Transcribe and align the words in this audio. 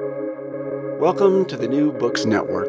Welcome 0.00 1.44
to 1.46 1.56
the 1.56 1.68
New 1.68 1.92
Books 1.92 2.24
Network. 2.24 2.66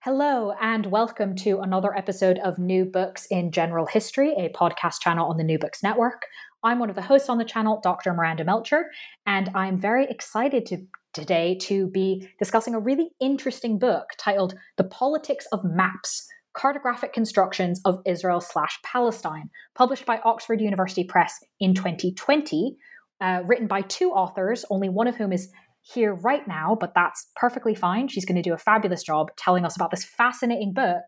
Hello, 0.00 0.52
and 0.60 0.84
welcome 0.84 1.34
to 1.36 1.60
another 1.60 1.96
episode 1.96 2.38
of 2.40 2.58
New 2.58 2.84
Books 2.84 3.24
in 3.30 3.50
General 3.50 3.86
History, 3.86 4.34
a 4.36 4.50
podcast 4.50 5.00
channel 5.00 5.30
on 5.30 5.38
the 5.38 5.44
New 5.44 5.58
Books 5.58 5.82
Network. 5.82 6.26
I'm 6.62 6.78
one 6.78 6.90
of 6.90 6.96
the 6.96 7.02
hosts 7.02 7.30
on 7.30 7.38
the 7.38 7.46
channel, 7.46 7.80
Dr. 7.82 8.12
Miranda 8.12 8.44
Melcher, 8.44 8.90
and 9.24 9.50
I'm 9.54 9.78
very 9.78 10.04
excited 10.04 10.66
to 10.66 10.84
today 11.14 11.56
to 11.62 11.86
be 11.86 12.28
discussing 12.38 12.74
a 12.74 12.80
really 12.80 13.08
interesting 13.20 13.78
book 13.78 14.10
titled 14.18 14.54
The 14.76 14.84
Politics 14.84 15.46
of 15.50 15.64
Maps 15.64 16.28
Cartographic 16.54 17.14
Constructions 17.14 17.80
of 17.86 18.02
Israel 18.04 18.42
slash 18.42 18.78
Palestine, 18.84 19.48
published 19.74 20.04
by 20.04 20.20
Oxford 20.24 20.60
University 20.60 21.04
Press 21.04 21.38
in 21.58 21.74
2020, 21.74 22.76
uh, 23.20 23.42
written 23.46 23.66
by 23.66 23.82
two 23.82 24.10
authors, 24.10 24.64
only 24.70 24.88
one 24.88 25.06
of 25.06 25.16
whom 25.16 25.32
is 25.32 25.50
here 25.82 26.14
right 26.14 26.46
now, 26.46 26.76
but 26.78 26.94
that's 26.94 27.28
perfectly 27.36 27.74
fine. 27.74 28.08
She's 28.08 28.24
going 28.24 28.36
to 28.36 28.48
do 28.48 28.52
a 28.52 28.58
fabulous 28.58 29.02
job 29.02 29.28
telling 29.36 29.64
us 29.64 29.76
about 29.76 29.90
this 29.90 30.04
fascinating 30.04 30.72
book 30.72 31.02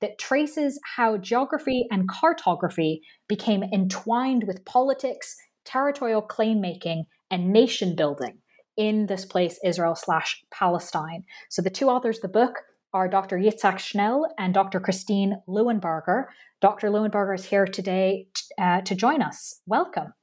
that 0.00 0.18
traces 0.18 0.78
how 0.96 1.16
geography 1.16 1.86
and 1.90 2.08
cartography 2.08 3.00
became 3.26 3.62
entwined 3.62 4.44
with 4.46 4.64
politics, 4.64 5.34
territorial 5.64 6.22
claim 6.22 6.60
making, 6.60 7.04
and 7.30 7.52
nation 7.52 7.96
building 7.96 8.38
in 8.76 9.06
this 9.06 9.24
place, 9.24 9.58
Israel 9.64 9.94
slash 9.94 10.42
Palestine. 10.52 11.24
So 11.50 11.62
the 11.62 11.70
two 11.70 11.88
authors 11.88 12.18
of 12.18 12.22
the 12.22 12.28
book 12.28 12.60
are 12.94 13.08
Dr. 13.08 13.36
Yitzhak 13.36 13.78
Schnell 13.78 14.32
and 14.38 14.54
Dr. 14.54 14.80
Christine 14.80 15.42
Leuenberger. 15.48 16.24
Dr. 16.60 16.88
Leuenberger 16.88 17.34
is 17.34 17.44
here 17.44 17.66
today 17.66 18.28
uh, 18.58 18.80
to 18.82 18.94
join 18.94 19.20
us. 19.20 19.60
Welcome. 19.66 20.14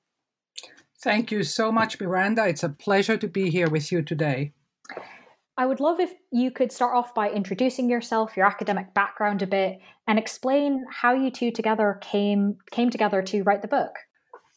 Thank 1.05 1.32
you 1.32 1.44
so 1.44 1.72
much, 1.72 2.02
Miranda. 2.02 2.48
It's 2.48 2.64
a 2.64 2.70
pleasure 2.70 3.16
to 3.16 3.27
be 3.27 3.52
here 3.52 3.70
with 3.70 3.91
you 3.91 4.02
today. 4.02 4.54
I 5.55 5.68
would 5.68 5.80
love 5.80 6.00
if 6.00 6.16
you 6.32 6.49
could 6.49 6.71
start 6.71 6.96
off 6.96 7.13
by 7.13 7.29
introducing 7.29 7.88
yourself, 7.91 8.35
your 8.35 8.48
academic 8.48 8.96
background 8.96 9.44
a 9.44 9.46
bit, 9.46 9.77
and 10.07 10.18
explain 10.18 10.84
how 10.90 11.13
you 11.13 11.29
two 11.29 11.52
together 11.52 11.99
came 12.02 12.57
came 12.71 12.90
together 12.90 13.21
to 13.21 13.44
write 13.44 13.62
the 13.62 13.68
book. 13.68 13.91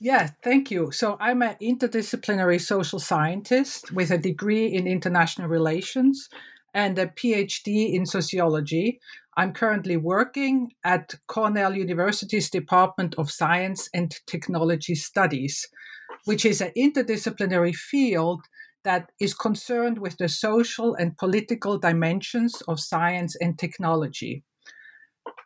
Yeah, 0.00 0.30
thank 0.42 0.70
you. 0.70 0.90
So 0.90 1.18
I'm 1.20 1.42
an 1.42 1.56
interdisciplinary 1.60 2.62
social 2.62 2.98
scientist 2.98 3.92
with 3.92 4.10
a 4.10 4.16
degree 4.16 4.68
in 4.68 4.86
international 4.86 5.48
relations 5.48 6.30
and 6.72 6.98
a 6.98 7.08
PhD 7.08 7.92
in 7.92 8.06
sociology. 8.06 9.00
I'm 9.36 9.52
currently 9.52 9.98
working 9.98 10.70
at 10.82 11.14
Cornell 11.26 11.76
University's 11.76 12.48
Department 12.48 13.16
of 13.18 13.30
Science 13.30 13.90
and 13.92 14.18
Technology 14.26 14.94
Studies, 14.94 15.68
which 16.28 16.44
is 16.44 16.60
an 16.60 16.70
interdisciplinary 16.76 17.74
field 17.74 18.42
that 18.84 19.10
is 19.18 19.32
concerned 19.32 19.98
with 19.98 20.18
the 20.18 20.28
social 20.28 20.94
and 20.94 21.16
political 21.16 21.78
dimensions 21.78 22.62
of 22.68 22.78
science 22.78 23.34
and 23.40 23.58
technology. 23.58 24.44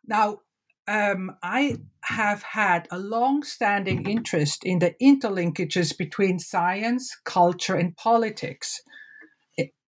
Now, 0.09 0.39
um, 0.89 1.37
I 1.41 1.77
have 2.03 2.43
had 2.43 2.89
a 2.91 2.99
long 2.99 3.45
standing 3.45 4.09
interest 4.09 4.65
in 4.65 4.81
the 4.81 4.97
interlinkages 5.01 5.97
between 5.97 6.41
science, 6.41 7.17
culture, 7.25 7.77
and 7.77 7.97
politics. 7.97 8.83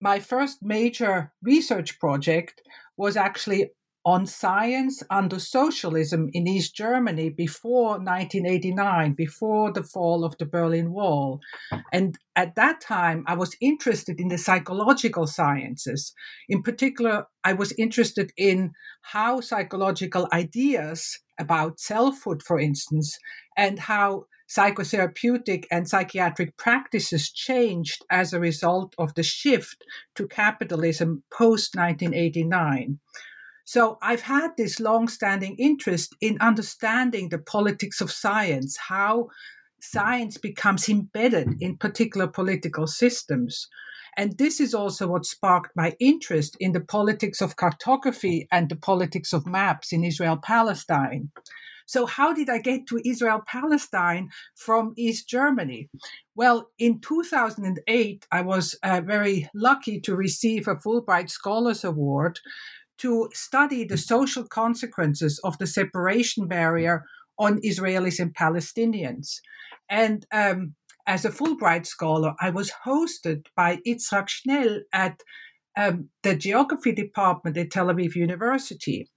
My 0.02 0.20
first 0.20 0.58
major 0.62 1.32
research 1.42 2.00
project 2.02 2.62
was 2.98 3.16
actually 3.16 3.70
on 4.04 4.26
science 4.26 5.04
under 5.10 5.40
socialism 5.40 6.30
in 6.34 6.48
East 6.48 6.76
Germany 6.76 7.30
before 7.30 8.00
1989, 8.00 9.14
before 9.14 9.72
the 9.72 9.84
fall 9.84 10.24
of 10.24 10.36
the 10.38 10.46
Berlin 10.46 10.92
Wall. 10.92 11.40
And 11.94 12.18
at 12.36 12.56
that 12.56 12.82
time, 12.82 13.24
I 13.28 13.36
was 13.36 13.56
interested 13.62 14.20
in 14.20 14.30
the 14.30 14.40
psychological 14.40 15.28
sciences. 15.28 16.14
In 16.50 16.64
particular, 16.64 17.28
I 17.44 17.54
was 17.54 17.74
interested 17.78 18.32
in 18.38 18.72
how 19.02 19.40
psychological 19.42 20.28
ideas 20.34 21.20
about 21.40 21.80
selfhood, 21.80 22.42
for 22.42 22.60
instance, 22.60 23.18
and 23.56 23.78
how 23.78 24.26
psychotherapeutic 24.50 25.66
and 25.72 25.88
psychiatric 25.88 26.58
practices 26.58 27.32
changed 27.32 28.04
as 28.10 28.34
a 28.34 28.40
result 28.40 28.94
of 28.98 29.14
the 29.14 29.24
shift 29.24 29.84
to 30.16 30.28
capitalism 30.28 31.24
post 31.32 31.76
1989. 31.76 33.00
So 33.72 33.98
I've 34.02 34.24
had 34.24 34.58
this 34.58 34.82
long-standing 34.82 35.56
interest 35.56 36.14
in 36.20 36.38
understanding 36.42 37.30
the 37.30 37.38
politics 37.38 38.02
of 38.02 38.12
science, 38.12 38.76
how 38.76 39.30
science 39.80 40.38
becomes 40.38 40.90
embedded 40.90 41.54
in 41.62 41.78
particular 41.78 42.28
political 42.28 42.86
systems. 42.86 43.70
And 44.18 44.38
this 44.38 44.60
is 44.60 44.74
also 44.74 45.08
what 45.08 45.26
sparked 45.26 45.72
my 45.74 45.96
interest 46.02 46.58
in 46.60 46.74
the 46.74 46.82
politics 46.82 47.40
of 47.42 47.56
cartography 47.56 48.46
and 48.52 48.68
the 48.68 48.76
politics 48.76 49.32
of 49.32 49.48
maps 49.48 49.94
in 49.94 50.04
Israel 50.04 50.36
Palestine. 50.36 51.32
So, 51.86 52.06
how 52.06 52.34
did 52.34 52.50
I 52.50 52.60
get 52.60 52.88
to 52.88 53.02
Israel 53.06 53.42
Palestine 53.48 54.30
from 54.56 54.94
East 54.98 55.28
Germany? 55.30 55.90
Well, 56.36 56.70
in 56.78 57.00
2008, 57.00 58.28
I 58.32 58.42
was 58.42 58.76
uh, 58.84 59.02
very 59.02 59.50
lucky 59.54 60.00
to 60.02 60.16
receive 60.16 60.68
a 60.68 60.76
Fulbright 60.76 61.30
Scholars 61.30 61.84
Award 61.84 62.40
to 63.02 63.30
study 63.34 63.84
the 63.84 63.98
social 63.98 64.46
consequences 64.48 65.40
of 65.44 65.58
the 65.58 65.68
separation 65.68 66.48
barrier 66.48 67.04
on 67.38 67.62
Israelis 67.62 68.20
and 68.20 68.36
Palestinians. 68.36 69.40
And 69.90 70.26
um, 70.32 70.76
as 71.08 71.26
a 71.26 71.32
Fulbright 71.32 71.86
scholar, 71.86 72.34
I 72.40 72.52
was 72.52 72.72
hosted 72.86 73.48
by 73.56 73.80
Yitzhak 73.88 74.30
Schnell 74.30 74.82
at 74.94 75.22
um, 75.78 76.10
the 76.24 76.36
geography 76.36 76.92
department 76.92 77.58
at 77.58 77.72
Tel 77.72 77.88
Aviv 77.88 78.16
University. 78.16 79.10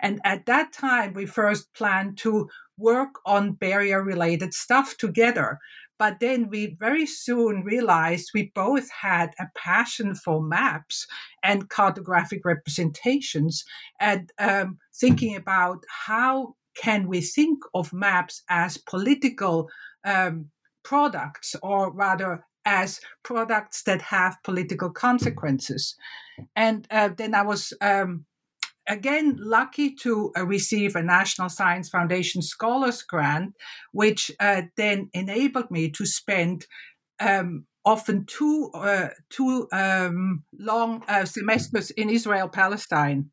And 0.00 0.20
at 0.24 0.46
that 0.46 0.72
time, 0.72 1.12
we 1.12 1.26
first 1.26 1.72
planned 1.74 2.16
to 2.18 2.48
work 2.76 3.16
on 3.26 3.52
barrier 3.52 4.02
related 4.02 4.54
stuff 4.54 4.96
together. 4.96 5.58
But 5.98 6.20
then 6.20 6.48
we 6.48 6.76
very 6.78 7.06
soon 7.06 7.64
realized 7.64 8.30
we 8.32 8.52
both 8.54 8.88
had 8.90 9.34
a 9.38 9.46
passion 9.56 10.14
for 10.14 10.42
maps 10.42 11.06
and 11.42 11.68
cartographic 11.68 12.44
representations 12.44 13.64
and 14.00 14.30
um, 14.38 14.78
thinking 14.94 15.34
about 15.36 15.84
how 16.06 16.54
can 16.76 17.08
we 17.08 17.20
think 17.20 17.58
of 17.74 17.92
maps 17.92 18.42
as 18.48 18.78
political 18.78 19.68
um, 20.04 20.50
products 20.84 21.56
or 21.62 21.92
rather 21.92 22.44
as 22.64 23.00
products 23.24 23.82
that 23.82 24.02
have 24.02 24.36
political 24.44 24.90
consequences. 24.90 25.96
And 26.54 26.86
uh, 26.90 27.10
then 27.16 27.34
I 27.34 27.42
was 27.42 27.72
um, 27.80 28.26
again 28.88 29.36
lucky 29.38 29.94
to 29.96 30.32
uh, 30.36 30.44
receive 30.44 30.96
a 30.96 31.02
National 31.02 31.48
Science 31.48 31.88
Foundation 31.88 32.42
Scholars 32.42 33.02
Grant, 33.02 33.54
which 33.92 34.30
uh, 34.40 34.62
then 34.76 35.10
enabled 35.12 35.70
me 35.70 35.90
to 35.90 36.06
spend 36.06 36.66
um, 37.20 37.66
often 37.84 38.24
two 38.26 38.70
uh, 38.74 39.08
two 39.30 39.68
um, 39.72 40.44
long 40.58 41.02
uh, 41.08 41.24
semesters 41.24 41.90
in 41.90 42.10
Israel 42.10 42.48
Palestine. 42.48 43.30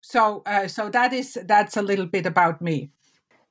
So 0.00 0.42
uh, 0.46 0.68
so 0.68 0.88
that 0.90 1.12
is 1.12 1.38
that's 1.46 1.76
a 1.76 1.82
little 1.82 2.06
bit 2.06 2.26
about 2.26 2.62
me. 2.62 2.90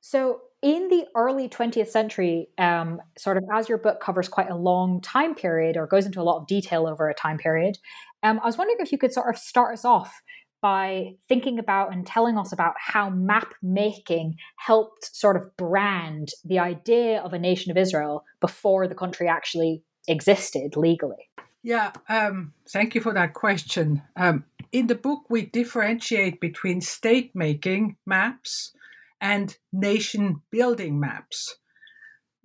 So 0.01 0.41
in 0.61 0.87
the 0.87 1.05
early 1.15 1.49
20th 1.49 1.89
century, 1.89 2.47
um, 2.57 3.01
sort 3.17 3.35
of 3.37 3.43
as 3.53 3.67
your 3.67 3.77
book 3.77 3.99
covers 3.99 4.29
quite 4.29 4.49
a 4.49 4.55
long 4.55 5.01
time 5.01 5.35
period 5.35 5.75
or 5.75 5.87
goes 5.87 6.05
into 6.05 6.21
a 6.21 6.23
lot 6.23 6.39
of 6.39 6.47
detail 6.47 6.87
over 6.87 7.09
a 7.09 7.13
time 7.13 7.37
period, 7.37 7.77
um, 8.21 8.39
I 8.41 8.45
was 8.45 8.57
wondering 8.57 8.77
if 8.79 8.91
you 8.91 8.97
could 8.97 9.11
sort 9.11 9.33
of 9.33 9.37
start 9.37 9.73
us 9.73 9.83
off 9.83 10.21
by 10.63 11.13
thinking 11.27 11.59
about 11.59 11.91
and 11.91 12.07
telling 12.07 12.37
us 12.37 12.53
about 12.53 12.73
how 12.79 13.09
map 13.09 13.53
making 13.61 14.37
helped 14.55 15.13
sort 15.13 15.35
of 15.35 15.55
brand 15.57 16.29
the 16.45 16.57
idea 16.57 17.19
of 17.19 17.33
a 17.33 17.37
nation 17.37 17.69
of 17.69 17.75
Israel 17.75 18.23
before 18.39 18.87
the 18.87 18.95
country 18.95 19.27
actually 19.27 19.83
existed 20.07 20.77
legally. 20.77 21.29
Yeah, 21.63 21.91
um, 22.07 22.53
thank 22.69 22.95
you 22.95 23.01
for 23.01 23.13
that 23.13 23.33
question. 23.33 24.03
Um, 24.15 24.45
in 24.71 24.87
the 24.87 24.95
book, 24.95 25.23
we 25.29 25.45
differentiate 25.45 26.39
between 26.39 26.79
state 26.79 27.31
making 27.35 27.97
maps 28.05 28.71
and 29.19 29.57
nation 29.73 30.43
building 30.49 30.97
maps. 30.97 31.57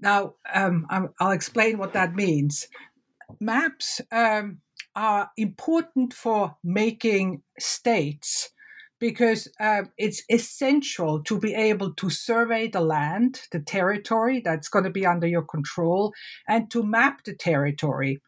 Now, 0.00 0.34
um, 0.52 0.88
I'll 1.20 1.30
explain 1.30 1.78
what 1.78 1.92
that 1.92 2.16
means. 2.16 2.66
Maps 3.40 4.00
um, 4.10 4.58
are 4.98 5.30
important 5.36 6.12
for 6.12 6.56
making 6.64 7.40
states 7.56 8.50
because 8.98 9.46
uh, 9.60 9.82
it's 9.96 10.24
essential 10.28 11.22
to 11.22 11.38
be 11.38 11.54
able 11.54 11.94
to 11.94 12.10
survey 12.10 12.66
the 12.66 12.80
land, 12.80 13.42
the 13.52 13.60
territory 13.60 14.42
that's 14.44 14.68
going 14.68 14.84
to 14.84 14.90
be 14.90 15.06
under 15.06 15.28
your 15.28 15.42
control, 15.42 16.12
and 16.48 16.68
to 16.72 16.82
map 16.82 17.22
the 17.22 17.32
territory. 17.32 18.20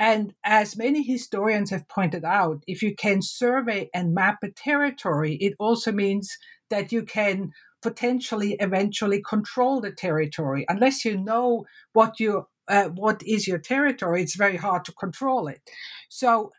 And 0.00 0.34
as 0.42 0.76
many 0.76 1.04
historians 1.04 1.70
have 1.70 1.88
pointed 1.88 2.24
out, 2.24 2.64
if 2.66 2.82
you 2.82 2.96
can 2.96 3.22
survey 3.22 3.88
and 3.94 4.12
map 4.12 4.38
a 4.42 4.50
territory, 4.50 5.36
it 5.36 5.54
also 5.60 5.92
means 5.92 6.36
that 6.68 6.90
you 6.90 7.04
can 7.04 7.52
potentially 7.80 8.56
eventually 8.58 9.22
control 9.22 9.80
the 9.80 9.92
territory. 9.92 10.66
Unless 10.68 11.04
you 11.04 11.16
know 11.16 11.64
what 11.92 12.18
you 12.18 12.48
uh, 12.68 12.88
what 12.88 13.22
is 13.24 13.46
your 13.46 13.58
territory, 13.58 14.22
it's 14.22 14.36
very 14.36 14.56
hard 14.56 14.84
to 14.84 14.92
control 14.92 15.48
it. 15.48 15.60
So, 16.08 16.52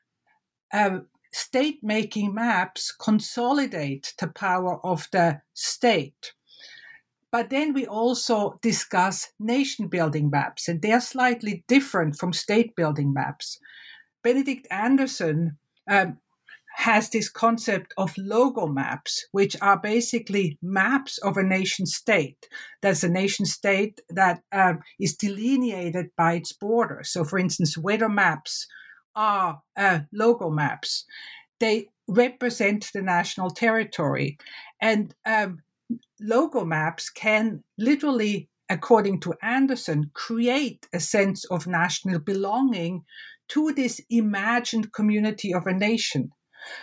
uh, 0.73 0.99
state 1.31 1.79
making 1.83 2.33
maps 2.33 2.91
consolidate 2.91 4.13
the 4.19 4.27
power 4.27 4.83
of 4.85 5.07
the 5.11 5.41
state. 5.53 6.33
But 7.31 7.51
then 7.51 7.73
we 7.73 7.85
also 7.85 8.57
discuss 8.61 9.29
nation 9.39 9.87
building 9.87 10.29
maps, 10.31 10.67
and 10.67 10.81
they 10.81 10.91
are 10.91 11.01
slightly 11.01 11.63
different 11.67 12.15
from 12.15 12.33
state 12.33 12.75
building 12.75 13.13
maps. 13.13 13.59
Benedict 14.23 14.67
Anderson 14.71 15.57
um, 15.89 16.17
has 16.79 17.09
this 17.09 17.27
concept 17.27 17.93
of 17.97 18.17
logo 18.17 18.65
maps, 18.65 19.25
which 19.33 19.53
are 19.61 19.77
basically 19.77 20.57
maps 20.61 21.17
of 21.17 21.35
a 21.35 21.43
nation 21.43 21.85
state. 21.85 22.47
There's 22.81 23.03
a 23.03 23.09
nation 23.09 23.45
state 23.45 23.99
that 24.09 24.43
um, 24.53 24.79
is 24.97 25.17
delineated 25.17 26.11
by 26.15 26.35
its 26.35 26.53
borders. 26.53 27.09
So, 27.09 27.25
for 27.25 27.37
instance, 27.37 27.77
weather 27.77 28.07
maps 28.07 28.65
are 29.13 29.61
uh, 29.75 29.99
logo 30.13 30.49
maps. 30.49 31.03
They 31.59 31.89
represent 32.07 32.89
the 32.93 33.01
national 33.01 33.49
territory. 33.49 34.37
And 34.81 35.13
um, 35.25 35.59
logo 36.21 36.63
maps 36.63 37.09
can 37.09 37.61
literally, 37.77 38.47
according 38.69 39.19
to 39.21 39.33
Anderson, 39.41 40.11
create 40.13 40.87
a 40.93 41.01
sense 41.01 41.43
of 41.51 41.67
national 41.67 42.19
belonging 42.19 43.03
to 43.49 43.73
this 43.73 43.99
imagined 44.09 44.93
community 44.93 45.53
of 45.53 45.67
a 45.67 45.73
nation. 45.73 46.31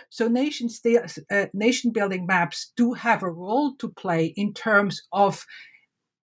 So 0.09 0.27
nation 0.27 0.69
st- 0.69 1.19
uh, 1.31 1.45
nation 1.53 1.91
building 1.91 2.25
maps 2.25 2.71
do 2.75 2.93
have 2.93 3.23
a 3.23 3.31
role 3.31 3.75
to 3.75 3.89
play 3.89 4.33
in 4.35 4.53
terms 4.53 5.03
of 5.11 5.45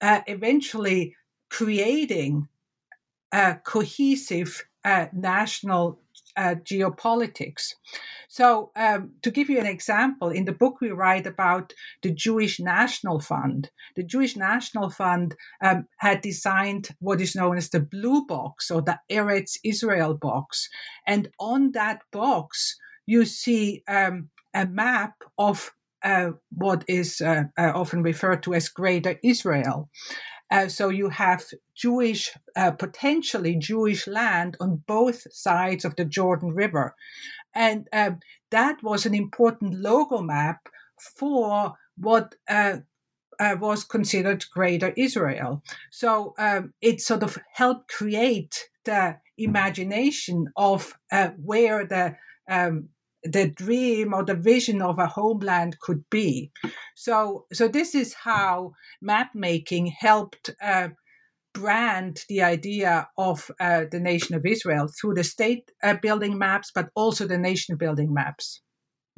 uh, 0.00 0.20
eventually 0.26 1.14
creating 1.50 2.48
a 3.32 3.56
cohesive 3.64 4.64
uh, 4.84 5.06
national 5.12 6.00
uh, 6.36 6.54
geopolitics. 6.62 7.74
So, 8.28 8.70
um, 8.76 9.12
to 9.22 9.30
give 9.30 9.50
you 9.50 9.58
an 9.58 9.66
example, 9.66 10.28
in 10.28 10.44
the 10.44 10.52
book 10.52 10.80
we 10.80 10.90
write 10.90 11.26
about 11.26 11.72
the 12.02 12.12
Jewish 12.12 12.60
National 12.60 13.20
Fund. 13.20 13.70
The 13.96 14.04
Jewish 14.04 14.36
National 14.36 14.88
Fund 14.90 15.34
um, 15.62 15.86
had 15.96 16.20
designed 16.20 16.90
what 17.00 17.20
is 17.20 17.34
known 17.34 17.56
as 17.56 17.70
the 17.70 17.80
blue 17.80 18.26
box 18.26 18.70
or 18.70 18.82
the 18.82 19.00
Eretz 19.10 19.58
Israel 19.64 20.14
box. 20.14 20.68
And 21.06 21.28
on 21.40 21.72
that 21.72 22.02
box, 22.12 22.76
you 23.08 23.24
see 23.24 23.82
um, 23.88 24.28
a 24.52 24.66
map 24.66 25.14
of 25.38 25.72
uh, 26.04 26.32
what 26.50 26.84
is 26.86 27.22
uh, 27.22 27.44
uh, 27.56 27.72
often 27.74 28.02
referred 28.02 28.42
to 28.42 28.52
as 28.52 28.68
Greater 28.68 29.18
Israel. 29.24 29.88
Uh, 30.50 30.68
so 30.68 30.90
you 30.90 31.08
have 31.08 31.42
Jewish, 31.74 32.30
uh, 32.54 32.70
potentially 32.72 33.56
Jewish 33.56 34.06
land 34.06 34.58
on 34.60 34.82
both 34.86 35.26
sides 35.32 35.86
of 35.86 35.96
the 35.96 36.04
Jordan 36.04 36.54
River. 36.54 36.94
And 37.54 37.88
um, 37.94 38.20
that 38.50 38.82
was 38.82 39.06
an 39.06 39.14
important 39.14 39.72
logo 39.72 40.20
map 40.20 40.68
for 41.16 41.74
what 41.96 42.34
uh, 42.48 42.76
was 43.40 43.84
considered 43.84 44.44
Greater 44.52 44.92
Israel. 44.98 45.62
So 45.90 46.34
um, 46.38 46.74
it 46.82 47.00
sort 47.00 47.22
of 47.22 47.38
helped 47.54 47.88
create 47.88 48.68
the 48.84 49.16
imagination 49.38 50.46
of 50.56 50.92
where 51.38 51.86
the 51.86 52.16
um, 52.50 52.88
the 53.24 53.48
dream 53.48 54.14
or 54.14 54.24
the 54.24 54.34
vision 54.34 54.80
of 54.82 54.98
a 54.98 55.06
homeland 55.06 55.78
could 55.80 56.04
be. 56.10 56.50
So, 56.94 57.46
so 57.52 57.68
this 57.68 57.94
is 57.94 58.14
how 58.14 58.72
map 59.02 59.30
making 59.34 59.86
helped 59.86 60.50
uh, 60.62 60.88
brand 61.54 62.24
the 62.28 62.42
idea 62.42 63.08
of 63.16 63.50
uh, 63.60 63.84
the 63.90 64.00
nation 64.00 64.34
of 64.34 64.46
Israel 64.46 64.88
through 64.88 65.14
the 65.14 65.24
state 65.24 65.70
uh, 65.82 65.94
building 66.00 66.38
maps, 66.38 66.70
but 66.74 66.90
also 66.94 67.26
the 67.26 67.38
nation 67.38 67.76
building 67.76 68.12
maps. 68.12 68.60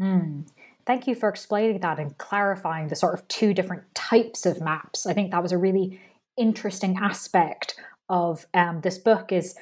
Mm. 0.01 0.47
Thank 0.87 1.07
you 1.07 1.15
for 1.15 1.29
explaining 1.29 1.81
that 1.81 1.99
and 1.99 2.17
clarifying 2.17 2.89
the 2.89 2.97
sort 2.97 3.15
of 3.15 3.29
two 3.29 3.53
different 3.53 3.95
types 3.95 4.47
of 4.47 4.61
maps. 4.61 5.07
I 5.07 5.13
think 5.13 5.31
that 5.31 5.43
was 5.43 5.53
a 5.53 5.59
really 5.59 6.01
interesting 6.37 6.97
aspect 7.01 7.79
of 8.09 8.47
um, 8.55 8.81
this 8.81 8.99
book 8.99 9.31
is 9.31 9.55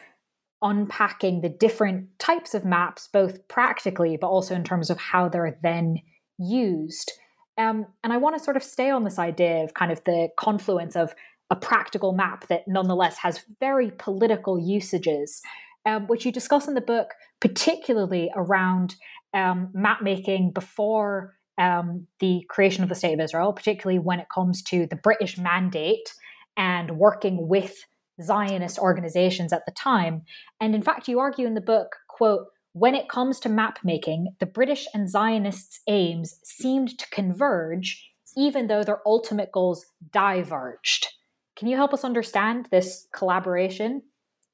unpacking 0.62 1.40
the 1.40 1.48
different 1.48 2.18
types 2.18 2.54
of 2.54 2.64
maps, 2.64 3.08
both 3.12 3.46
practically, 3.48 4.16
but 4.16 4.28
also 4.28 4.54
in 4.54 4.64
terms 4.64 4.90
of 4.90 4.98
how 4.98 5.28
they're 5.28 5.58
then 5.62 5.98
used. 6.38 7.12
Um, 7.56 7.86
and 8.04 8.12
I 8.12 8.16
want 8.16 8.36
to 8.36 8.42
sort 8.42 8.56
of 8.56 8.62
stay 8.62 8.90
on 8.90 9.04
this 9.04 9.18
idea 9.18 9.64
of 9.64 9.74
kind 9.74 9.90
of 9.90 10.02
the 10.04 10.28
confluence 10.38 10.96
of 10.96 11.14
a 11.50 11.56
practical 11.56 12.12
map 12.12 12.46
that 12.48 12.68
nonetheless 12.68 13.18
has 13.18 13.42
very 13.58 13.90
political 13.98 14.58
usages, 14.58 15.40
um, 15.86 16.06
which 16.06 16.24
you 16.24 16.32
discuss 16.32 16.68
in 16.68 16.74
the 16.74 16.80
book, 16.80 17.14
particularly 17.40 18.30
around 18.36 18.96
um, 19.34 19.70
map 19.72 20.02
making 20.02 20.52
before 20.52 21.34
um, 21.58 22.06
the 22.20 22.44
creation 22.48 22.82
of 22.82 22.88
the 22.88 22.94
State 22.94 23.14
of 23.14 23.20
Israel, 23.20 23.52
particularly 23.52 23.98
when 23.98 24.20
it 24.20 24.28
comes 24.32 24.62
to 24.62 24.86
the 24.86 24.96
British 24.96 25.38
mandate 25.38 26.14
and 26.56 26.98
working 26.98 27.48
with 27.48 27.84
Zionist 28.22 28.78
organizations 28.78 29.52
at 29.52 29.64
the 29.66 29.72
time. 29.72 30.22
And 30.60 30.74
in 30.74 30.82
fact, 30.82 31.08
you 31.08 31.18
argue 31.20 31.46
in 31.46 31.54
the 31.54 31.60
book, 31.60 31.96
quote, 32.08 32.46
when 32.72 32.94
it 32.94 33.08
comes 33.08 33.40
to 33.40 33.48
map 33.48 33.78
making, 33.82 34.34
the 34.38 34.46
British 34.46 34.86
and 34.94 35.08
Zionists' 35.08 35.80
aims 35.88 36.38
seemed 36.44 36.98
to 36.98 37.08
converge, 37.10 38.10
even 38.36 38.66
though 38.66 38.84
their 38.84 39.00
ultimate 39.06 39.50
goals 39.50 39.86
diverged. 40.12 41.08
Can 41.56 41.68
you 41.68 41.76
help 41.76 41.92
us 41.92 42.04
understand 42.04 42.68
this 42.70 43.08
collaboration? 43.12 44.02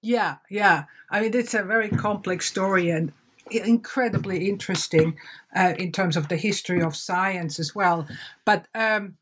Yeah, 0.00 0.36
yeah. 0.50 0.84
I 1.10 1.20
mean, 1.20 1.34
it's 1.34 1.54
a 1.54 1.62
very 1.62 1.88
complex 1.88 2.46
story 2.46 2.90
and 2.90 3.12
incredibly 3.50 4.48
interesting 4.48 5.16
uh, 5.54 5.74
in 5.78 5.92
terms 5.92 6.16
of 6.16 6.28
the 6.28 6.36
history 6.36 6.82
of 6.82 6.96
science 6.96 7.58
as 7.58 7.74
well. 7.74 8.06
But 8.44 8.66
um, 8.74 9.16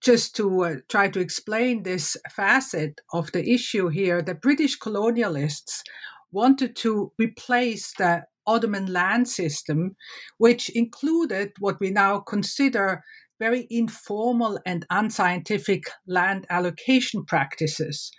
just 0.00 0.36
to 0.36 0.64
uh, 0.64 0.74
try 0.88 1.08
to 1.08 1.20
explain 1.20 1.82
this 1.82 2.16
facet 2.30 3.00
of 3.12 3.32
the 3.32 3.52
issue 3.52 3.88
here, 3.88 4.22
the 4.22 4.34
British 4.34 4.78
colonialists 4.78 5.82
wanted 6.30 6.76
to 6.76 7.12
replace 7.18 7.92
the 7.98 8.24
Ottoman 8.46 8.86
land 8.86 9.28
system, 9.28 9.96
which 10.38 10.70
included 10.70 11.52
what 11.58 11.80
we 11.80 11.90
now 11.90 12.18
consider 12.18 13.02
very 13.38 13.66
informal 13.70 14.58
and 14.66 14.86
unscientific 14.90 15.84
land 16.06 16.46
allocation 16.50 17.24
practices. 17.24 18.10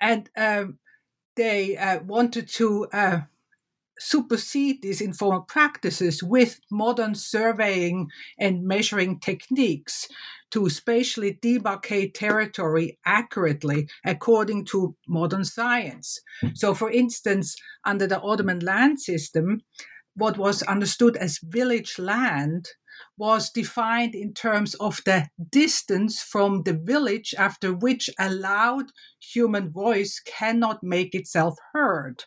And 0.00 0.28
um, 0.36 0.78
they 1.36 1.76
uh, 1.76 2.00
wanted 2.02 2.48
to 2.54 2.86
uh, 2.92 3.20
supersede 4.00 4.82
these 4.82 5.00
informal 5.00 5.42
practices 5.42 6.22
with 6.22 6.58
modern 6.70 7.14
surveying 7.14 8.08
and 8.38 8.64
measuring 8.64 9.20
techniques 9.20 10.08
to 10.50 10.68
spatially 10.68 11.38
demarcate 11.42 12.14
territory 12.14 12.98
accurately 13.04 13.88
according 14.04 14.64
to 14.64 14.96
modern 15.06 15.44
science. 15.44 16.18
So, 16.54 16.74
for 16.74 16.90
instance, 16.90 17.54
under 17.84 18.06
the 18.06 18.20
Ottoman 18.20 18.60
land 18.60 19.00
system, 19.00 19.60
what 20.14 20.38
was 20.38 20.62
understood 20.62 21.16
as 21.16 21.38
village 21.42 21.98
land 21.98 22.68
was 23.16 23.50
defined 23.50 24.14
in 24.14 24.32
terms 24.32 24.74
of 24.76 25.00
the 25.04 25.28
distance 25.50 26.22
from 26.22 26.62
the 26.64 26.72
village 26.72 27.34
after 27.38 27.72
which 27.72 28.10
a 28.18 28.30
loud 28.30 28.86
human 29.20 29.70
voice 29.70 30.20
cannot 30.24 30.82
make 30.82 31.14
itself 31.14 31.56
heard. 31.72 32.24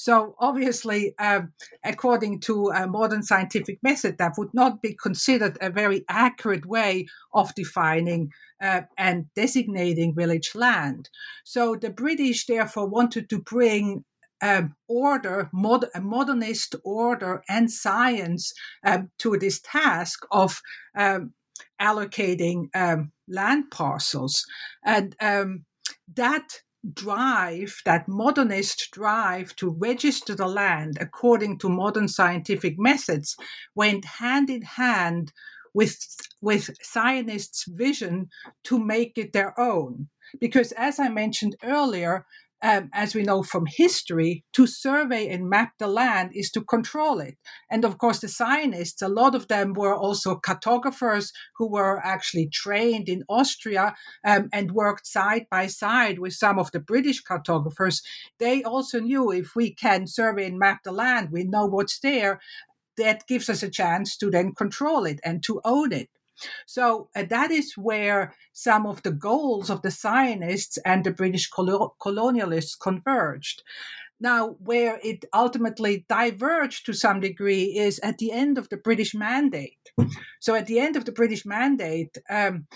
So 0.00 0.34
obviously, 0.38 1.14
um, 1.18 1.52
according 1.84 2.40
to 2.40 2.68
a 2.68 2.86
modern 2.86 3.22
scientific 3.22 3.80
method, 3.82 4.16
that 4.16 4.38
would 4.38 4.54
not 4.54 4.80
be 4.80 4.94
considered 4.94 5.58
a 5.60 5.68
very 5.68 6.06
accurate 6.08 6.64
way 6.64 7.06
of 7.34 7.54
defining 7.54 8.32
uh, 8.62 8.82
and 8.96 9.26
designating 9.34 10.14
village 10.14 10.52
land. 10.54 11.10
So 11.44 11.76
the 11.76 11.90
British 11.90 12.46
therefore 12.46 12.88
wanted 12.88 13.28
to 13.28 13.42
bring 13.42 14.06
um, 14.40 14.74
order, 14.88 15.50
mod- 15.52 15.90
modernist 16.00 16.76
order 16.82 17.42
and 17.46 17.70
science 17.70 18.54
um, 18.82 19.10
to 19.18 19.36
this 19.36 19.60
task 19.60 20.24
of 20.30 20.62
um, 20.96 21.34
allocating 21.78 22.74
um, 22.74 23.12
land 23.28 23.64
parcels. 23.70 24.46
And 24.82 25.14
um, 25.20 25.66
that 26.14 26.62
drive, 26.94 27.80
that 27.84 28.08
modernist 28.08 28.88
drive 28.92 29.54
to 29.56 29.70
register 29.70 30.34
the 30.34 30.46
land 30.46 30.98
according 31.00 31.58
to 31.58 31.68
modern 31.68 32.08
scientific 32.08 32.78
methods, 32.78 33.36
went 33.74 34.04
hand 34.04 34.50
in 34.50 34.62
hand 34.62 35.32
with, 35.74 35.98
with 36.40 36.70
Zionists' 36.84 37.64
vision 37.68 38.28
to 38.64 38.78
make 38.78 39.16
it 39.16 39.32
their 39.32 39.58
own. 39.58 40.08
Because, 40.40 40.72
as 40.72 40.98
I 40.98 41.08
mentioned 41.08 41.56
earlier, 41.62 42.24
um, 42.62 42.90
as 42.92 43.14
we 43.14 43.22
know 43.22 43.42
from 43.42 43.66
history, 43.66 44.44
to 44.52 44.66
survey 44.66 45.28
and 45.28 45.48
map 45.48 45.72
the 45.78 45.86
land 45.86 46.30
is 46.34 46.50
to 46.52 46.62
control 46.62 47.20
it. 47.20 47.36
And 47.70 47.84
of 47.84 47.98
course, 47.98 48.20
the 48.20 48.28
Zionists, 48.28 49.02
a 49.02 49.08
lot 49.08 49.34
of 49.34 49.48
them 49.48 49.72
were 49.74 49.94
also 49.94 50.36
cartographers 50.36 51.32
who 51.56 51.68
were 51.68 52.00
actually 52.04 52.48
trained 52.52 53.08
in 53.08 53.24
Austria 53.28 53.94
um, 54.24 54.48
and 54.52 54.72
worked 54.72 55.06
side 55.06 55.46
by 55.50 55.66
side 55.66 56.18
with 56.18 56.34
some 56.34 56.58
of 56.58 56.70
the 56.72 56.80
British 56.80 57.22
cartographers. 57.22 58.02
They 58.38 58.62
also 58.62 59.00
knew 59.00 59.30
if 59.30 59.54
we 59.56 59.74
can 59.74 60.06
survey 60.06 60.46
and 60.46 60.58
map 60.58 60.80
the 60.84 60.92
land, 60.92 61.28
we 61.30 61.44
know 61.44 61.66
what's 61.66 61.98
there. 62.00 62.40
That 62.96 63.26
gives 63.26 63.48
us 63.48 63.62
a 63.62 63.70
chance 63.70 64.16
to 64.18 64.30
then 64.30 64.52
control 64.54 65.06
it 65.06 65.20
and 65.24 65.42
to 65.44 65.60
own 65.64 65.92
it. 65.92 66.10
So 66.66 67.08
uh, 67.14 67.24
that 67.30 67.50
is 67.50 67.74
where 67.76 68.34
some 68.52 68.86
of 68.86 69.02
the 69.02 69.12
goals 69.12 69.70
of 69.70 69.82
the 69.82 69.90
Zionists 69.90 70.78
and 70.84 71.04
the 71.04 71.10
British 71.10 71.48
colo- 71.48 71.94
colonialists 72.00 72.78
converged. 72.78 73.62
Now, 74.22 74.56
where 74.58 75.00
it 75.02 75.24
ultimately 75.32 76.04
diverged 76.08 76.84
to 76.86 76.92
some 76.92 77.20
degree 77.20 77.78
is 77.78 77.98
at 78.00 78.18
the 78.18 78.32
end 78.32 78.58
of 78.58 78.68
the 78.68 78.76
British 78.76 79.14
Mandate. 79.14 79.90
So, 80.40 80.54
at 80.54 80.66
the 80.66 80.78
end 80.78 80.96
of 80.96 81.06
the 81.06 81.12
British 81.12 81.46
Mandate, 81.46 82.18
um, 82.28 82.66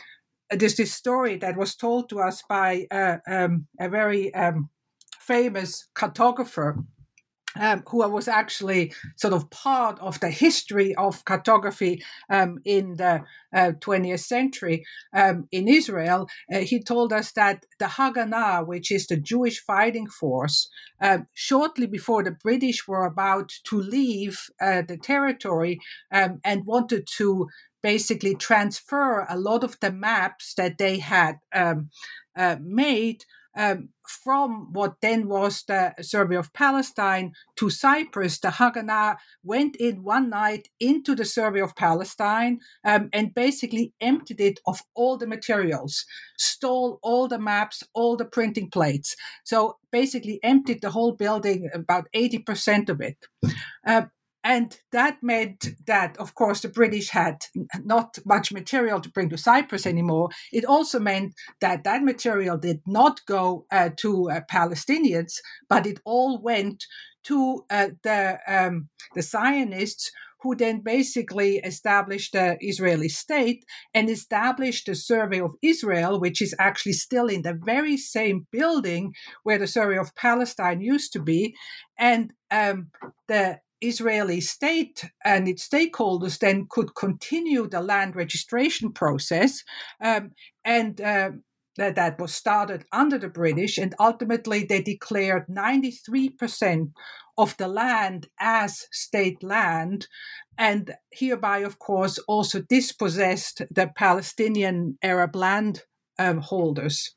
there's 0.51 0.77
this 0.77 0.95
story 0.95 1.37
that 1.39 1.59
was 1.59 1.75
told 1.75 2.09
to 2.09 2.21
us 2.21 2.43
by 2.49 2.87
uh, 2.91 3.19
um, 3.29 3.67
a 3.79 3.91
very 3.91 4.35
um, 4.35 4.71
famous 5.19 5.89
cartographer 5.95 6.83
um, 7.59 7.83
who 7.89 8.09
was 8.09 8.29
actually 8.29 8.93
sort 9.17 9.33
of 9.33 9.51
part 9.51 9.99
of 10.01 10.21
the 10.21 10.31
history 10.31 10.95
of 10.97 11.25
cartography 11.25 12.03
um, 12.31 12.59
in 12.65 12.97
the 12.97 13.23
uh, 13.55 13.73
20th 13.81 14.21
century 14.21 14.85
um, 15.15 15.49
in 15.53 15.69
Israel. 15.69 16.29
Uh, 16.53 16.59
he 16.59 16.83
told 16.83 17.13
us 17.13 17.33
that 17.33 17.65
the 17.79 17.87
Haganah, 17.87 18.67
which 18.67 18.91
is 18.91 19.07
the 19.07 19.17
Jewish 19.17 19.61
fighting 19.61 20.09
force, 20.09 20.69
um, 21.01 21.27
shortly 21.35 21.87
before 21.87 22.23
the 22.23 22.37
British 22.43 22.89
were 22.89 23.05
about 23.05 23.53
to 23.65 23.81
leave 23.81 24.51
uh, 24.61 24.83
the 24.83 24.97
territory 24.97 25.79
um, 26.13 26.41
and 26.45 26.67
wanted 26.67 27.07
to 27.19 27.49
basically 27.83 28.35
transfer 28.35 29.27
a 29.29 29.37
lot 29.39 29.63
of 29.63 29.79
the 29.81 29.93
maps 29.93 30.55
that 30.55 30.79
they 30.79 30.99
had 30.99 31.35
um, 31.53 31.91
uh, 32.35 32.57
made 32.63 33.25
um, 33.57 33.91
from 34.07 34.73
what 34.73 35.01
then 35.01 35.29
was 35.29 35.63
the 35.67 35.95
survey 36.01 36.37
of 36.37 36.53
Palestine 36.53 37.33
to 37.57 37.71
Cyprus, 37.71 38.39
the 38.39 38.49
Haganah 38.49 39.17
went 39.43 39.77
in 39.77 40.03
one 40.03 40.29
night 40.29 40.69
into 40.79 41.15
the 41.15 41.25
survey 41.25 41.61
of 41.61 41.77
Palestine 41.77 42.61
um, 42.85 43.09
and 43.13 43.35
basically 43.35 43.93
emptied 44.01 44.41
it 44.41 44.61
of 44.67 44.83
all 44.95 45.17
the 45.17 45.27
materials, 45.27 46.05
stole 46.37 46.99
all 47.03 47.29
the 47.29 47.39
maps, 47.39 47.83
all 47.95 48.17
the 48.17 48.25
printing 48.25 48.71
plates. 48.71 49.17
So 49.45 49.79
basically 49.91 50.41
emptied 50.43 50.83
the 50.83 50.91
whole 50.91 51.13
building, 51.13 51.71
about 51.73 52.09
80% 52.15 52.89
of 52.89 53.01
it. 53.01 53.17
Uh, 53.87 54.03
and 54.45 54.79
that 54.93 55.23
meant 55.23 55.69
that, 55.87 56.19
of 56.19 56.35
course, 56.35 56.61
the 56.61 56.69
British 56.69 57.09
had 57.09 57.47
not 57.83 58.19
much 58.27 58.53
material 58.53 59.01
to 59.01 59.09
bring 59.09 59.31
to 59.31 59.39
Cyprus 59.39 59.87
anymore. 59.87 60.29
It 60.53 60.67
also 60.67 61.01
meant 61.01 61.33
that 61.63 61.85
that 61.85 62.05
material 62.05 62.59
did 62.59 62.83
not 62.87 63.21
go 63.27 63.65
uh, 63.73 63.89
to 63.97 64.31
uh, 64.31 64.41
Palestinians, 64.53 65.33
but 65.69 65.87
it 65.87 65.99
all 66.05 66.43
went 66.43 66.85
to 67.25 67.65
uh, 67.71 67.89
the 68.03 68.39
um, 68.47 68.91
the 69.15 69.23
Zionists, 69.23 70.13
who 70.43 70.55
then 70.55 70.81
basically 70.81 71.57
established 71.65 72.35
the 72.35 72.59
Israeli 72.61 73.09
state 73.09 73.65
and 73.95 74.11
established 74.11 74.85
the 74.85 74.95
Survey 74.95 75.41
of 75.41 75.55
Israel, 75.63 76.21
which 76.21 76.43
is 76.43 76.55
actually 76.59 76.93
still 76.93 77.29
in 77.29 77.41
the 77.43 77.59
very 77.65 77.97
same 77.97 78.47
building 78.53 79.15
where 79.45 79.57
the 79.57 79.67
Survey 79.67 79.97
of 79.97 80.15
Palestine 80.15 80.83
used 80.83 81.15
to 81.15 81.21
be. 81.21 81.55
And 81.99 82.35
um, 82.51 82.89
the 83.27 83.61
Israeli 83.89 84.41
state 84.41 85.05
and 85.25 85.49
its 85.49 85.69
stakeholders 85.69 86.39
then 86.39 86.67
could 86.69 86.95
continue 86.95 87.69
the 87.69 87.81
land 87.81 88.17
registration 88.17 88.93
process. 88.93 89.63
Um, 90.01 90.33
and 90.65 91.01
uh, 91.01 91.31
that, 91.77 91.97
that 91.97 92.21
was 92.21 92.35
started 92.35 92.85
under 92.93 93.19
the 93.19 93.29
British, 93.29 93.79
and 93.79 93.95
ultimately 93.99 94.65
they 94.65 94.81
declared 94.81 95.47
93% 95.49 96.93
of 97.37 97.57
the 97.57 97.69
land 97.69 98.29
as 98.39 98.87
state 98.93 99.43
land, 99.43 100.07
and 100.57 100.95
hereby, 101.11 101.59
of 101.59 101.79
course, 101.81 102.19
also 102.29 102.61
dispossessed 102.63 103.63
the 103.71 103.91
Palestinian 103.97 104.99
Arab 105.03 105.35
land 105.35 105.83
um, 106.19 106.39
holders. 106.39 107.17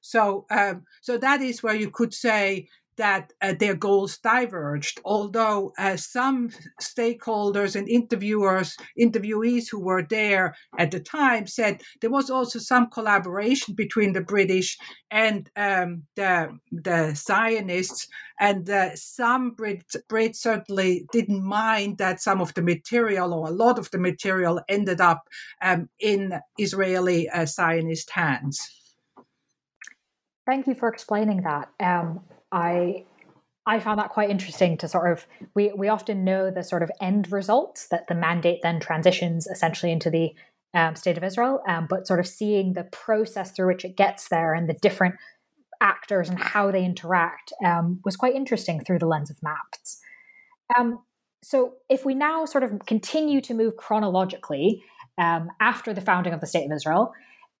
So, 0.00 0.46
um, 0.50 0.84
so 1.02 1.18
that 1.18 1.40
is 1.42 1.62
where 1.62 1.74
you 1.74 1.90
could 1.90 2.14
say 2.14 2.68
that 2.98 3.32
uh, 3.40 3.54
their 3.58 3.74
goals 3.74 4.18
diverged. 4.18 5.00
Although 5.04 5.72
uh, 5.78 5.96
some 5.96 6.50
stakeholders 6.80 7.74
and 7.74 7.88
interviewers, 7.88 8.76
interviewees 9.00 9.70
who 9.70 9.80
were 9.80 10.02
there 10.02 10.54
at 10.78 10.90
the 10.90 11.00
time 11.00 11.46
said 11.46 11.80
there 12.00 12.10
was 12.10 12.30
also 12.30 12.58
some 12.58 12.90
collaboration 12.90 13.74
between 13.74 14.12
the 14.12 14.20
British 14.20 14.76
and 15.10 15.50
um, 15.56 16.02
the, 16.16 16.58
the 16.70 17.14
Zionists, 17.14 18.06
and 18.38 18.68
uh, 18.68 18.94
some 18.94 19.56
Brits, 19.56 19.96
Brits 20.08 20.36
certainly 20.36 21.06
didn't 21.12 21.42
mind 21.42 21.98
that 21.98 22.20
some 22.20 22.40
of 22.40 22.54
the 22.54 22.62
material 22.62 23.32
or 23.32 23.48
a 23.48 23.52
lot 23.52 23.78
of 23.78 23.90
the 23.90 23.98
material 23.98 24.60
ended 24.68 25.00
up 25.00 25.28
um, 25.62 25.88
in 25.98 26.40
Israeli 26.58 27.28
uh, 27.30 27.46
Zionist 27.46 28.10
hands. 28.10 28.60
Thank 30.46 30.66
you 30.66 30.74
for 30.74 30.88
explaining 30.88 31.42
that. 31.42 31.68
Um, 31.80 32.20
I 32.52 33.04
I 33.66 33.80
found 33.80 33.98
that 33.98 34.08
quite 34.08 34.30
interesting 34.30 34.78
to 34.78 34.88
sort 34.88 35.12
of 35.12 35.26
we 35.54 35.72
we 35.76 35.88
often 35.88 36.24
know 36.24 36.50
the 36.50 36.62
sort 36.62 36.82
of 36.82 36.90
end 37.00 37.30
results 37.30 37.88
that 37.88 38.06
the 38.08 38.14
mandate 38.14 38.60
then 38.62 38.80
transitions 38.80 39.46
essentially 39.46 39.92
into 39.92 40.10
the 40.10 40.34
um, 40.74 40.96
state 40.96 41.16
of 41.16 41.24
Israel, 41.24 41.62
um, 41.66 41.86
but 41.88 42.06
sort 42.06 42.20
of 42.20 42.26
seeing 42.26 42.74
the 42.74 42.84
process 42.84 43.52
through 43.52 43.68
which 43.68 43.84
it 43.84 43.96
gets 43.96 44.28
there 44.28 44.54
and 44.54 44.68
the 44.68 44.74
different 44.74 45.16
actors 45.80 46.28
and 46.28 46.38
how 46.38 46.70
they 46.70 46.84
interact 46.84 47.52
um, 47.64 48.00
was 48.04 48.16
quite 48.16 48.34
interesting 48.34 48.82
through 48.84 48.98
the 48.98 49.06
lens 49.06 49.30
of 49.30 49.42
maps. 49.42 50.00
Um, 50.76 51.00
so 51.42 51.74
if 51.88 52.04
we 52.04 52.14
now 52.14 52.44
sort 52.44 52.64
of 52.64 52.80
continue 52.86 53.40
to 53.42 53.54
move 53.54 53.76
chronologically 53.76 54.82
um, 55.18 55.50
after 55.60 55.94
the 55.94 56.00
founding 56.00 56.32
of 56.32 56.40
the 56.40 56.46
state 56.46 56.66
of 56.66 56.72
Israel, 56.72 57.12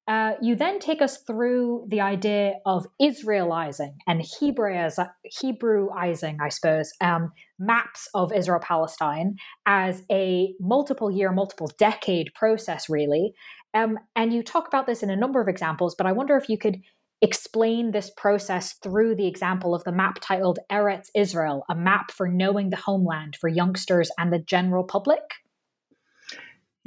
uh, 0.08 0.32
you 0.40 0.56
then 0.56 0.78
take 0.78 1.02
us 1.02 1.18
through 1.18 1.84
the 1.88 2.00
idea 2.00 2.54
of 2.64 2.86
Israelizing 3.00 3.92
and 4.06 4.22
Hebrewizing, 4.22 6.36
I 6.40 6.48
suppose, 6.48 6.90
um, 7.02 7.32
maps 7.58 8.08
of 8.14 8.32
Israel 8.32 8.60
Palestine 8.62 9.36
as 9.66 10.02
a 10.10 10.54
multiple 10.60 11.10
year, 11.10 11.30
multiple 11.30 11.70
decade 11.78 12.32
process, 12.34 12.88
really. 12.88 13.34
Um, 13.74 13.98
and 14.16 14.32
you 14.32 14.42
talk 14.42 14.66
about 14.66 14.86
this 14.86 15.02
in 15.02 15.10
a 15.10 15.16
number 15.16 15.42
of 15.42 15.48
examples, 15.48 15.94
but 15.94 16.06
I 16.06 16.12
wonder 16.12 16.38
if 16.38 16.48
you 16.48 16.56
could 16.56 16.78
explain 17.20 17.90
this 17.90 18.10
process 18.16 18.74
through 18.82 19.14
the 19.14 19.26
example 19.26 19.74
of 19.74 19.84
the 19.84 19.92
map 19.92 20.20
titled 20.22 20.58
Eretz 20.72 21.08
Israel, 21.14 21.64
a 21.68 21.74
map 21.74 22.12
for 22.12 22.28
knowing 22.28 22.70
the 22.70 22.76
homeland 22.76 23.36
for 23.38 23.48
youngsters 23.48 24.10
and 24.18 24.32
the 24.32 24.38
general 24.38 24.84
public. 24.84 25.20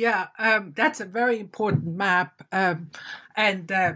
Yeah, 0.02 0.30
um, 0.40 0.74
that's 0.76 1.00
a 1.00 1.06
very 1.06 1.40
important 1.40 1.86
map. 1.86 2.42
Um, 2.52 2.90
and 3.36 3.72
uh, 3.72 3.94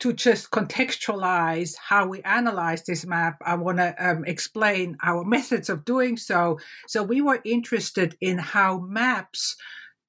to 0.00 0.12
just 0.12 0.50
contextualize 0.50 1.76
how 1.76 2.08
we 2.08 2.20
analyze 2.22 2.82
this 2.82 3.06
map, 3.06 3.36
I 3.46 3.54
want 3.54 3.78
to 3.78 3.94
um, 4.04 4.24
explain 4.24 4.96
our 5.04 5.22
methods 5.36 5.70
of 5.70 5.84
doing 5.84 6.16
so. 6.16 6.58
So, 6.88 7.04
we 7.04 7.20
were 7.20 7.40
interested 7.44 8.16
in 8.20 8.38
how 8.38 8.80
maps 8.80 9.54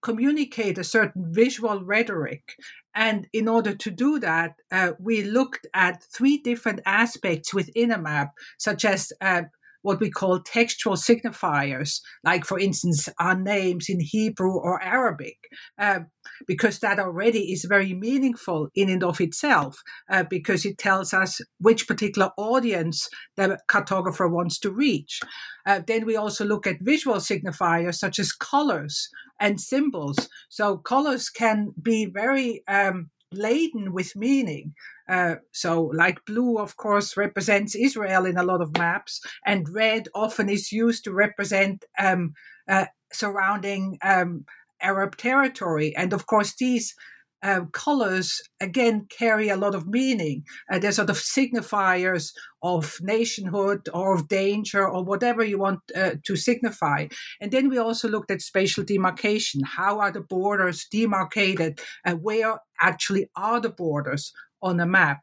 communicate 0.01 0.79
a 0.79 0.83
certain 0.83 1.31
visual 1.31 1.83
rhetoric. 1.83 2.55
And 2.95 3.27
in 3.31 3.47
order 3.47 3.75
to 3.75 3.91
do 3.91 4.19
that, 4.21 4.55
uh, 4.71 4.93
we 4.99 5.21
looked 5.21 5.67
at 5.75 6.03
three 6.03 6.37
different 6.37 6.79
aspects 6.87 7.53
within 7.53 7.91
a 7.91 7.99
map, 7.99 8.31
such 8.57 8.85
as 8.85 9.13
uh, 9.21 9.43
what 9.85 9.99
we 9.99 10.09
call 10.09 10.39
textual 10.41 10.95
signifiers, 10.95 12.01
like, 12.23 12.43
for 12.43 12.59
instance, 12.59 13.07
our 13.19 13.39
names 13.39 13.85
in 13.87 13.99
Hebrew 13.99 14.55
or 14.57 14.81
Arabic, 14.81 15.37
uh, 15.77 15.99
because 16.47 16.79
that 16.79 16.99
already 16.99 17.51
is 17.53 17.65
very 17.69 17.93
meaningful 17.93 18.69
in 18.73 18.89
and 18.89 19.03
of 19.03 19.21
itself, 19.21 19.77
uh, 20.09 20.23
because 20.29 20.65
it 20.65 20.77
tells 20.77 21.13
us 21.13 21.39
which 21.59 21.87
particular 21.87 22.31
audience 22.35 23.07
the 23.37 23.59
cartographer 23.69 24.29
wants 24.29 24.59
to 24.59 24.71
reach. 24.71 25.19
Uh, 25.67 25.81
then 25.85 26.05
we 26.05 26.15
also 26.15 26.43
look 26.43 26.65
at 26.67 26.81
visual 26.81 27.17
signifiers 27.17 27.95
such 27.95 28.17
as 28.19 28.33
colors 28.33 29.09
and 29.39 29.61
symbols. 29.61 30.29
So 30.49 30.77
colors 30.77 31.29
can 31.29 31.73
be 31.79 32.05
very 32.05 32.63
um, 32.67 33.11
laden 33.31 33.93
with 33.93 34.15
meaning. 34.15 34.73
Uh, 35.07 35.35
so, 35.51 35.91
like 35.93 36.25
blue, 36.25 36.57
of 36.57 36.77
course, 36.77 37.17
represents 37.17 37.75
Israel 37.75 38.25
in 38.25 38.37
a 38.37 38.43
lot 38.43 38.61
of 38.61 38.77
maps, 38.77 39.21
and 39.45 39.69
red 39.69 40.07
often 40.13 40.49
is 40.49 40.71
used 40.71 41.03
to 41.03 41.13
represent 41.13 41.85
um, 41.99 42.33
uh, 42.67 42.85
surrounding 43.11 43.97
um, 44.03 44.45
Arab 44.81 45.17
territory. 45.17 45.95
And 45.95 46.13
of 46.13 46.25
course, 46.25 46.55
these 46.55 46.95
uh, 47.43 47.65
colors 47.73 48.41
again 48.59 49.05
carry 49.09 49.49
a 49.49 49.57
lot 49.57 49.75
of 49.75 49.87
meaning. 49.87 50.43
Uh, 50.71 50.79
they're 50.79 50.91
sort 50.91 51.11
of 51.11 51.17
signifiers 51.17 52.33
of 52.63 52.97
nationhood 53.01 53.87
or 53.93 54.15
of 54.15 54.27
danger 54.27 54.87
or 54.87 55.03
whatever 55.03 55.43
you 55.43 55.59
want 55.59 55.79
uh, 55.95 56.15
to 56.23 56.35
signify. 56.35 57.07
And 57.39 57.51
then 57.51 57.69
we 57.69 57.77
also 57.77 58.07
looked 58.09 58.31
at 58.31 58.41
spatial 58.41 58.83
demarcation. 58.83 59.61
How 59.63 59.99
are 59.99 60.11
the 60.11 60.21
borders 60.21 60.87
demarcated? 60.89 61.79
And 62.03 62.23
where 62.23 62.57
actually 62.81 63.29
are 63.35 63.59
the 63.59 63.69
borders 63.69 64.33
on 64.65 64.79
a 64.81 64.85
map? 64.85 65.19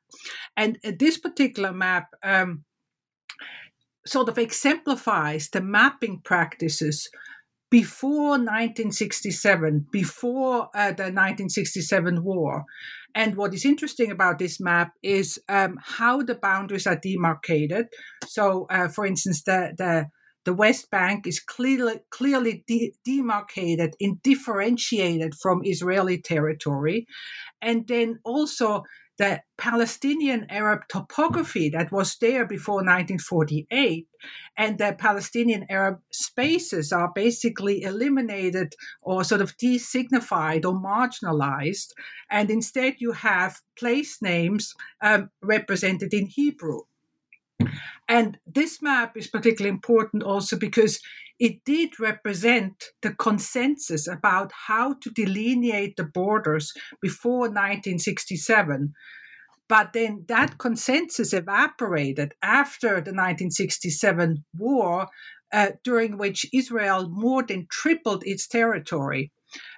And 0.57 0.79
uh, 0.85 0.93
this 0.99 1.19
particular 1.19 1.73
map. 1.73 2.07
Um, 2.23 2.65
sort 4.05 4.29
of 4.29 4.37
exemplifies 4.37 5.49
the 5.51 5.61
mapping 5.61 6.21
practices 6.25 7.09
before 7.71 8.33
1967, 8.33 9.87
before 9.91 10.69
uh, 10.75 10.93
the 10.93 11.09
1967 11.09 12.23
war. 12.23 12.65
And 13.15 13.35
what 13.35 13.55
is 13.55 13.65
interesting 13.65 14.11
about 14.11 14.39
this 14.39 14.61
map 14.61 14.93
is 15.03 15.39
um, 15.49 15.79
how 15.83 16.23
the 16.23 16.35
boundaries 16.35 16.87
are 16.87 17.01
demarcated. 17.03 17.87
So, 18.27 18.67
uh, 18.71 18.89
for 18.89 19.07
instance, 19.07 19.43
the, 19.45 19.73
the 19.77 20.07
the 20.45 20.53
West 20.53 20.91
Bank 20.91 21.27
is 21.27 21.39
clearly 21.39 22.01
clearly 22.11 22.65
de- 22.67 22.93
demarcated 23.05 23.95
and 24.01 24.21
differentiated 24.23 25.35
from 25.41 25.63
Israeli 25.65 26.21
territory, 26.21 27.07
and 27.61 27.87
then 27.87 28.19
also 28.25 28.83
the 29.19 29.43
Palestinian 29.59 30.47
Arab 30.49 30.83
topography 30.89 31.69
that 31.69 31.93
was 31.93 32.17
there 32.17 32.47
before 32.47 32.77
1948 32.77 34.07
and 34.57 34.79
the 34.79 34.95
Palestinian 34.99 35.67
Arab 35.69 36.01
spaces 36.11 36.93
are 36.93 37.13
basically 37.15 37.83
eliminated 37.83 38.75
or 39.03 39.25
sort 39.25 39.41
of 39.41 39.57
designified 39.57 40.65
or 40.65 40.75
marginalized. 40.75 41.89
And 42.31 42.51
instead, 42.51 42.95
you 42.99 43.13
have 43.13 43.61
place 43.79 44.21
names 44.23 44.75
um, 45.03 45.31
represented 45.43 46.13
in 46.15 46.27
Hebrew. 46.27 46.81
And 48.13 48.37
this 48.45 48.83
map 48.83 49.17
is 49.17 49.27
particularly 49.27 49.71
important 49.71 50.23
also 50.23 50.59
because 50.59 51.01
it 51.41 51.65
did 51.65 51.99
represent 51.99 52.75
the 53.01 53.15
consensus 53.15 54.07
about 54.07 54.53
how 54.67 54.97
to 55.01 55.09
delineate 55.09 55.97
the 55.97 56.05
borders 56.05 56.75
before 57.01 57.49
1967. 57.49 58.93
But 59.67 59.95
then 59.95 60.27
that 60.29 60.59
consensus 60.59 61.33
evaporated 61.33 62.35
after 62.43 63.01
the 63.01 63.15
1967 63.17 64.45
war, 64.59 65.07
uh, 65.51 65.71
during 65.83 66.19
which 66.19 66.45
Israel 66.53 67.09
more 67.09 67.43
than 67.43 67.67
tripled 67.71 68.25
its 68.27 68.47
territory. 68.47 69.33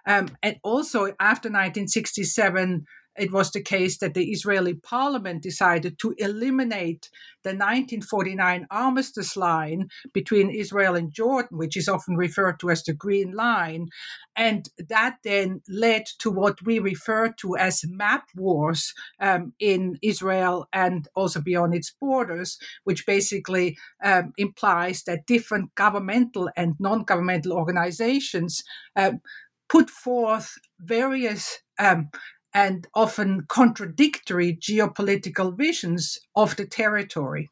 Um, 0.09 0.31
and 0.43 0.57
also 0.64 1.05
after 1.21 1.49
1967, 1.49 2.85
it 3.16 3.33
was 3.33 3.50
the 3.50 3.62
case 3.62 3.99
that 3.99 4.14
the 4.14 4.30
Israeli 4.30 4.75
parliament 4.75 5.42
decided 5.42 5.99
to 6.00 6.14
eliminate 6.18 7.11
the 7.42 7.50
1949 7.50 8.66
armistice 8.71 9.37
line 9.37 9.88
between 10.12 10.50
Israel 10.50 10.97
and 10.97 11.12
Jordan, 11.12 11.59
which 11.59 11.76
is 11.76 11.88
often 11.88 12.16
referred 12.16 12.59
to 12.61 12.71
as 12.71 12.83
the 12.83 12.92
Green 12.94 13.33
Line. 13.33 13.88
And 14.35 14.68
that 14.88 15.18
then 15.23 15.61
led 15.68 16.06
to 16.21 16.30
what 16.30 16.62
we 16.64 16.78
refer 16.78 17.33
to 17.40 17.56
as 17.56 17.85
map 17.87 18.25
wars 18.35 18.94
um, 19.21 19.52
in 19.61 19.99
Israel 20.02 20.66
and 20.73 21.06
also 21.14 21.40
beyond 21.40 21.75
its 21.75 21.94
borders, 22.00 22.59
which 22.85 23.06
basically 23.06 23.76
um, 24.02 24.33
implies 24.37 25.04
that 25.04 25.26
different 25.26 25.75
governmental 25.75 26.50
and 26.56 26.75
non 26.80 27.04
governmental 27.04 27.52
organizations. 27.52 28.64
Um, 28.97 29.21
put 29.68 29.88
forth 29.88 30.54
various 30.78 31.59
um, 31.78 32.11
and 32.55 32.87
often 32.95 33.45
contradictory 33.49 34.57
geopolitical 34.57 35.55
visions 35.57 36.21
of 36.37 36.57
the 36.57 36.65
territory. 36.65 37.51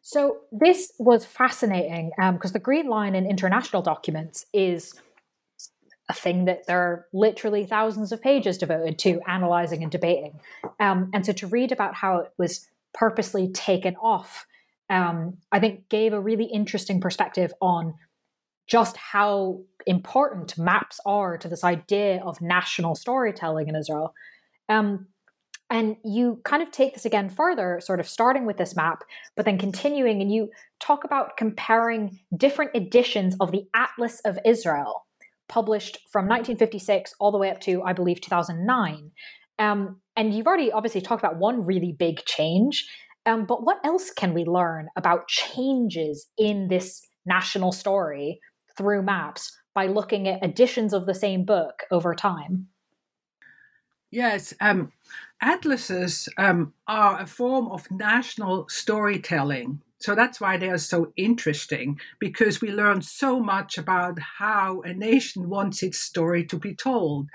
So, 0.00 0.38
this 0.52 0.92
was 0.98 1.26
fascinating 1.26 2.12
because 2.16 2.50
um, 2.50 2.52
the 2.54 2.60
Green 2.60 2.86
Line 2.86 3.14
in 3.14 3.26
international 3.26 3.82
documents 3.82 4.46
is 4.54 4.94
a 6.08 6.14
thing 6.14 6.46
that 6.46 6.66
there 6.66 6.80
are 6.80 7.06
literally 7.12 7.66
thousands 7.66 8.10
of 8.12 8.22
pages 8.22 8.56
devoted 8.56 8.98
to 9.00 9.20
analyzing 9.28 9.82
and 9.82 9.92
debating. 9.92 10.40
Um, 10.80 11.10
and 11.12 11.26
so, 11.26 11.32
to 11.32 11.46
read 11.46 11.72
about 11.72 11.94
how 11.94 12.20
it 12.20 12.30
was 12.38 12.66
purposely 12.94 13.52
taken 13.52 13.96
off, 13.96 14.46
um, 14.88 15.36
I 15.52 15.60
think 15.60 15.90
gave 15.90 16.14
a 16.14 16.20
really 16.20 16.46
interesting 16.46 17.02
perspective 17.02 17.52
on 17.60 17.94
just 18.68 18.96
how 18.96 19.60
important 19.86 20.56
maps 20.58 21.00
are 21.06 21.38
to 21.38 21.48
this 21.48 21.64
idea 21.64 22.22
of 22.22 22.40
national 22.40 22.94
storytelling 22.94 23.68
in 23.68 23.74
Israel. 23.74 24.14
Um, 24.68 25.06
and 25.70 25.96
you 26.04 26.40
kind 26.44 26.62
of 26.62 26.70
take 26.70 26.94
this 26.94 27.04
again 27.04 27.28
further, 27.28 27.80
sort 27.82 28.00
of 28.00 28.08
starting 28.08 28.46
with 28.46 28.56
this 28.56 28.76
map, 28.76 29.02
but 29.36 29.44
then 29.44 29.58
continuing, 29.58 30.22
and 30.22 30.32
you 30.32 30.50
talk 30.80 31.04
about 31.04 31.36
comparing 31.36 32.20
different 32.36 32.70
editions 32.74 33.36
of 33.40 33.52
the 33.52 33.64
Atlas 33.74 34.20
of 34.24 34.38
Israel, 34.46 35.06
published 35.48 35.98
from 36.10 36.24
1956 36.24 37.14
all 37.18 37.32
the 37.32 37.38
way 37.38 37.50
up 37.50 37.60
to, 37.60 37.82
I 37.82 37.92
believe, 37.92 38.20
2009. 38.20 39.10
Um, 39.58 40.00
and 40.16 40.32
you've 40.32 40.46
already 40.46 40.72
obviously 40.72 41.00
talked 41.00 41.22
about 41.22 41.36
one 41.36 41.66
really 41.66 41.92
big 41.92 42.24
change. 42.24 42.88
Um, 43.26 43.44
but 43.44 43.62
what 43.62 43.78
else 43.84 44.10
can 44.10 44.32
we 44.32 44.44
learn 44.44 44.88
about 44.96 45.28
changes 45.28 46.28
in 46.38 46.68
this 46.68 47.06
national 47.26 47.72
story 47.72 48.40
through 48.78 49.02
maps 49.02 49.58
by 49.74 49.86
looking 49.86 50.26
at 50.26 50.42
editions 50.42 50.92
of 50.94 51.04
the 51.04 51.14
same 51.14 51.44
book 51.44 51.82
over 51.90 52.14
time. 52.14 52.68
Yes, 54.10 54.54
um, 54.60 54.92
atlases 55.42 56.28
um, 56.38 56.72
are 56.86 57.20
a 57.20 57.26
form 57.26 57.68
of 57.68 57.90
national 57.90 58.66
storytelling. 58.68 59.82
So 60.00 60.14
that's 60.14 60.40
why 60.40 60.56
they 60.56 60.70
are 60.70 60.78
so 60.78 61.12
interesting 61.16 62.00
because 62.18 62.60
we 62.60 62.70
learn 62.70 63.02
so 63.02 63.40
much 63.40 63.76
about 63.76 64.18
how 64.18 64.80
a 64.82 64.94
nation 64.94 65.50
wants 65.50 65.82
its 65.82 65.98
story 65.98 66.44
to 66.46 66.56
be 66.56 66.74
told. 66.74 67.28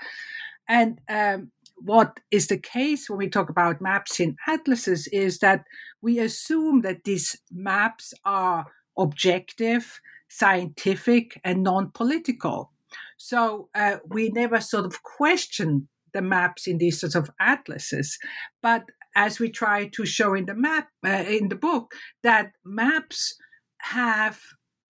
And 0.68 1.00
um, 1.08 1.52
what 1.76 2.20
is 2.30 2.46
the 2.46 2.58
case 2.58 3.08
when 3.08 3.18
we 3.18 3.28
talk 3.28 3.50
about 3.50 3.82
maps 3.82 4.18
in 4.18 4.36
atlases 4.48 5.06
is 5.08 5.38
that 5.40 5.64
we 6.00 6.18
assume 6.18 6.80
that 6.82 7.04
these 7.04 7.36
maps 7.52 8.14
are 8.24 8.66
objective, 8.96 10.00
scientific 10.34 11.40
and 11.44 11.62
non-political. 11.62 12.72
So 13.18 13.68
uh, 13.74 13.98
we 14.08 14.30
never 14.30 14.60
sort 14.60 14.84
of 14.84 15.02
question 15.02 15.88
the 16.12 16.22
maps 16.22 16.66
in 16.66 16.78
these 16.78 17.00
sorts 17.00 17.14
of 17.14 17.30
atlases, 17.40 18.18
but 18.62 18.84
as 19.16 19.38
we 19.38 19.48
try 19.48 19.86
to 19.86 20.04
show 20.04 20.34
in 20.34 20.46
the 20.46 20.54
map 20.54 20.88
uh, 21.06 21.24
in 21.28 21.48
the 21.48 21.56
book, 21.56 21.94
that 22.22 22.50
maps 22.64 23.36
have 23.78 24.40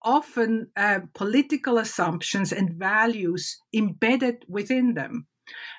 often 0.03 0.67
uh, 0.77 0.99
political 1.13 1.77
assumptions 1.77 2.51
and 2.51 2.73
values 2.73 3.57
embedded 3.73 4.45
within 4.47 4.93
them. 4.95 5.27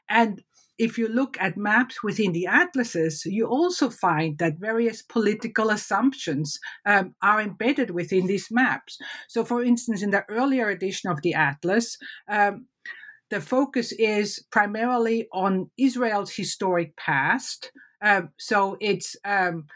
And 0.09 0.43
if 0.79 0.99
you 0.99 1.09
look 1.09 1.37
at 1.41 1.57
maps 1.57 2.03
within 2.03 2.33
the 2.33 2.47
atlases, 2.47 3.25
you 3.25 3.47
also 3.47 3.89
find 3.89 4.39
that 4.39 4.59
various 4.59 5.03
political 5.03 5.71
assumptions 5.71 6.59
um, 6.85 7.15
are 7.23 7.41
embedded 7.41 7.91
within 7.91 8.27
these 8.27 8.49
maps. 8.51 8.99
So, 9.29 9.45
for 9.45 9.63
instance, 9.63 10.03
in 10.03 10.11
the 10.11 10.25
earlier 10.29 10.69
edition 10.69 11.11
of 11.11 11.23
the 11.23 11.35
atlas, 11.35 11.97
um, 12.29 12.67
the 13.31 13.41
focus 13.41 13.93
is 13.93 14.45
primarily 14.53 15.27
on 15.33 15.71
Israel's 15.79 16.35
historic 16.35 16.97
past. 16.97 17.73
Um, 18.03 18.31
so 18.39 18.77
it's 18.81 19.17
um, 19.25 19.67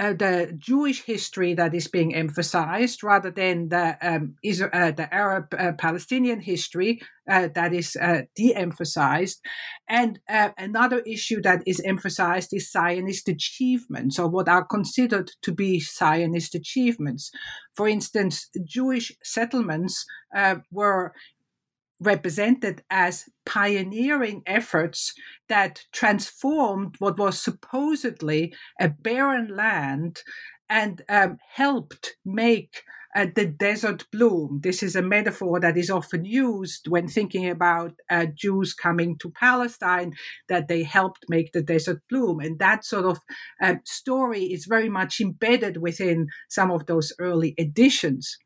uh, 0.00 0.14
the 0.14 0.54
Jewish 0.56 1.02
history 1.02 1.52
that 1.54 1.74
is 1.74 1.86
being 1.86 2.14
emphasized 2.14 3.04
rather 3.04 3.30
than 3.30 3.68
the 3.68 3.98
um, 4.00 4.36
uh, 4.72 4.92
the 4.92 5.08
Arab 5.12 5.52
uh, 5.52 5.72
Palestinian 5.76 6.40
history 6.40 7.00
uh, 7.30 7.48
that 7.54 7.74
is 7.74 7.96
uh, 8.00 8.22
de-emphasized. 8.34 9.44
And 9.88 10.18
uh, 10.26 10.50
another 10.56 11.00
issue 11.00 11.42
that 11.42 11.62
is 11.66 11.82
emphasized 11.84 12.54
is 12.54 12.72
Zionist 12.72 13.28
achievements, 13.28 14.18
or 14.18 14.28
what 14.28 14.48
are 14.48 14.64
considered 14.64 15.32
to 15.42 15.52
be 15.52 15.80
Zionist 15.80 16.54
achievements. 16.54 17.30
For 17.74 17.86
instance, 17.86 18.48
Jewish 18.64 19.12
settlements 19.22 20.06
were 20.72 21.12
represented 22.00 22.82
as 22.90 23.28
pioneering 23.44 24.42
efforts 24.46 25.12
that 25.48 25.84
transformed 25.92 26.96
what 26.98 27.18
was 27.18 27.40
supposedly 27.40 28.54
a 28.80 28.88
barren 28.88 29.54
land 29.54 30.22
and 30.68 31.02
um, 31.08 31.36
helped 31.54 32.16
make 32.24 32.82
uh, 33.16 33.26
the 33.34 33.46
desert 33.46 34.04
bloom. 34.12 34.60
This 34.62 34.82
is 34.82 34.94
a 34.94 35.02
metaphor 35.02 35.58
that 35.60 35.76
is 35.76 35.90
often 35.90 36.24
used 36.24 36.86
when 36.88 37.08
thinking 37.08 37.48
about 37.48 37.92
uh, 38.08 38.26
Jews 38.32 38.72
coming 38.72 39.18
to 39.18 39.30
Palestine, 39.30 40.12
that 40.48 40.68
they 40.68 40.84
helped 40.84 41.24
make 41.28 41.52
the 41.52 41.62
desert 41.62 42.02
bloom. 42.08 42.40
And 42.40 42.58
that 42.60 42.84
sort 42.84 43.06
of 43.06 43.18
uh, 43.60 43.74
story 43.84 44.44
is 44.44 44.66
very 44.66 44.88
much 44.88 45.20
embedded 45.20 45.78
within 45.78 46.28
some 46.48 46.70
of 46.70 46.86
those 46.86 47.12
early 47.18 47.54
editions. 47.58 48.38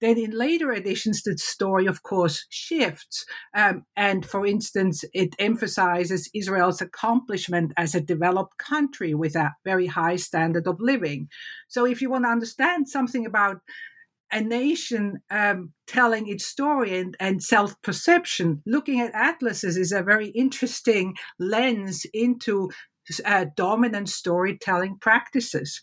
Then 0.00 0.18
in 0.18 0.30
later 0.32 0.72
editions, 0.72 1.22
the 1.22 1.36
story, 1.38 1.86
of 1.86 2.02
course, 2.02 2.46
shifts. 2.50 3.24
Um, 3.54 3.84
and 3.96 4.26
for 4.26 4.46
instance, 4.46 5.04
it 5.12 5.34
emphasizes 5.38 6.30
Israel's 6.34 6.80
accomplishment 6.80 7.72
as 7.76 7.94
a 7.94 8.00
developed 8.00 8.58
country 8.58 9.14
with 9.14 9.36
a 9.36 9.52
very 9.64 9.86
high 9.86 10.16
standard 10.16 10.66
of 10.66 10.80
living. 10.80 11.28
So 11.68 11.86
if 11.86 12.02
you 12.02 12.10
want 12.10 12.24
to 12.24 12.30
understand 12.30 12.88
something 12.88 13.26
about 13.26 13.58
a 14.32 14.40
nation 14.40 15.20
um, 15.30 15.72
telling 15.86 16.28
its 16.28 16.44
story 16.44 16.98
and, 16.98 17.16
and 17.20 17.42
self 17.42 17.80
perception, 17.82 18.62
looking 18.66 19.00
at 19.00 19.14
atlases 19.14 19.76
is 19.76 19.92
a 19.92 20.02
very 20.02 20.28
interesting 20.28 21.14
lens 21.38 22.04
into 22.12 22.70
uh, 23.24 23.46
dominant 23.56 24.08
storytelling 24.08 24.98
practices. 25.00 25.80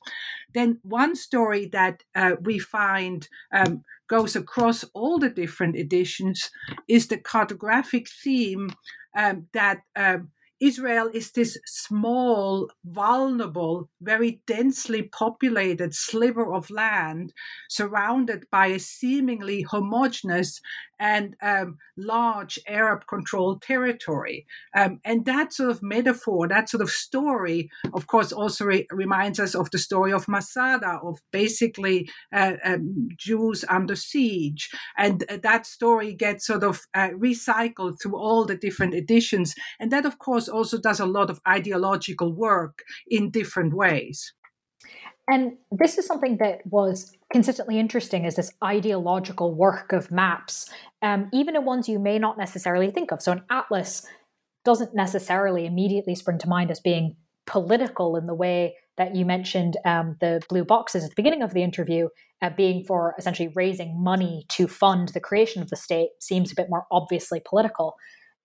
Then, 0.53 0.79
one 0.84 1.15
story 1.15 1.67
that 1.67 2.03
uh, 2.15 2.34
we 2.41 2.60
find 2.60 3.27
um, 3.53 3.84
goes 4.07 4.36
across 4.36 4.84
all 4.93 5.19
the 5.19 5.29
different 5.29 5.75
editions 5.75 6.49
is 6.88 7.07
the 7.07 7.17
cartographic 7.17 8.07
theme 8.10 8.73
um, 9.15 9.47
that 9.53 9.81
um, 9.95 10.29
Israel 10.62 11.10
is 11.12 11.31
this 11.31 11.57
small, 11.65 12.69
vulnerable, 12.86 13.89
very 13.99 14.41
densely 14.45 15.01
populated 15.01 15.95
sliver 15.95 16.53
of 16.53 16.69
land 16.69 17.34
surrounded 17.67 18.45
by 18.51 18.67
a 18.67 18.79
seemingly 18.79 19.63
homogeneous 19.63 20.62
and 21.01 21.35
um, 21.41 21.77
large 21.97 22.59
Arab 22.67 23.07
controlled 23.07 23.63
territory. 23.63 24.45
Um, 24.77 24.99
and 25.03 25.25
that 25.25 25.51
sort 25.51 25.71
of 25.71 25.81
metaphor, 25.81 26.47
that 26.47 26.69
sort 26.69 26.81
of 26.81 26.91
story, 26.91 27.71
of 27.93 28.05
course, 28.05 28.31
also 28.31 28.65
re- 28.65 28.87
reminds 28.91 29.39
us 29.39 29.55
of 29.55 29.71
the 29.71 29.79
story 29.79 30.13
of 30.13 30.27
Masada, 30.27 30.99
of 31.03 31.19
basically 31.31 32.07
uh, 32.31 32.53
um, 32.63 33.09
Jews 33.17 33.65
under 33.67 33.95
siege. 33.95 34.69
And 34.95 35.23
uh, 35.27 35.37
that 35.41 35.65
story 35.65 36.13
gets 36.13 36.45
sort 36.45 36.63
of 36.63 36.81
uh, 36.93 37.09
recycled 37.09 37.99
through 37.99 38.17
all 38.17 38.45
the 38.45 38.55
different 38.55 38.93
editions. 38.93 39.55
And 39.79 39.91
that, 39.91 40.05
of 40.05 40.19
course, 40.19 40.47
also 40.47 40.79
does 40.79 40.99
a 40.99 41.07
lot 41.07 41.31
of 41.31 41.41
ideological 41.47 42.31
work 42.31 42.83
in 43.07 43.31
different 43.31 43.73
ways. 43.73 44.33
And 45.27 45.53
this 45.71 45.97
is 45.97 46.05
something 46.05 46.37
that 46.37 46.59
was 46.65 47.15
consistently 47.32 47.80
interesting 47.80 48.26
is 48.26 48.36
this 48.36 48.54
ideological 48.63 49.54
work 49.54 49.94
of 49.94 50.12
maps, 50.12 50.70
um, 51.02 51.30
even 51.34 51.56
in 51.56 51.65
ones 51.65 51.88
you 51.88 52.00
may 52.00 52.20
not 52.20 52.38
necessarily 52.38 52.91
think 52.91 53.12
of. 53.12 53.22
So 53.22 53.32
an 53.32 53.44
atlas 53.50 54.06
doesn't 54.63 54.94
necessarily 54.94 55.65
immediately 55.65 56.15
spring 56.15 56.38
to 56.39 56.50
mind 56.50 56.72
as 56.72 56.80
being 56.80 57.15
political 57.48 58.15
in 58.15 58.28
the 58.28 58.36
way 58.36 58.76
that 58.98 59.15
you 59.15 59.26
mentioned 59.26 59.78
um, 59.86 60.15
the 60.20 60.41
blue 60.48 60.63
boxes 60.63 61.04
at 61.04 61.10
the 61.10 61.15
beginning 61.15 61.41
of 61.41 61.54
the 61.54 61.63
interview 61.63 62.08
uh, 62.41 62.50
being 62.50 62.84
for 62.84 63.15
essentially 63.17 63.52
raising 63.56 64.02
money 64.02 64.46
to 64.50 64.67
fund 64.67 65.10
the 65.10 65.20
creation 65.20 65.62
of 65.62 65.70
the 65.70 65.76
state 65.76 66.10
seems 66.20 66.52
a 66.52 66.56
bit 66.56 66.70
more 66.70 66.86
obviously 66.91 67.41
political. 67.44 67.96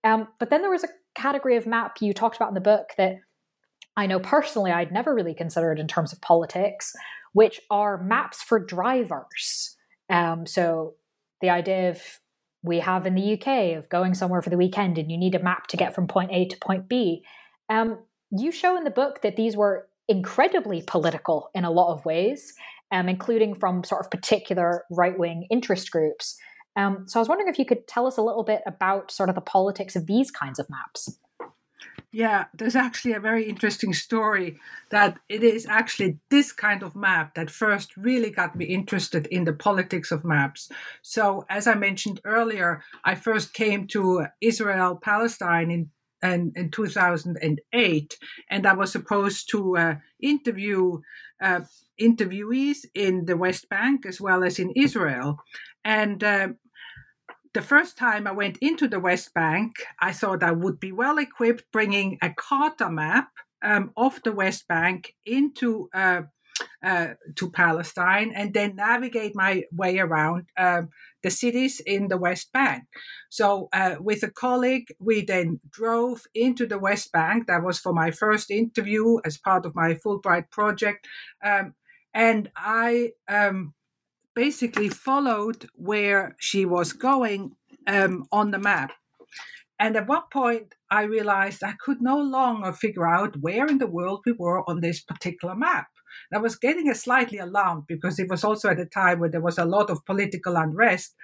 Um, 0.05 0.29
but 0.39 0.51
then 0.51 0.63
there 0.63 0.71
was 0.71 0.85
a 0.85 0.89
category 1.15 1.57
of 1.57 1.67
map 1.67 1.97
you 2.01 2.13
talked 2.13 2.37
about 2.37 2.49
in 2.49 2.55
the 2.55 2.61
book 2.61 2.91
that 2.97 3.17
I 3.97 4.07
know 4.07 4.21
personally 4.21 4.71
I'd 4.71 4.93
never 4.93 5.15
really 5.15 5.35
considered 5.35 5.79
in 5.79 5.89
terms 5.89 6.13
of 6.13 6.21
politics, 6.21 6.93
which 7.37 7.61
are 7.71 8.03
maps 8.03 8.43
for 8.43 8.59
drivers. 8.59 9.77
Um, 10.09 10.47
so 10.47 10.95
the 11.43 11.51
idea 11.51 11.91
of 11.91 12.01
we 12.63 12.79
have 12.79 13.05
in 13.05 13.15
the 13.15 13.35
UK 13.35 13.77
of 13.77 13.91
going 13.91 14.15
somewhere 14.15 14.41
for 14.41 14.49
the 14.49 14.57
weekend 14.57 14.97
and 14.97 15.13
you 15.13 15.19
need 15.19 15.35
a 15.35 15.43
map 15.43 15.67
to 15.67 15.77
get 15.77 15.95
from 15.95 16.09
point 16.09 16.31
A 16.33 16.47
to 16.47 16.57
point 16.57 16.89
B. 16.89 17.27
Um, 17.69 17.99
you 18.31 18.51
show 18.51 18.75
in 18.79 18.85
the 18.85 18.91
book 18.91 19.21
that 19.21 19.37
these 19.37 19.55
were 19.55 19.87
incredibly 20.09 20.81
political 20.81 21.51
in 21.55 21.67
a 21.67 21.71
lot 21.71 21.93
of 21.93 22.07
ways, 22.07 22.55
um, 22.91 23.07
including 23.07 23.55
from 23.55 23.85
sort 23.85 24.03
of 24.03 24.11
particular 24.11 24.85
right 24.91 25.19
wing 25.19 25.47
interest 25.51 25.91
groups. 25.91 26.39
Um, 26.75 27.05
so 27.07 27.21
I 27.21 27.21
was 27.21 27.29
wondering 27.29 27.51
if 27.51 27.59
you 27.59 27.67
could 27.67 27.87
tell 27.87 28.07
us 28.07 28.17
a 28.17 28.23
little 28.23 28.45
bit 28.45 28.63
about 28.67 29.11
sort 29.11 29.29
of 29.29 29.35
the 29.35 29.43
politics 29.43 29.95
of 29.95 30.07
these 30.07 30.31
kinds 30.31 30.59
of 30.59 30.71
maps. 30.71 31.19
Yeah, 32.17 32.47
there's 32.55 32.77
actually 32.77 33.13
a 33.13 33.21
very 33.21 33.45
interesting 33.45 33.93
story 33.93 34.59
that 34.89 35.19
it 35.29 35.43
is 35.43 35.67
actually 35.67 36.19
this 36.31 36.51
kind 36.51 36.83
of 36.83 36.97
map 36.97 37.35
that 37.35 37.51
first 37.51 37.95
really 37.95 38.31
got 38.31 38.57
me 38.57 38.65
interested 38.65 39.27
in 39.27 39.45
the 39.45 39.53
politics 39.53 40.11
of 40.11 40.25
maps. 40.25 40.71
So, 41.03 41.45
as 41.51 41.67
I 41.67 41.75
mentioned 41.75 42.23
earlier, 42.25 42.83
I 43.05 43.17
first 43.17 43.53
came 43.53 43.87
to 43.89 44.29
Israel, 44.41 44.97
Palestine 44.97 45.71
in 45.71 45.91
in, 46.23 46.55
in 46.57 46.71
2008, 46.71 48.19
and 48.49 48.67
I 48.67 48.73
was 48.73 48.91
supposed 48.93 49.51
to 49.51 49.77
uh, 49.77 49.95
interview 50.19 51.03
uh, 51.43 51.61
interviewees 52.01 52.87
in 52.95 53.27
the 53.27 53.37
West 53.37 53.69
Bank 53.69 54.07
as 54.07 54.23
well 54.23 54.43
as 54.43 54.59
in 54.59 54.71
Israel. 54.71 55.39
And 55.85 56.25
uh, 56.25 56.49
the 57.57 57.63
first 57.63 57.97
time 57.97 58.27
I 58.27 58.33
went 58.33 58.59
into 58.61 58.87
the 58.87 59.01
West 59.01 59.33
Bank, 59.33 59.73
I 59.99 60.13
thought 60.13 60.43
I 60.43 60.53
would 60.53 60.79
be 60.79 60.93
well 60.93 61.17
equipped 61.17 61.65
bringing 61.73 62.19
a 62.21 62.29
Carta 62.29 62.91
map 62.91 63.31
um, 63.63 63.93
of 63.97 64.23
the 64.25 64.33
West 64.33 64.69
Bank 64.69 65.15
into 65.25 65.89
uh, 65.95 66.25
uh, 66.85 67.15
to 67.37 67.51
Palestine 67.51 68.31
and 68.35 68.53
then 68.53 68.77
navigate 68.77 69.35
my 69.35 69.65
way 69.73 69.99
around 69.99 70.45
um, 70.59 70.91
the 71.23 71.31
cities 71.31 71.81
in 71.81 72.09
the 72.09 72.19
West 72.19 72.53
Bank. 72.53 72.85
So, 73.31 73.71
uh, 73.73 73.95
with 74.01 74.23
a 74.23 74.31
colleague, 74.31 74.89
we 74.99 75.25
then 75.25 75.59
drove 75.71 76.27
into 76.35 76.67
the 76.67 76.79
West 76.79 77.11
Bank. 77.11 77.47
That 77.47 77.65
was 77.65 77.79
for 77.79 77.95
my 77.95 78.11
first 78.11 78.51
interview 78.51 79.17
as 79.25 79.39
part 79.39 79.65
of 79.65 79.75
my 79.75 79.95
Fulbright 79.95 80.51
project. 80.51 81.07
Um, 81.43 81.73
and 82.13 82.51
I 82.55 83.13
um, 83.29 83.73
basically 84.37 84.91
followed 84.91 85.67
where 85.75 86.37
she 86.39 86.65
was 86.67 86.93
going 86.93 87.57
um, 87.87 88.27
on 88.31 88.51
the 88.51 88.59
map. 88.59 88.93
And 89.81 89.97
at 89.97 90.07
one 90.07 90.23
point, 90.33 90.75
I 90.91 91.03
realized 91.03 91.63
I 91.63 91.75
could 91.85 92.01
no 92.01 92.19
longer 92.19 92.73
figure 92.73 93.07
out 93.07 93.41
where 93.41 93.67
in 93.67 93.79
the 93.79 93.87
world 93.87 94.21
we 94.25 94.33
were 94.33 94.69
on 94.69 94.81
this 94.81 95.01
particular 95.01 95.55
map. 95.55 95.89
And 96.31 96.39
I 96.39 96.43
was 96.43 96.57
getting 96.57 96.89
a 96.89 96.95
slightly 96.95 97.39
alarmed 97.39 97.85
because 97.89 98.19
it 98.19 98.29
was 98.29 98.45
also 98.45 98.69
at 98.69 98.81
a 98.81 98.87
time 98.87 99.21
where 99.21 99.31
there 99.31 99.41
was 99.41 99.59
a 99.59 99.65
lot 99.65 99.91
of 99.91 100.05
political 100.05 100.57
unrest. 100.57 101.15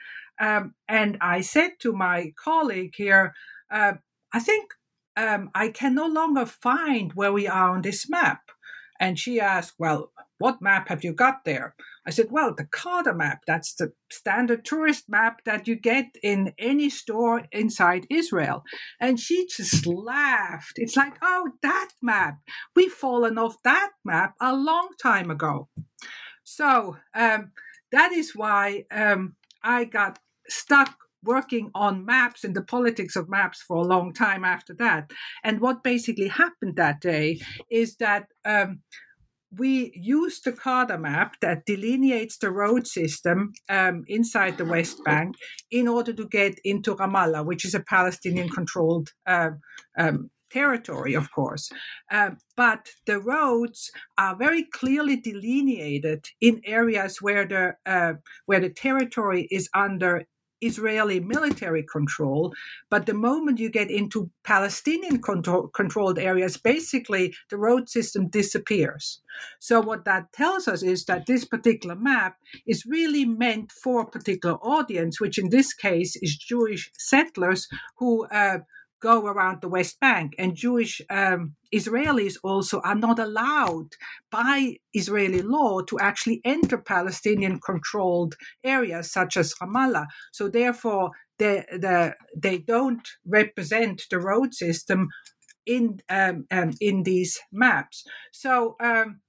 Um, 0.40 0.74
and 0.88 1.18
I 1.20 1.42
said 1.42 1.72
to 1.80 1.92
my 1.92 2.32
colleague 2.42 2.94
here, 2.96 3.34
uh, 3.70 3.94
I 4.32 4.40
think 4.40 4.72
um, 5.16 5.50
I 5.54 5.68
can 5.68 5.94
no 5.94 6.06
longer 6.06 6.46
find 6.46 7.12
where 7.12 7.32
we 7.32 7.46
are 7.46 7.70
on 7.70 7.82
this 7.82 8.08
map. 8.08 8.40
And 9.02 9.18
she 9.18 9.40
asked, 9.40 9.74
Well, 9.80 10.12
what 10.38 10.62
map 10.62 10.88
have 10.88 11.02
you 11.02 11.12
got 11.12 11.44
there? 11.44 11.74
I 12.06 12.10
said, 12.10 12.28
Well, 12.30 12.54
the 12.56 12.66
Carta 12.66 13.12
map, 13.12 13.40
that's 13.48 13.74
the 13.74 13.92
standard 14.12 14.64
tourist 14.64 15.06
map 15.08 15.40
that 15.44 15.66
you 15.66 15.74
get 15.74 16.06
in 16.22 16.52
any 16.56 16.88
store 16.88 17.42
inside 17.50 18.06
Israel. 18.08 18.62
And 19.00 19.18
she 19.18 19.48
just 19.48 19.88
laughed. 19.88 20.74
It's 20.76 20.96
like, 20.96 21.14
Oh, 21.20 21.50
that 21.62 21.88
map. 22.00 22.36
We've 22.76 22.92
fallen 22.92 23.38
off 23.38 23.56
that 23.64 23.90
map 24.04 24.34
a 24.40 24.54
long 24.54 24.90
time 25.02 25.32
ago. 25.32 25.68
So 26.44 26.96
um, 27.12 27.50
that 27.90 28.12
is 28.12 28.36
why 28.36 28.84
um, 28.92 29.34
I 29.64 29.82
got 29.84 30.20
stuck 30.48 30.96
working 31.24 31.70
on 31.74 32.04
maps 32.04 32.44
and 32.44 32.54
the 32.54 32.62
politics 32.62 33.16
of 33.16 33.28
maps 33.28 33.62
for 33.62 33.76
a 33.76 33.86
long 33.86 34.12
time 34.12 34.44
after 34.44 34.74
that. 34.74 35.10
And 35.44 35.60
what 35.60 35.84
basically 35.84 36.28
happened 36.28 36.76
that 36.76 37.00
day 37.00 37.40
is 37.70 37.96
that 37.96 38.26
um, 38.44 38.80
we 39.56 39.92
used 39.94 40.44
the 40.44 40.52
Carta 40.52 40.98
map 40.98 41.36
that 41.40 41.66
delineates 41.66 42.38
the 42.38 42.50
road 42.50 42.86
system 42.86 43.52
um, 43.68 44.04
inside 44.08 44.56
the 44.56 44.64
West 44.64 45.04
Bank 45.04 45.36
in 45.70 45.88
order 45.88 46.12
to 46.12 46.26
get 46.26 46.58
into 46.64 46.94
Ramallah, 46.94 47.44
which 47.44 47.64
is 47.64 47.74
a 47.74 47.80
Palestinian 47.80 48.48
controlled 48.48 49.10
uh, 49.26 49.50
um, 49.98 50.30
territory, 50.50 51.14
of 51.14 51.30
course. 51.32 51.70
Uh, 52.10 52.30
but 52.56 52.88
the 53.06 53.18
roads 53.18 53.90
are 54.18 54.36
very 54.36 54.64
clearly 54.64 55.16
delineated 55.16 56.26
in 56.40 56.60
areas 56.64 57.20
where 57.20 57.46
the 57.46 57.74
uh, 57.86 58.14
where 58.46 58.60
the 58.60 58.70
territory 58.70 59.48
is 59.50 59.68
under 59.74 60.24
Israeli 60.62 61.20
military 61.20 61.82
control. 61.82 62.52
But 62.90 63.06
the 63.06 63.14
moment 63.14 63.58
you 63.58 63.70
get 63.70 63.90
into 63.90 64.30
Palestinian 64.44 65.20
control, 65.20 65.68
controlled 65.68 66.18
areas, 66.18 66.56
basically 66.56 67.34
the 67.50 67.58
road 67.58 67.88
system 67.88 68.28
disappears. 68.28 69.20
So, 69.58 69.80
what 69.80 70.04
that 70.04 70.32
tells 70.32 70.68
us 70.68 70.82
is 70.82 71.04
that 71.06 71.26
this 71.26 71.44
particular 71.44 71.96
map 71.96 72.36
is 72.66 72.86
really 72.86 73.24
meant 73.24 73.72
for 73.72 74.02
a 74.02 74.10
particular 74.10 74.56
audience, 74.56 75.20
which 75.20 75.38
in 75.38 75.50
this 75.50 75.72
case 75.72 76.16
is 76.16 76.36
Jewish 76.36 76.90
settlers 76.96 77.68
who. 77.98 78.26
Uh, 78.26 78.58
go 79.02 79.26
around 79.26 79.60
the 79.60 79.68
West 79.68 79.98
Bank. 80.00 80.34
And 80.38 80.54
Jewish 80.54 81.02
um, 81.10 81.54
Israelis 81.74 82.36
also 82.42 82.80
are 82.80 82.94
not 82.94 83.18
allowed 83.18 83.88
by 84.30 84.76
Israeli 84.94 85.42
law 85.42 85.80
to 85.82 85.98
actually 85.98 86.40
enter 86.44 86.78
Palestinian 86.78 87.60
controlled 87.60 88.36
areas 88.62 89.12
such 89.12 89.36
as 89.36 89.54
Ramallah. 89.60 90.06
So, 90.32 90.48
therefore, 90.48 91.10
they, 91.38 91.64
the, 91.70 92.14
they 92.36 92.58
don't 92.58 93.06
represent 93.26 94.02
the 94.10 94.20
road 94.20 94.54
system 94.54 95.08
in, 95.66 96.00
um, 96.08 96.46
um, 96.50 96.72
in 96.80 97.02
these 97.02 97.40
maps. 97.50 98.04
So, 98.32 98.76
um, 98.80 99.21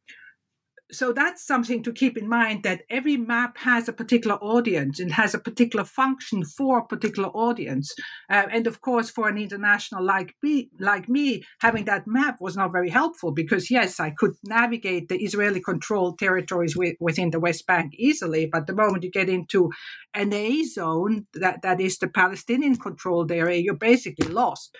so 0.92 1.12
that's 1.12 1.46
something 1.46 1.82
to 1.84 1.92
keep 1.92 2.18
in 2.18 2.28
mind 2.28 2.64
that 2.64 2.84
every 2.90 3.18
map 3.18 3.58
has 3.58 3.88
a 3.88 3.94
particular 3.94 4.36
audience 4.38 5.00
and 5.00 5.12
has 5.12 5.34
a 5.34 5.40
particular 5.40 5.86
function 5.86 6.44
for 6.44 6.80
a 6.80 6.86
particular 6.86 7.30
audience. 7.30 7.94
Uh, 8.30 8.44
and 8.52 8.68
of 8.68 8.82
course, 8.82 9.10
for 9.10 9.28
an 9.28 9.38
international 9.38 10.04
like 10.04 10.36
me, 10.44 10.70
like 10.80 11.10
me, 11.10 11.44
having 11.62 11.86
that 11.86 12.06
map 12.06 12.38
was 12.40 12.56
not 12.56 12.72
very 12.72 12.90
helpful 12.90 13.32
because 13.32 13.72
yes, 13.72 14.00
I 14.00 14.12
could 14.12 14.34
navigate 14.44 15.10
the 15.10 15.24
Israeli-controlled 15.24 16.20
territories 16.20 16.76
with, 16.76 16.96
within 17.00 17.32
the 17.32 17.40
West 17.40 17.66
Bank 17.66 17.94
easily, 17.98 18.46
but 18.46 18.68
the 18.68 18.76
moment 18.76 19.04
you 19.04 19.12
get 19.12 19.30
into 19.30 19.72
an 20.14 20.34
A 20.34 20.64
zone, 20.64 21.26
that, 21.34 21.62
that 21.64 21.82
is 21.82 21.98
the 21.98 22.08
Palestinian-controlled 22.08 23.32
area, 23.32 23.60
you're 23.60 23.74
basically 23.74 24.28
lost. 24.28 24.78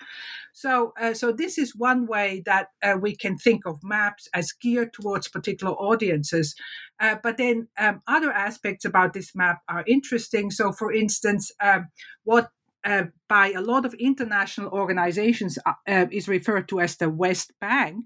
So, 0.56 0.92
uh, 1.00 1.14
so 1.14 1.32
this 1.32 1.58
is 1.58 1.74
one 1.74 2.06
way 2.06 2.40
that 2.46 2.68
uh, 2.80 2.96
we 3.00 3.16
can 3.16 3.36
think 3.36 3.66
of 3.66 3.82
maps 3.82 4.28
as 4.32 4.52
geared 4.52 4.92
towards 4.92 5.26
particular 5.26 5.72
audiences. 5.72 5.93
Uh, 7.00 7.16
but 7.22 7.36
then 7.36 7.68
um, 7.78 8.02
other 8.06 8.32
aspects 8.32 8.84
about 8.84 9.12
this 9.12 9.34
map 9.34 9.60
are 9.68 9.84
interesting. 9.86 10.50
So, 10.50 10.72
for 10.72 10.92
instance, 10.92 11.50
um, 11.60 11.88
what 12.24 12.50
uh, 12.84 13.04
by 13.28 13.50
a 13.52 13.60
lot 13.60 13.84
of 13.84 13.94
international 13.94 14.70
organizations 14.70 15.58
uh, 15.66 15.72
uh, 15.88 16.06
is 16.10 16.28
referred 16.28 16.68
to 16.68 16.80
as 16.80 16.96
the 16.96 17.08
West 17.08 17.52
Bank, 17.60 18.04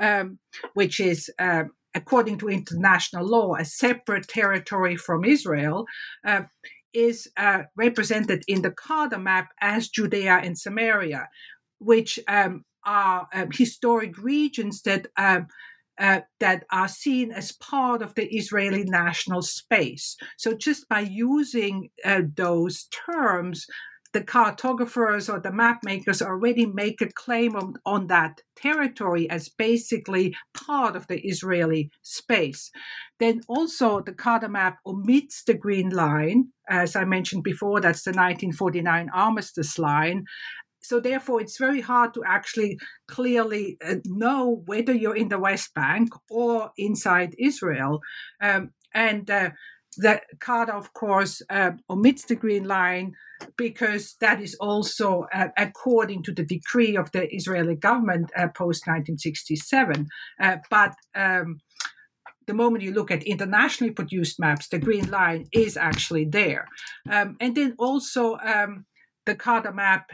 um, 0.00 0.38
which 0.74 1.00
is, 1.00 1.28
uh, 1.38 1.64
according 1.94 2.38
to 2.38 2.48
international 2.48 3.26
law, 3.26 3.56
a 3.56 3.64
separate 3.64 4.28
territory 4.28 4.96
from 4.96 5.24
Israel, 5.24 5.84
uh, 6.24 6.42
is 6.92 7.28
uh, 7.36 7.62
represented 7.76 8.42
in 8.48 8.62
the 8.62 8.70
Carta 8.70 9.18
map 9.18 9.48
as 9.60 9.88
Judea 9.88 10.40
and 10.42 10.56
Samaria, 10.56 11.28
which 11.78 12.18
um, 12.28 12.64
are 12.84 13.28
um, 13.34 13.48
historic 13.52 14.16
regions 14.18 14.82
that 14.82 15.06
um, 15.16 15.46
uh, 16.00 16.20
that 16.40 16.64
are 16.72 16.88
seen 16.88 17.30
as 17.30 17.52
part 17.52 18.02
of 18.02 18.14
the 18.14 18.26
Israeli 18.34 18.84
national 18.84 19.42
space. 19.42 20.16
So 20.38 20.54
just 20.54 20.88
by 20.88 21.00
using 21.00 21.90
uh, 22.04 22.22
those 22.34 22.88
terms, 23.06 23.66
the 24.12 24.22
cartographers 24.22 25.28
or 25.28 25.38
the 25.38 25.52
map 25.52 25.80
makers 25.84 26.20
already 26.20 26.66
make 26.66 27.00
a 27.00 27.12
claim 27.12 27.54
on, 27.54 27.74
on, 27.86 28.08
that 28.08 28.40
territory 28.56 29.30
as 29.30 29.48
basically 29.48 30.34
part 30.52 30.96
of 30.96 31.06
the 31.06 31.20
Israeli 31.20 31.90
space. 32.02 32.70
Then 33.20 33.40
also 33.46 34.00
the 34.00 34.12
Carta 34.12 34.48
map 34.48 34.78
omits 34.84 35.44
the 35.44 35.54
green 35.54 35.90
line. 35.90 36.48
As 36.68 36.96
I 36.96 37.04
mentioned 37.04 37.44
before, 37.44 37.80
that's 37.80 38.02
the 38.02 38.10
1949 38.10 39.10
armistice 39.14 39.78
line 39.78 40.24
so 40.82 41.00
therefore 41.00 41.40
it's 41.40 41.58
very 41.58 41.80
hard 41.80 42.12
to 42.14 42.22
actually 42.26 42.78
clearly 43.08 43.76
uh, 43.84 43.96
know 44.04 44.62
whether 44.66 44.92
you're 44.92 45.16
in 45.16 45.28
the 45.28 45.38
west 45.38 45.74
bank 45.74 46.08
or 46.30 46.70
inside 46.76 47.34
israel 47.38 48.00
um, 48.42 48.70
and 48.94 49.30
uh, 49.30 49.50
the 49.96 50.20
Carta, 50.38 50.74
of 50.74 50.92
course, 50.92 51.42
uh, 51.50 51.72
omits 51.88 52.24
the 52.24 52.36
green 52.36 52.64
line 52.64 53.14
because 53.56 54.16
that 54.20 54.40
is 54.40 54.54
also 54.60 55.26
uh, 55.32 55.48
according 55.56 56.22
to 56.24 56.32
the 56.32 56.44
decree 56.44 56.96
of 56.96 57.10
the 57.12 57.32
Israeli 57.34 57.74
government 57.74 58.30
uh, 58.36 58.48
post 58.48 58.86
1967. 58.86 60.06
Uh, 60.40 60.56
but 60.70 60.94
um, 61.14 61.60
the 62.46 62.54
moment 62.54 62.84
you 62.84 62.92
look 62.92 63.10
at 63.10 63.22
internationally 63.22 63.92
produced 63.92 64.38
maps, 64.38 64.68
the 64.68 64.78
green 64.78 65.10
line 65.10 65.46
is 65.52 65.76
actually 65.76 66.24
there. 66.24 66.66
Um, 67.10 67.36
and 67.40 67.54
then 67.56 67.74
also 67.78 68.36
um, 68.38 68.86
the 69.26 69.34
Carta 69.34 69.72
map 69.72 70.10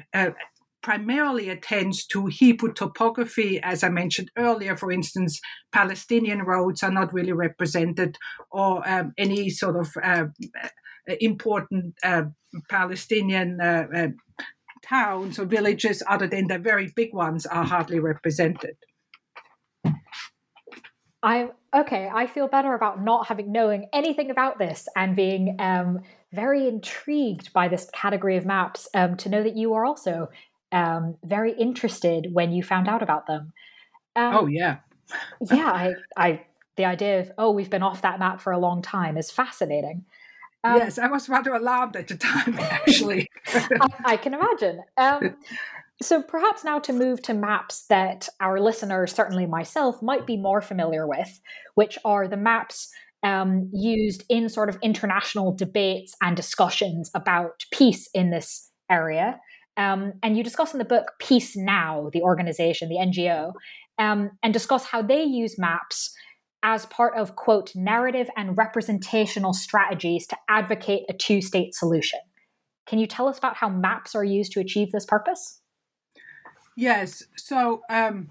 primarily 0.87 1.49
attends 1.49 2.07
to 2.07 2.27
Hebrew 2.27 2.73
topography, 2.73 3.61
as 3.61 3.83
I 3.83 3.89
mentioned 3.89 4.31
earlier. 4.39 4.77
For 4.77 4.93
instance, 4.93 5.41
Palestinian 5.73 6.43
roads 6.43 6.85
are 6.85 6.93
not 6.93 7.13
really 7.13 7.33
represented, 7.33 8.17
or 8.53 8.89
um, 8.89 9.13
any 9.19 9.51
sort 9.51 9.75
of 9.75 9.89
uh, 10.01 10.27
important 11.19 11.97
uh, 12.05 12.27
Palestinian 12.71 13.61
uh, 13.61 13.87
uh, 13.97 14.09
towns 14.89 15.41
or 15.41 15.47
villages, 15.47 16.05
other 16.09 16.29
than 16.29 16.47
the 16.47 16.61
very 16.61 16.93
big 16.95 17.13
ones, 17.13 17.47
are 17.47 17.65
hardly 17.65 17.99
represented. 17.99 18.77
I 21.21 21.49
okay. 21.75 22.09
I 22.15 22.29
feel 22.29 22.47
better 22.47 22.75
about 22.75 23.03
not 23.03 23.27
having 23.27 23.51
knowing 23.51 23.89
anything 23.93 24.31
about 24.31 24.61
this 24.61 24.87
and 24.95 25.17
being 25.17 25.57
um, 25.59 26.03
very 26.33 26.69
intrigued 26.69 27.53
by 27.53 27.67
this 27.67 27.91
category 27.93 28.37
of 28.37 28.47
maps. 28.47 28.89
Um, 28.95 29.17
to 29.17 29.29
know 29.29 29.43
that 29.43 29.57
you 29.57 29.75
are 29.75 29.85
also 29.85 30.29
um, 30.73 31.17
very 31.25 31.53
interested 31.53 32.29
when 32.33 32.53
you 32.53 32.63
found 32.63 32.89
out 32.89 33.03
about 33.03 33.27
them. 33.27 33.53
Um, 34.15 34.35
oh 34.35 34.47
yeah, 34.47 34.79
yeah. 35.51 35.71
I, 35.71 35.95
I, 36.17 36.43
the 36.77 36.85
idea 36.85 37.21
of 37.21 37.33
oh, 37.39 37.51
we've 37.51 37.71
been 37.71 37.83
off 37.83 38.03
that 38.03 38.19
map 38.19 38.41
for 38.41 38.53
a 38.53 38.59
long 38.59 38.83
time 38.83 39.17
is 39.17 39.31
fascinating. 39.31 40.05
Um, 40.65 40.79
yes, 40.79 40.99
I 40.99 41.09
was 41.09 41.29
rather 41.29 41.55
alarmed 41.55 41.97
at 41.97 42.09
the 42.09 42.17
time, 42.17 42.59
actually. 42.59 43.29
I, 43.47 43.89
I, 44.05 44.17
can 44.17 44.35
imagine. 44.35 44.81
Um, 44.97 45.37
so 46.03 46.23
perhaps 46.23 46.65
now 46.65 46.79
to 46.81 46.93
move 46.93 47.23
to 47.23 47.35
maps 47.35 47.87
that 47.87 48.29
our 48.41 48.61
listeners, 48.61 49.13
certainly 49.13 49.47
myself, 49.47 50.03
might 50.03 50.27
be 50.27 50.37
more 50.37 50.61
familiar 50.61 51.07
with, 51.07 51.41
which 51.75 51.99
are 52.05 52.27
the 52.27 52.37
maps 52.37 52.91
um, 53.23 53.71
used 53.73 54.25
in 54.29 54.49
sort 54.49 54.69
of 54.69 54.79
international 54.83 55.53
debates 55.53 56.15
and 56.21 56.37
discussions 56.37 57.11
about 57.15 57.65
peace 57.71 58.09
in 58.13 58.31
this 58.31 58.71
area. 58.91 59.41
Um, 59.77 60.15
and 60.23 60.37
you 60.37 60.43
discuss 60.43 60.73
in 60.73 60.79
the 60.79 60.85
book 60.85 61.13
Peace 61.19 61.57
Now, 61.57 62.11
the 62.13 62.23
organization, 62.23 62.89
the 62.89 62.97
NGO, 62.97 63.53
um, 63.99 64.31
and 64.43 64.53
discuss 64.53 64.85
how 64.87 65.03
they 65.03 65.23
use 65.23 65.59
maps 65.59 66.15
as 66.63 66.87
part 66.87 67.17
of, 67.17 67.37
quote, 67.37 67.75
narrative 67.75 68.29
and 68.37 68.57
representational 68.57 69.53
strategies 69.53 70.27
to 70.27 70.37
advocate 70.49 71.05
a 71.09 71.13
two 71.13 71.41
state 71.41 71.75
solution. 71.75 72.19
Can 72.87 72.99
you 72.99 73.07
tell 73.07 73.29
us 73.29 73.39
about 73.39 73.57
how 73.57 73.69
maps 73.69 74.15
are 74.15 74.25
used 74.25 74.53
to 74.53 74.61
achieve 74.61 74.93
this 74.93 75.05
purpose? 75.05 75.61
Yes. 76.77 77.23
So 77.37 77.83
um, 77.91 78.31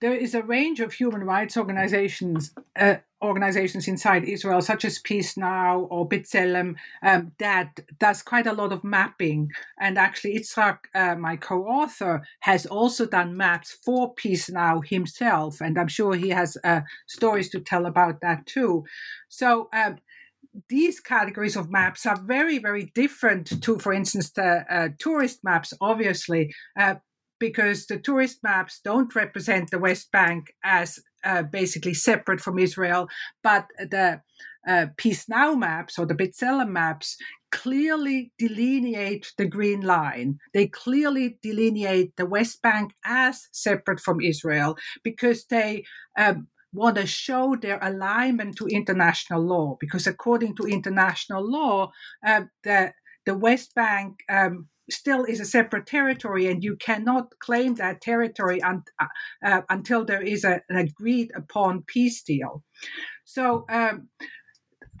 there 0.00 0.14
is 0.14 0.34
a 0.34 0.42
range 0.42 0.80
of 0.80 0.92
human 0.92 1.24
rights 1.24 1.56
organizations 1.56 2.52
uh, 2.78 2.96
organizations 3.22 3.88
inside 3.88 4.24
Israel, 4.24 4.60
such 4.60 4.84
as 4.84 4.98
Peace 4.98 5.36
Now 5.36 5.80
or 5.90 6.08
B'Tselem, 6.08 6.76
um, 7.02 7.32
that 7.38 7.80
does 7.98 8.22
quite 8.22 8.46
a 8.46 8.52
lot 8.52 8.72
of 8.72 8.84
mapping. 8.84 9.50
And 9.80 9.96
actually, 9.98 10.38
Yitzhak, 10.38 10.78
uh, 10.94 11.14
my 11.16 11.36
co-author, 11.36 12.22
has 12.40 12.66
also 12.66 13.06
done 13.06 13.36
maps 13.36 13.76
for 13.84 14.14
Peace 14.14 14.50
Now 14.50 14.80
himself, 14.80 15.60
and 15.60 15.78
I'm 15.78 15.88
sure 15.88 16.14
he 16.14 16.28
has 16.30 16.56
uh, 16.62 16.82
stories 17.06 17.48
to 17.50 17.60
tell 17.60 17.86
about 17.86 18.20
that 18.20 18.46
too. 18.46 18.84
So. 19.28 19.68
Um, 19.72 19.96
these 20.70 21.00
categories 21.00 21.54
of 21.54 21.70
maps 21.70 22.06
are 22.06 22.18
very, 22.18 22.58
very 22.58 22.90
different 22.94 23.62
to, 23.62 23.78
for 23.78 23.92
instance, 23.92 24.30
the 24.30 24.64
uh, 24.70 24.88
tourist 24.98 25.40
maps, 25.44 25.74
obviously, 25.82 26.54
uh, 26.80 26.94
because 27.38 27.86
the 27.86 27.98
tourist 27.98 28.38
maps 28.42 28.80
don't 28.82 29.14
represent 29.14 29.70
the 29.70 29.78
West 29.78 30.10
Bank 30.12 30.52
as 30.64 30.98
uh, 31.24 31.42
basically 31.42 31.94
separate 31.94 32.40
from 32.40 32.58
Israel, 32.58 33.08
but 33.42 33.66
the 33.78 34.20
uh, 34.66 34.86
Peace 34.96 35.28
Now 35.28 35.54
maps 35.54 35.98
or 35.98 36.06
the 36.06 36.14
B'Tselem 36.14 36.70
maps 36.70 37.16
clearly 37.52 38.32
delineate 38.38 39.32
the 39.38 39.46
green 39.46 39.80
line. 39.80 40.38
They 40.52 40.66
clearly 40.66 41.38
delineate 41.42 42.16
the 42.16 42.26
West 42.26 42.62
Bank 42.62 42.92
as 43.04 43.48
separate 43.52 44.00
from 44.00 44.20
Israel 44.20 44.76
because 45.04 45.46
they 45.46 45.84
um, 46.18 46.48
want 46.72 46.96
to 46.96 47.06
show 47.06 47.56
their 47.56 47.78
alignment 47.80 48.56
to 48.56 48.66
international 48.66 49.40
law. 49.42 49.76
Because 49.80 50.06
according 50.06 50.56
to 50.56 50.66
international 50.66 51.48
law, 51.48 51.92
uh, 52.26 52.42
the 52.64 52.92
the 53.26 53.36
West 53.36 53.74
Bank 53.74 54.20
um, 54.30 54.68
still 54.90 55.24
is 55.24 55.40
a 55.40 55.44
separate 55.44 55.86
territory, 55.86 56.46
and 56.46 56.62
you 56.62 56.76
cannot 56.76 57.38
claim 57.40 57.74
that 57.74 58.00
territory 58.00 58.62
un- 58.62 58.84
uh, 59.00 59.06
uh, 59.44 59.62
until 59.68 60.04
there 60.04 60.22
is 60.22 60.44
a, 60.44 60.62
an 60.68 60.76
agreed 60.76 61.30
upon 61.36 61.82
peace 61.86 62.22
deal. 62.22 62.62
So. 63.24 63.66
Um, 63.68 64.08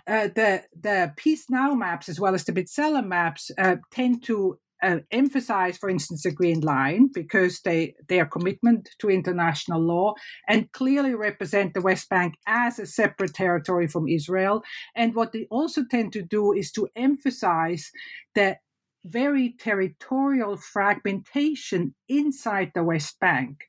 uh, 0.08 0.28
the 0.36 0.62
the 0.80 1.12
peace 1.16 1.46
now 1.50 1.74
maps 1.74 2.08
as 2.08 2.20
well 2.20 2.32
as 2.32 2.44
the 2.44 2.52
B'Tselem 2.52 3.08
maps 3.08 3.50
uh, 3.58 3.74
tend 3.90 4.22
to 4.22 4.56
uh, 4.82 4.98
emphasize, 5.10 5.76
for 5.78 5.88
instance, 5.88 6.22
the 6.22 6.32
Green 6.32 6.60
Line 6.60 7.08
because 7.12 7.60
they 7.60 7.94
their 8.08 8.26
commitment 8.26 8.90
to 9.00 9.10
international 9.10 9.80
law 9.80 10.14
and 10.48 10.70
clearly 10.72 11.14
represent 11.14 11.74
the 11.74 11.80
West 11.80 12.08
Bank 12.08 12.34
as 12.46 12.78
a 12.78 12.86
separate 12.86 13.34
territory 13.34 13.86
from 13.86 14.08
Israel. 14.08 14.62
And 14.94 15.14
what 15.14 15.32
they 15.32 15.46
also 15.50 15.82
tend 15.90 16.12
to 16.12 16.22
do 16.22 16.52
is 16.52 16.70
to 16.72 16.88
emphasize 16.96 17.90
that 18.34 18.58
very 19.04 19.54
territorial 19.58 20.56
fragmentation 20.56 21.94
inside 22.08 22.72
the 22.74 22.84
West 22.84 23.18
Bank. 23.20 23.64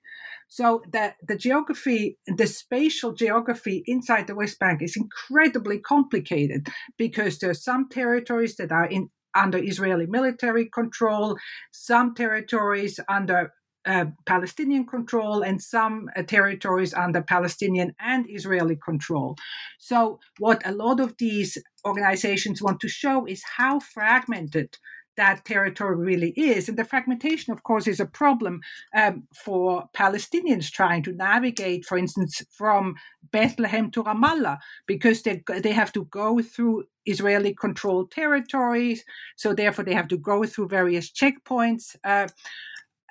So 0.49 0.81
the, 0.91 1.13
the 1.27 1.37
geography, 1.37 2.17
the 2.25 2.47
spatial 2.47 3.13
geography 3.13 3.83
inside 3.85 4.27
the 4.27 4.35
West 4.35 4.59
Bank 4.59 4.81
is 4.81 4.95
incredibly 4.95 5.79
complicated 5.79 6.69
because 6.97 7.37
there 7.37 7.49
are 7.49 7.53
some 7.53 7.89
territories 7.89 8.55
that 8.55 8.71
are 8.71 8.85
in 8.85 9.09
under 9.43 9.57
Israeli 9.57 10.07
military 10.07 10.69
control, 10.69 11.37
some 11.71 12.15
territories 12.15 12.99
under 13.07 13.53
uh, 13.85 14.05
Palestinian 14.25 14.85
control 14.85 15.41
and 15.41 15.61
some 15.61 16.09
uh, 16.15 16.21
territories 16.23 16.93
under 16.93 17.21
Palestinian 17.21 17.95
and 17.99 18.25
Israeli 18.27 18.77
control. 18.83 19.37
So, 19.79 20.19
what 20.39 20.61
a 20.65 20.73
lot 20.73 20.99
of 20.99 21.15
these 21.17 21.57
organizations 21.85 22.61
want 22.61 22.81
to 22.81 22.89
show 22.89 23.25
is 23.25 23.41
how 23.55 23.79
fragmented 23.79 24.77
that 25.17 25.43
territory 25.45 25.95
really 25.95 26.29
is. 26.31 26.69
And 26.69 26.77
the 26.77 26.85
fragmentation, 26.85 27.51
of 27.51 27.63
course, 27.63 27.87
is 27.87 27.99
a 27.99 28.05
problem 28.05 28.61
um, 28.95 29.27
for 29.35 29.89
Palestinians 29.95 30.71
trying 30.71 31.03
to 31.03 31.11
navigate, 31.11 31.85
for 31.85 31.97
instance, 31.97 32.41
from 32.51 32.95
Bethlehem 33.31 33.91
to 33.91 34.03
Ramallah, 34.03 34.59
because 34.85 35.23
they, 35.23 35.43
they 35.61 35.73
have 35.73 35.91
to 35.93 36.05
go 36.05 36.41
through 36.41 36.85
Israeli 37.05 37.53
controlled 37.53 38.11
territories. 38.11 39.03
So, 39.35 39.53
therefore, 39.53 39.85
they 39.85 39.93
have 39.93 40.07
to 40.09 40.17
go 40.17 40.45
through 40.45 40.69
various 40.69 41.11
checkpoints. 41.11 41.95
Uh, 42.03 42.27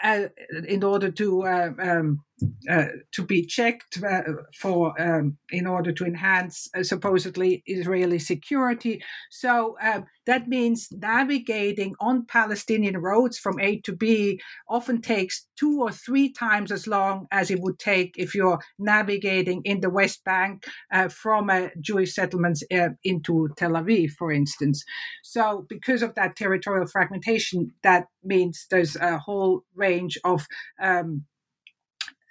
uh, 0.02 0.28
in 0.68 0.84
order 0.84 1.10
to 1.10 1.42
uh, 1.44 1.70
um, 1.78 2.22
uh, 2.70 2.86
to 3.12 3.22
be 3.22 3.46
checked 3.46 4.02
uh, 4.02 4.22
for 4.60 5.00
um, 5.00 5.38
in 5.50 5.66
order 5.66 5.90
to 5.90 6.04
enhance 6.04 6.68
uh, 6.74 6.82
supposedly 6.82 7.62
Israeli 7.66 8.18
security. 8.18 9.02
So 9.30 9.76
um, 9.82 10.04
that 10.26 10.46
means 10.46 10.88
navigating 10.92 11.94
on 11.98 12.26
Palestinian 12.26 12.98
roads 12.98 13.38
from 13.38 13.58
A 13.60 13.80
to 13.80 13.92
B 13.92 14.38
often 14.68 15.00
takes 15.00 15.46
two 15.58 15.80
or 15.80 15.90
three 15.90 16.30
times 16.30 16.70
as 16.70 16.86
long 16.86 17.26
as 17.30 17.50
it 17.50 17.60
would 17.60 17.78
take 17.78 18.14
if 18.18 18.34
you're 18.34 18.60
navigating 18.78 19.62
in 19.64 19.80
the 19.80 19.90
West 19.90 20.22
Bank 20.24 20.64
uh, 20.92 21.08
from 21.08 21.48
a 21.48 21.70
Jewish 21.80 22.14
settlements 22.14 22.62
uh, 22.70 22.90
into 23.02 23.48
Tel 23.56 23.72
Aviv, 23.72 24.10
for 24.10 24.30
instance. 24.30 24.84
So 25.22 25.64
because 25.70 26.02
of 26.02 26.14
that 26.16 26.36
territorial 26.36 26.86
fragmentation, 26.86 27.72
that 27.82 28.08
means 28.22 28.66
there's 28.70 28.96
a 28.96 29.16
whole 29.18 29.62
range 29.74 30.18
of 30.24 30.46
um, 30.82 31.24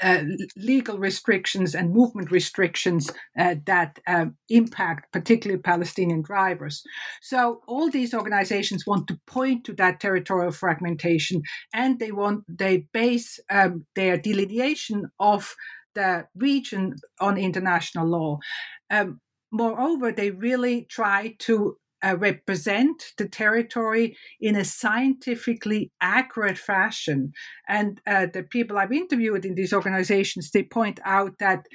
uh, 0.01 0.23
legal 0.57 0.97
restrictions 0.97 1.75
and 1.75 1.93
movement 1.93 2.31
restrictions 2.31 3.11
uh, 3.39 3.55
that 3.65 3.99
uh, 4.07 4.25
impact 4.49 5.11
particularly 5.11 5.61
Palestinian 5.61 6.21
drivers. 6.21 6.83
So 7.21 7.61
all 7.67 7.89
these 7.89 8.13
organizations 8.13 8.85
want 8.85 9.07
to 9.07 9.19
point 9.25 9.63
to 9.65 9.73
that 9.73 9.99
territorial 9.99 10.51
fragmentation, 10.51 11.41
and 11.73 11.99
they 11.99 12.11
want 12.11 12.43
they 12.47 12.87
base 12.93 13.39
um, 13.49 13.85
their 13.95 14.17
delineation 14.17 15.05
of 15.19 15.55
the 15.93 16.27
region 16.35 16.95
on 17.19 17.37
international 17.37 18.07
law. 18.07 18.39
Um, 18.91 19.21
moreover, 19.51 20.11
they 20.11 20.31
really 20.31 20.85
try 20.89 21.35
to 21.39 21.77
uh, 22.03 22.15
represent 22.17 23.13
the 23.17 23.27
territory 23.27 24.15
in 24.39 24.55
a 24.55 24.65
scientifically 24.65 25.91
accurate 26.01 26.57
fashion. 26.57 27.33
And 27.67 28.01
uh, 28.07 28.27
the 28.33 28.43
people 28.43 28.77
I've 28.77 28.91
interviewed 28.91 29.45
in 29.45 29.55
these 29.55 29.73
organizations, 29.73 30.51
they 30.51 30.63
point 30.63 30.99
out 31.05 31.39
that 31.39 31.65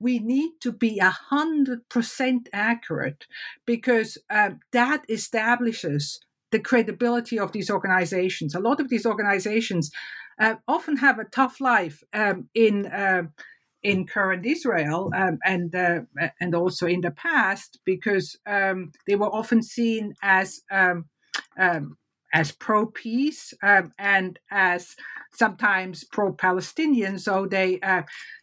we 0.00 0.18
need 0.18 0.52
to 0.60 0.72
be 0.72 0.98
a 0.98 1.10
hundred 1.10 1.88
percent 1.88 2.48
accurate 2.52 3.26
because 3.66 4.16
uh, 4.30 4.50
that 4.72 5.02
establishes 5.08 6.20
the 6.50 6.60
credibility 6.60 7.38
of 7.38 7.52
these 7.52 7.70
organizations. 7.70 8.54
A 8.54 8.60
lot 8.60 8.80
of 8.80 8.88
these 8.88 9.04
organizations 9.04 9.90
uh, 10.40 10.54
often 10.66 10.96
have 10.96 11.18
a 11.18 11.24
tough 11.24 11.60
life 11.60 12.02
um, 12.12 12.48
in 12.54 12.86
uh, 12.86 13.22
in 13.82 14.06
current 14.06 14.44
Israel 14.44 15.10
um, 15.14 15.38
and 15.44 15.74
uh, 15.74 16.00
and 16.40 16.54
also 16.54 16.86
in 16.86 17.00
the 17.00 17.10
past 17.12 17.78
because 17.84 18.36
um, 18.46 18.90
they 19.06 19.14
were 19.14 19.32
often 19.34 19.62
seen 19.62 20.14
as 20.22 20.60
um, 20.70 21.04
um 21.58 21.96
as 22.34 22.52
pro 22.52 22.86
peace 22.86 23.54
um, 23.62 23.92
and 23.98 24.38
as 24.50 24.94
sometimes 25.32 26.04
pro 26.04 26.32
Palestinian. 26.32 27.18
So 27.18 27.46
they 27.46 27.80
uh, 27.80 28.02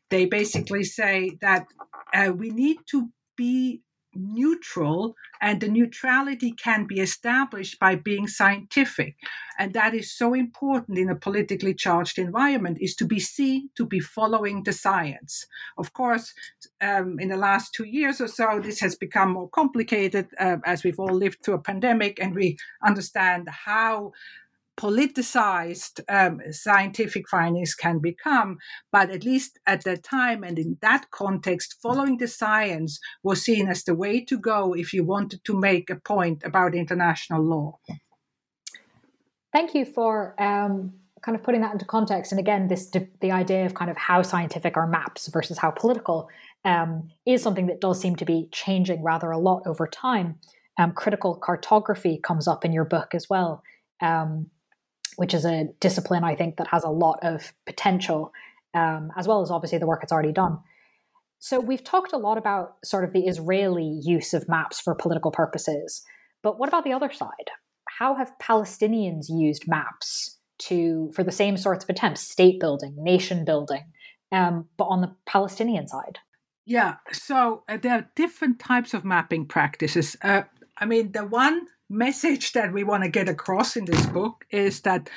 they 0.10 0.26
basically 0.26 0.84
say 0.84 1.38
that 1.42 1.66
uh, 2.14 2.32
we 2.36 2.50
need 2.50 2.78
to 2.92 3.10
be 3.36 3.82
neutral 4.16 5.16
and 5.42 5.60
the 5.60 5.68
neutrality 5.68 6.52
can 6.52 6.86
be 6.86 7.00
established 7.00 7.80
by 7.80 7.96
being 7.96 8.28
scientific. 8.28 9.16
And 9.58 9.74
that 9.74 9.94
is 9.94 10.12
so 10.12 10.34
important 10.34 10.98
in 10.98 11.10
a 11.10 11.16
politically 11.16 11.74
charged 11.74 12.18
environment 12.18 12.78
is 12.82 12.96
to 12.96 13.06
be 13.06 13.20
seen 13.20 13.70
to 13.76 13.86
be 13.86 14.00
following 14.00 14.64
the 14.64 14.74
science. 14.74 15.46
Of 15.78 15.94
course 15.94 16.34
um, 16.82 17.20
in 17.20 17.30
the 17.30 17.38
last 17.38 17.74
two 17.74 17.86
years 17.86 18.20
or 18.22 18.28
so 18.28 18.60
this 18.62 18.80
has 18.80 18.96
become 18.96 19.32
more 19.32 19.50
complicated 19.50 20.28
uh, 20.40 20.58
as 20.66 20.84
we've 20.84 21.00
all 21.00 21.14
lived 21.14 21.44
through 21.44 21.56
a 21.56 21.62
pandemic 21.62 22.20
and 22.22 22.36
we 22.36 22.58
understand 22.84 23.48
how 23.50 24.12
politicized 24.78 26.02
um, 26.10 26.42
scientific 26.52 27.30
findings 27.30 27.76
can 27.76 28.00
become. 28.00 28.58
But 28.92 29.10
at 29.10 29.24
least 29.24 29.60
at 29.66 29.84
that 29.84 30.04
time 30.04 30.44
and 30.44 30.60
in 30.60 30.78
that 30.82 31.12
context, 31.12 31.76
following 31.82 32.18
the 32.18 32.28
science 32.28 33.00
was 33.24 33.42
seen 33.42 33.68
as 33.68 33.84
the 33.84 33.96
way 33.96 34.24
to 34.26 34.38
go 34.38 34.74
if 34.74 34.94
you 34.94 35.04
wanted 35.04 35.44
to 35.46 35.60
make 35.60 35.90
a 35.90 35.96
point 35.96 36.44
about 36.44 36.76
international 36.76 37.44
law. 37.44 37.80
Thank 39.54 39.74
you 39.74 39.86
for 39.86 40.36
um, 40.42 40.94
kind 41.22 41.36
of 41.36 41.44
putting 41.44 41.62
that 41.62 41.72
into 41.72 41.86
context. 41.86 42.32
And 42.32 42.40
again, 42.40 42.68
this 42.68 42.92
the 43.22 43.32
idea 43.32 43.66
of 43.66 43.74
kind 43.74 43.90
of 43.90 43.98
how 43.98 44.22
scientific 44.22 44.76
are 44.78 44.88
maps 44.88 45.28
versus 45.28 45.58
how 45.58 45.72
political 45.72 46.30
um, 46.66 47.10
is 47.26 47.42
something 47.42 47.68
that 47.68 47.80
does 47.82 48.00
seem 48.00 48.16
to 48.18 48.26
be 48.26 48.50
changing 48.52 49.02
rather 49.02 49.32
a 49.32 49.38
lot 49.38 49.64
over 49.66 49.88
time. 49.88 50.36
Um, 50.78 50.92
critical 50.92 51.36
cartography 51.36 52.20
comes 52.22 52.48
up 52.48 52.66
in 52.66 52.74
your 52.74 52.84
book 52.84 53.16
as 53.16 53.30
well. 53.30 53.64
Um, 54.02 54.48
which 55.18 55.34
is 55.34 55.46
a 55.46 55.66
discipline 55.80 56.24
I 56.24 56.36
think 56.36 56.58
that 56.58 56.68
has 56.68 56.84
a 56.84 56.90
lot 56.90 57.20
of 57.22 57.54
potential, 57.66 58.34
um, 58.74 59.12
as 59.18 59.28
well 59.28 59.42
as 59.42 59.52
obviously 59.52 59.78
the 59.78 59.88
work 59.88 60.04
it's 60.04 60.12
already 60.12 60.32
done. 60.32 60.60
So 61.40 61.60
we've 61.60 61.84
talked 61.84 62.14
a 62.14 62.18
lot 62.18 62.38
about 62.38 62.76
sort 62.84 63.04
of 63.04 63.14
the 63.14 63.28
Israeli 63.28 64.00
use 64.02 64.34
of 64.34 64.48
maps 64.50 64.80
for 64.80 64.96
political 64.96 65.32
purposes, 65.32 66.04
but 66.42 66.58
what 66.60 66.70
about 66.70 66.84
the 66.84 66.94
other 66.94 67.12
side? 67.12 67.52
How 67.88 68.16
have 68.16 68.32
Palestinians 68.42 69.26
used 69.30 69.68
maps 69.68 70.38
to 70.58 71.12
for 71.14 71.24
the 71.24 71.32
same 71.32 71.58
sorts 71.58 71.84
of 71.84 71.90
attempts, 71.90 72.22
state 72.22 72.60
building, 72.60 72.96
nation 72.98 73.46
building, 73.46 73.84
um, 74.32 74.68
but 74.78 74.86
on 74.86 75.02
the 75.02 75.14
Palestinian 75.26 75.88
side? 75.88 76.20
Yeah, 76.66 76.96
so 77.12 77.64
uh, 77.70 77.78
there 77.78 77.94
are 77.94 78.10
different 78.16 78.60
types 78.60 78.94
of 78.94 79.06
mapping 79.06 79.46
practices. 79.46 80.18
Uh, 80.24 80.44
I 80.78 80.86
mean, 80.86 81.12
the 81.12 81.26
one 81.26 81.68
message 81.90 82.54
that 82.54 82.74
we 82.74 82.84
want 82.84 83.04
to 83.04 83.10
get 83.10 83.30
across 83.30 83.76
in 83.76 83.86
this 83.86 84.06
book 84.08 84.46
is 84.50 84.82
that 84.82 85.10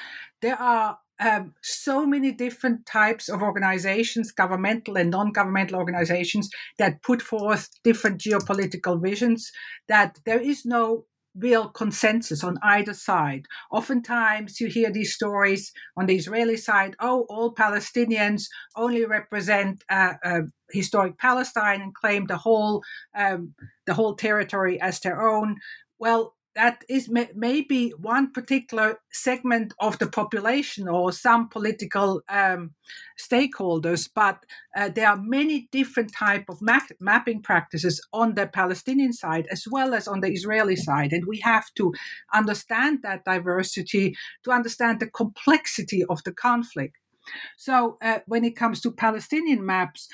there 0.43 0.61
are 0.61 0.99
um, 1.21 1.55
so 1.63 2.07
many 2.07 2.31
different 2.31 2.87
types 2.87 3.29
of 3.29 3.43
organizations, 3.43 4.31
governmental 4.31 4.97
and 4.97 5.11
non 5.11 5.33
governmental 5.33 5.77
organizations, 5.77 6.49
that 6.79 7.03
put 7.03 7.21
forth 7.21 7.71
different 7.83 8.21
geopolitical 8.21 9.03
visions, 9.03 9.51
that 9.89 10.19
there 10.25 10.41
is 10.41 10.65
no 10.65 11.07
real 11.35 11.69
consensus 11.69 12.43
on 12.43 12.59
either 12.63 12.95
side. 12.95 13.47
Oftentimes, 13.71 14.61
you 14.61 14.69
hear 14.69 14.91
these 14.91 15.15
stories 15.15 15.73
on 15.97 16.07
the 16.07 16.17
Israeli 16.17 16.57
side 16.57 16.97
oh, 17.01 17.27
all 17.29 17.55
Palestinians 17.55 18.45
only 18.77 19.05
represent 19.05 19.85
uh, 19.91 20.15
uh, 20.25 20.41
historic 20.71 21.19
Palestine 21.19 21.81
and 21.81 21.95
claim 21.95 22.27
the 22.27 22.37
whole, 22.37 22.83
um, 23.17 23.55
the 23.87 23.95
whole 23.95 24.15
territory 24.15 24.81
as 24.81 25.01
their 25.01 25.21
own. 25.21 25.57
Well, 25.99 26.37
that 26.55 26.85
is 26.89 27.09
may, 27.09 27.29
maybe 27.35 27.91
one 27.91 28.33
particular 28.33 29.01
segment 29.13 29.75
of 29.81 29.99
the 29.99 30.07
population 30.07 30.89
or 30.89 31.13
some 31.13 31.49
political 31.49 32.23
um, 32.29 32.75
stakeholders, 33.19 34.09
but 34.15 34.45
uh, 34.77 34.89
there 34.89 35.09
are 35.09 35.17
many 35.17 35.69
different 35.71 36.13
type 36.13 36.45
of 36.49 36.61
map- 36.61 36.91
mapping 37.01 37.43
practices 37.43 38.05
on 38.13 38.35
the 38.35 38.47
Palestinian 38.47 39.13
side 39.13 39.47
as 39.51 39.67
well 39.71 39.95
as 39.95 40.09
on 40.09 40.21
the 40.21 40.33
Israeli 40.33 40.77
side, 40.77 41.13
and 41.13 41.27
we 41.27 41.39
have 41.41 41.73
to 41.75 41.93
understand 42.35 43.01
that 43.03 43.25
diversity 43.25 44.17
to 44.45 44.51
understand 44.51 45.01
the 45.01 45.11
complexity 45.11 46.05
of 46.05 46.23
the 46.25 46.33
conflict. 46.33 46.97
So, 47.57 47.99
uh, 48.03 48.21
when 48.27 48.45
it 48.45 48.57
comes 48.57 48.81
to 48.81 48.91
Palestinian 48.91 49.65
maps, 49.65 50.09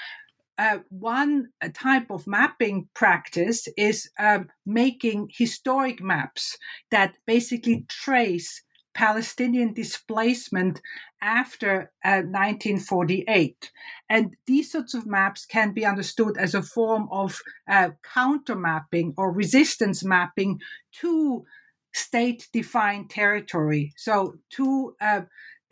uh, 0.59 0.79
one 0.89 1.49
type 1.75 2.11
of 2.11 2.27
mapping 2.27 2.89
practice 2.95 3.67
is 3.77 4.11
um, 4.19 4.49
making 4.65 5.29
historic 5.37 6.01
maps 6.03 6.57
that 6.91 7.17
basically 7.27 7.85
trace 7.89 8.63
Palestinian 8.95 9.75
displacement 9.75 10.81
after 11.21 11.91
uh, 12.05 12.23
1948. 12.23 13.73
And 14.09 14.37
these 14.47 14.71
sorts 14.71 14.95
of 14.95 15.07
maps 15.07 15.45
can 15.45 15.73
be 15.73 15.85
understood 15.85 16.37
as 16.39 16.55
a 16.55 16.63
form 16.63 17.09
of 17.11 17.41
uh, 17.69 17.91
counter 18.15 18.55
mapping 18.55 19.15
or 19.17 19.33
resistance 19.33 20.05
mapping 20.05 20.61
to 21.01 21.45
state 21.93 22.49
defined 22.53 23.11
territory. 23.11 23.93
So, 23.97 24.35
to 24.51 24.95
uh, 25.01 25.23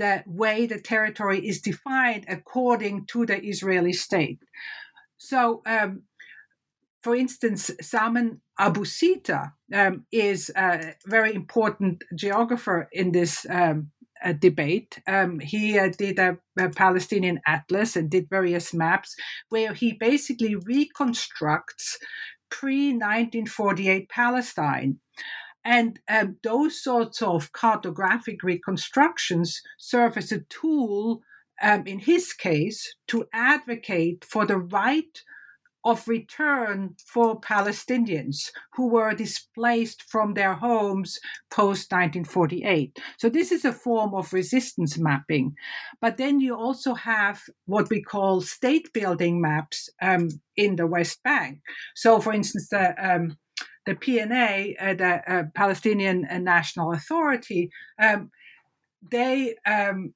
the 0.02 0.24
way 0.26 0.66
the 0.66 0.80
territory 0.80 1.38
is 1.46 1.60
defined 1.60 2.24
according 2.28 3.06
to 3.06 3.24
the 3.24 3.38
Israeli 3.40 3.92
state. 3.92 4.40
So, 5.16 5.62
um, 5.64 6.02
for 7.04 7.14
instance, 7.14 7.70
Salman 7.80 8.40
Abu 8.58 8.84
Sita 8.84 9.52
um, 9.72 10.04
is 10.10 10.50
a 10.56 10.94
very 11.06 11.32
important 11.34 12.02
geographer 12.16 12.88
in 12.92 13.12
this 13.12 13.46
um, 13.48 13.92
uh, 14.24 14.32
debate. 14.32 14.98
Um, 15.06 15.38
he 15.38 15.78
uh, 15.78 15.90
did 15.96 16.18
a, 16.18 16.38
a, 16.58 16.68
Palestinian 16.70 17.40
atlas 17.46 17.94
and 17.94 18.10
did 18.10 18.28
various 18.28 18.74
maps 18.74 19.14
where 19.50 19.72
he 19.72 19.92
basically 19.92 20.56
reconstructs 20.56 21.98
pre 22.50 22.92
1948 22.92 24.08
Palestine. 24.08 24.98
And 25.64 26.00
um, 26.08 26.36
those 26.42 26.82
sorts 26.82 27.22
of 27.22 27.52
cartographic 27.52 28.42
reconstructions 28.42 29.62
serve 29.78 30.16
as 30.16 30.32
a 30.32 30.40
tool, 30.40 31.22
um, 31.62 31.86
in 31.86 32.00
his 32.00 32.32
case, 32.32 32.94
to 33.08 33.26
advocate 33.32 34.24
for 34.24 34.44
the 34.44 34.58
right 34.58 35.22
of 35.84 36.06
return 36.06 36.94
for 37.04 37.40
Palestinians 37.40 38.50
who 38.74 38.88
were 38.88 39.14
displaced 39.14 40.02
from 40.02 40.34
their 40.34 40.54
homes 40.54 41.18
post 41.50 41.90
1948. 41.90 42.98
So, 43.18 43.28
this 43.28 43.50
is 43.50 43.64
a 43.64 43.72
form 43.72 44.14
of 44.14 44.32
resistance 44.32 44.96
mapping. 44.96 45.54
But 46.00 46.16
then 46.16 46.40
you 46.40 46.54
also 46.54 46.94
have 46.94 47.42
what 47.66 47.90
we 47.90 48.02
call 48.02 48.40
state 48.40 48.92
building 48.92 49.40
maps 49.40 49.88
um, 50.00 50.28
in 50.56 50.76
the 50.76 50.86
West 50.86 51.22
Bank. 51.24 51.60
So, 51.96 52.20
for 52.20 52.32
instance, 52.32 52.68
the 52.68 52.94
um, 52.98 53.36
the 53.86 53.94
PNA, 53.94 54.74
uh, 54.80 54.94
the 54.94 55.32
uh, 55.32 55.42
Palestinian 55.54 56.26
National 56.44 56.92
Authority, 56.92 57.70
um, 58.00 58.30
they 59.10 59.56
um, 59.66 60.14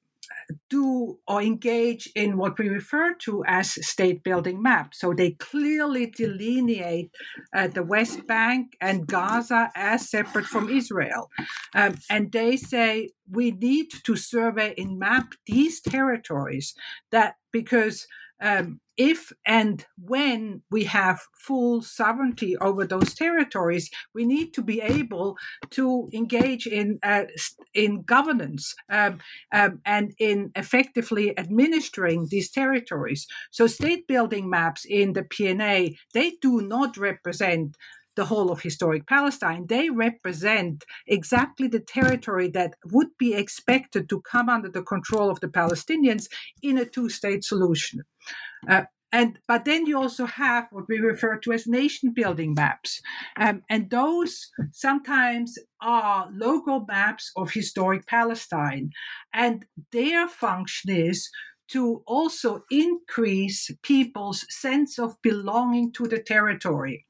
do 0.69 1.19
or 1.27 1.41
engage 1.41 2.09
in 2.15 2.37
what 2.37 2.57
we 2.57 2.69
refer 2.69 3.13
to 3.15 3.43
as 3.45 3.85
state 3.85 4.23
building 4.23 4.61
maps. 4.61 4.99
So 4.99 5.13
they 5.13 5.31
clearly 5.31 6.07
delineate 6.07 7.11
uh, 7.53 7.67
the 7.67 7.83
West 7.83 8.25
Bank 8.27 8.75
and 8.81 9.07
Gaza 9.07 9.71
as 9.75 10.09
separate 10.09 10.45
from 10.45 10.69
Israel. 10.69 11.29
Um, 11.75 11.95
and 12.09 12.31
they 12.31 12.57
say 12.57 13.09
we 13.29 13.51
need 13.51 13.87
to 14.03 14.15
survey 14.15 14.73
and 14.77 14.99
map 14.99 15.33
these 15.45 15.81
territories 15.81 16.73
that 17.11 17.35
because 17.51 18.07
um, 18.41 18.79
if 18.97 19.31
and 19.45 19.85
when 19.97 20.63
we 20.71 20.85
have 20.85 21.21
full 21.35 21.81
sovereignty 21.81 22.57
over 22.57 22.85
those 22.85 23.13
territories, 23.13 23.89
we 24.13 24.25
need 24.25 24.53
to 24.55 24.61
be 24.61 24.81
able 24.81 25.37
to 25.71 26.09
engage 26.13 26.65
in 26.67 26.99
uh, 27.03 27.25
in 27.73 28.01
governance 28.03 28.73
um, 28.89 29.19
um, 29.51 29.79
and 29.85 30.13
in 30.19 30.51
effectively 30.55 31.37
administering 31.37 32.27
these 32.29 32.49
territories. 32.49 33.27
So, 33.51 33.67
state 33.67 34.07
building 34.07 34.49
maps 34.49 34.85
in 34.85 35.13
the 35.13 35.23
PNA 35.23 35.97
they 36.13 36.33
do 36.41 36.61
not 36.61 36.97
represent 36.97 37.75
the 38.17 38.25
whole 38.25 38.51
of 38.51 38.61
historic 38.61 39.07
Palestine. 39.07 39.67
They 39.67 39.89
represent 39.89 40.83
exactly 41.05 41.69
the 41.69 41.79
territory 41.79 42.49
that 42.49 42.73
would 42.91 43.11
be 43.17 43.33
expected 43.33 44.09
to 44.09 44.21
come 44.21 44.49
under 44.49 44.69
the 44.69 44.81
control 44.81 45.29
of 45.29 45.39
the 45.39 45.47
Palestinians 45.47 46.27
in 46.61 46.77
a 46.77 46.85
two 46.85 47.07
state 47.07 47.45
solution. 47.45 48.01
Uh, 48.67 48.83
and 49.13 49.39
but 49.47 49.63
then 49.63 49.85
you 49.85 49.97
also 49.97 50.25
have 50.25 50.67
what 50.71 50.85
we 50.89 50.97
refer 50.97 51.37
to 51.37 51.53
as 51.53 51.65
nation 51.65 52.11
building 52.13 52.53
maps 52.53 53.01
um, 53.37 53.61
and 53.69 53.89
those 53.89 54.49
sometimes 54.73 55.57
are 55.81 56.29
local 56.33 56.83
maps 56.89 57.31
of 57.37 57.51
historic 57.51 58.05
palestine 58.05 58.89
and 59.33 59.65
their 59.93 60.27
function 60.27 60.91
is 60.91 61.29
to 61.69 62.03
also 62.05 62.63
increase 62.69 63.71
people's 63.81 64.45
sense 64.49 64.99
of 64.99 65.15
belonging 65.21 65.89
to 65.93 66.05
the 66.07 66.21
territory 66.21 67.05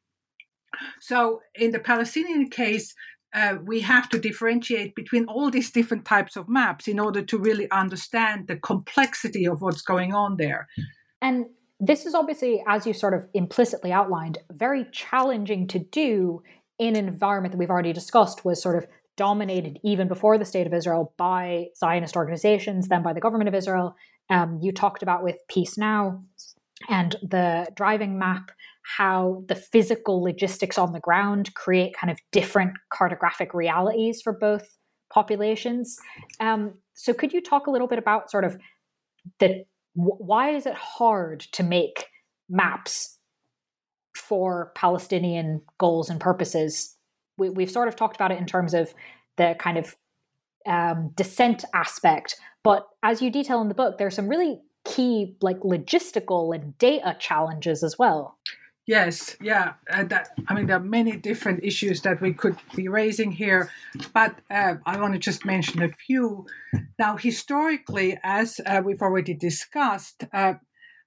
so 0.99 1.41
in 1.55 1.71
the 1.71 1.80
palestinian 1.80 2.49
case 2.49 2.93
uh, 3.34 3.55
we 3.63 3.82
have 3.82 4.09
to 4.09 4.17
differentiate 4.17 4.95
between 4.95 5.25
all 5.25 5.51
these 5.51 5.69
different 5.69 6.05
types 6.05 6.36
of 6.36 6.47
maps 6.47 6.88
in 6.88 6.99
order 6.99 7.21
to 7.21 7.38
really 7.38 7.69
understand 7.71 8.47
the 8.47 8.55
complexity 8.55 9.45
of 9.45 9.61
what's 9.61 9.82
going 9.82 10.13
on 10.13 10.38
there. 10.38 10.67
And 11.21 11.45
this 11.80 12.05
is 12.05 12.15
obviously, 12.15 12.63
as 12.67 12.88
you 12.88 12.93
sort 12.93 13.13
of 13.13 13.28
implicitly 13.34 13.91
outlined, 13.91 14.39
very 14.51 14.86
challenging 14.91 15.67
to 15.67 15.80
do 15.80 16.41
in 16.80 16.95
an 16.95 17.07
environment 17.07 17.51
that 17.51 17.57
we've 17.57 17.69
already 17.69 17.93
discussed 17.93 18.45
was 18.45 18.61
sort 18.61 18.78
of 18.78 18.88
dominated 19.17 19.80
even 19.84 20.07
before 20.07 20.38
the 20.38 20.45
state 20.45 20.67
of 20.67 20.73
Israel 20.73 21.13
by 21.17 21.67
Zionist 21.75 22.15
organizations, 22.15 22.88
then 22.88 23.03
by 23.03 23.13
the 23.13 23.19
government 23.19 23.47
of 23.47 23.55
Israel. 23.55 23.95
Um, 24.30 24.59
you 24.61 24.71
talked 24.71 25.03
about 25.03 25.23
with 25.23 25.38
Peace 25.49 25.78
Now 25.78 26.23
and 26.89 27.15
the 27.21 27.67
driving 27.75 28.17
map, 28.17 28.51
how 28.96 29.44
the 29.48 29.56
physical 29.56 30.22
logistics 30.22 30.78
on 30.78 30.94
the 30.94 31.00
ground 31.00 31.54
create 31.56 31.94
kind 31.94 32.10
of 32.10 32.18
different 32.32 32.72
cartographic 32.94 33.54
realities 33.54 34.22
for 34.22 34.32
both 34.32 34.78
populations. 35.10 35.98
Um, 36.40 36.76
so, 36.94 37.14
could 37.14 37.34
you 37.34 37.42
talk 37.42 37.68
a 37.68 37.72
little 37.72 37.88
bit 37.88 38.00
about 38.00 38.32
sort 38.32 38.46
of 38.46 38.58
the 39.40 39.66
why 39.94 40.52
is 40.52 40.66
it 40.66 40.76
hard 40.76 41.42
to 41.52 41.64
make 41.64 42.06
maps 42.50 43.18
for 44.16 44.72
Palestinian 44.76 45.62
goals 45.80 46.10
and 46.10 46.20
purposes? 46.20 46.96
We, 47.38 47.64
have 47.64 47.72
sort 47.72 47.88
of 47.88 47.96
talked 47.96 48.16
about 48.16 48.32
it 48.32 48.40
in 48.40 48.46
terms 48.46 48.74
of 48.74 48.94
the 49.38 49.56
kind 49.60 49.78
of 49.78 49.96
um, 50.66 51.12
dissent 51.16 51.66
aspect, 51.74 52.36
but 52.64 52.88
as 53.04 53.22
you 53.22 53.32
detail 53.32 53.62
in 53.62 53.68
the 53.68 53.74
book, 53.74 53.98
there's 53.98 54.16
some 54.16 54.28
really 54.28 54.60
key 54.86 55.36
like 55.42 55.60
logistical 55.60 56.56
and 56.56 56.78
data 56.78 57.16
challenges 57.20 57.84
as 57.84 57.98
well. 58.00 58.38
Yes, 58.88 59.36
yeah. 59.42 59.74
Uh, 59.92 60.06
that, 60.06 60.30
I 60.48 60.54
mean, 60.54 60.68
there 60.68 60.78
are 60.78 60.80
many 60.80 61.18
different 61.18 61.62
issues 61.62 62.02
that 62.04 62.22
we 62.22 62.34
could 62.34 62.56
be 62.74 62.88
raising 62.88 63.34
here, 63.34 63.70
but 64.14 64.40
uh, 64.50 64.76
I 64.86 64.98
want 65.00 65.14
to 65.14 65.20
just 65.20 65.46
mention 65.46 65.84
a 65.84 65.90
few. 65.90 66.46
Now, 66.98 67.18
historically, 67.18 68.18
as 68.24 68.62
uh, 68.66 68.82
we've 68.84 69.02
already 69.02 69.34
discussed, 69.34 70.24
uh, 70.32 70.54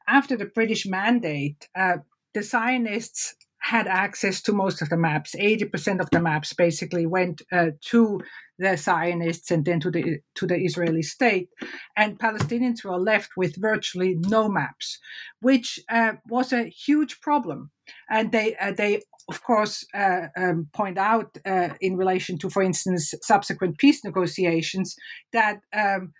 after 0.06 0.36
the 0.36 0.44
British 0.44 0.84
Mandate, 0.84 1.70
uh, 1.74 1.98
the 2.34 2.42
Zionists 2.42 3.34
had 3.60 3.86
access 3.86 4.40
to 4.42 4.52
most 4.52 4.82
of 4.82 4.88
the 4.88 4.96
maps. 4.96 5.34
80% 5.34 6.00
of 6.00 6.10
the 6.10 6.20
maps 6.20 6.52
basically 6.52 7.06
went 7.06 7.42
uh, 7.52 7.70
to 7.86 8.20
the 8.58 8.76
Zionists 8.76 9.50
and 9.50 9.64
then 9.64 9.80
to 9.80 9.90
the 9.90 10.18
to 10.34 10.46
the 10.46 10.56
Israeli 10.56 11.02
state, 11.02 11.48
and 11.96 12.18
Palestinians 12.18 12.84
were 12.84 12.98
left 12.98 13.30
with 13.36 13.56
virtually 13.56 14.16
no 14.18 14.48
maps, 14.48 14.98
which 15.40 15.80
uh, 15.88 16.12
was 16.28 16.52
a 16.52 16.64
huge 16.64 17.20
problem. 17.20 17.70
And 18.08 18.32
they 18.32 18.56
uh, 18.56 18.72
they 18.72 19.02
of 19.28 19.42
course 19.42 19.86
uh, 19.94 20.26
um, 20.36 20.68
point 20.74 20.98
out 20.98 21.38
uh, 21.46 21.70
in 21.80 21.96
relation 21.96 22.38
to, 22.38 22.50
for 22.50 22.62
instance, 22.62 23.14
subsequent 23.22 23.78
peace 23.78 24.04
negotiations 24.04 24.94
that. 25.32 25.60
Um, 25.72 26.12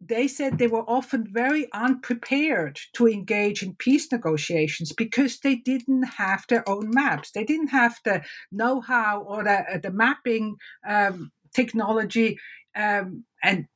they 0.00 0.28
said 0.28 0.58
they 0.58 0.66
were 0.66 0.88
often 0.88 1.26
very 1.30 1.68
unprepared 1.72 2.78
to 2.94 3.08
engage 3.08 3.62
in 3.62 3.74
peace 3.76 4.10
negotiations 4.12 4.92
because 4.92 5.40
they 5.40 5.56
didn't 5.56 6.02
have 6.04 6.44
their 6.48 6.68
own 6.68 6.90
maps. 6.90 7.30
They 7.32 7.44
didn't 7.44 7.68
have 7.68 7.96
the 8.04 8.22
know 8.52 8.80
how 8.80 9.22
or 9.22 9.44
the, 9.44 9.74
uh, 9.74 9.78
the 9.78 9.90
mapping 9.90 10.56
um, 10.86 11.32
technology 11.54 12.38
um, 12.74 13.24
and 13.42 13.66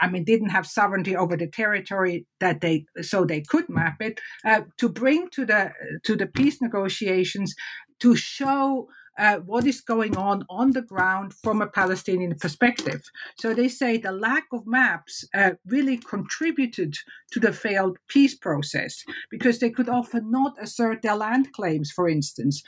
I 0.00 0.08
mean, 0.10 0.24
didn't 0.24 0.50
have 0.50 0.66
sovereignty 0.66 1.16
over 1.16 1.36
the 1.36 1.46
territory 1.46 2.26
that 2.38 2.60
they 2.60 2.84
so 3.00 3.24
they 3.24 3.40
could 3.40 3.68
map 3.68 4.02
it 4.02 4.20
uh, 4.44 4.62
to 4.78 4.88
bring 4.88 5.30
to 5.30 5.46
the 5.46 5.72
to 6.04 6.16
the 6.16 6.26
peace 6.26 6.60
negotiations 6.60 7.54
to 8.00 8.14
show 8.14 8.88
uh, 9.18 9.38
what 9.38 9.66
is 9.66 9.80
going 9.80 10.16
on 10.16 10.44
on 10.48 10.72
the 10.72 10.82
ground 10.82 11.34
from 11.34 11.60
a 11.60 11.66
Palestinian 11.66 12.34
perspective. 12.36 13.02
So 13.38 13.54
they 13.54 13.68
say 13.68 13.96
the 13.96 14.12
lack 14.12 14.44
of 14.52 14.66
maps 14.66 15.24
uh, 15.34 15.52
really 15.66 15.98
contributed 15.98 16.94
to 17.32 17.40
the 17.40 17.52
failed 17.52 17.98
peace 18.08 18.34
process 18.34 19.04
because 19.30 19.58
they 19.58 19.70
could 19.70 19.88
often 19.88 20.30
not 20.30 20.56
assert 20.60 21.02
their 21.02 21.16
land 21.16 21.52
claims, 21.52 21.90
for 21.90 22.08
instance. 22.08 22.62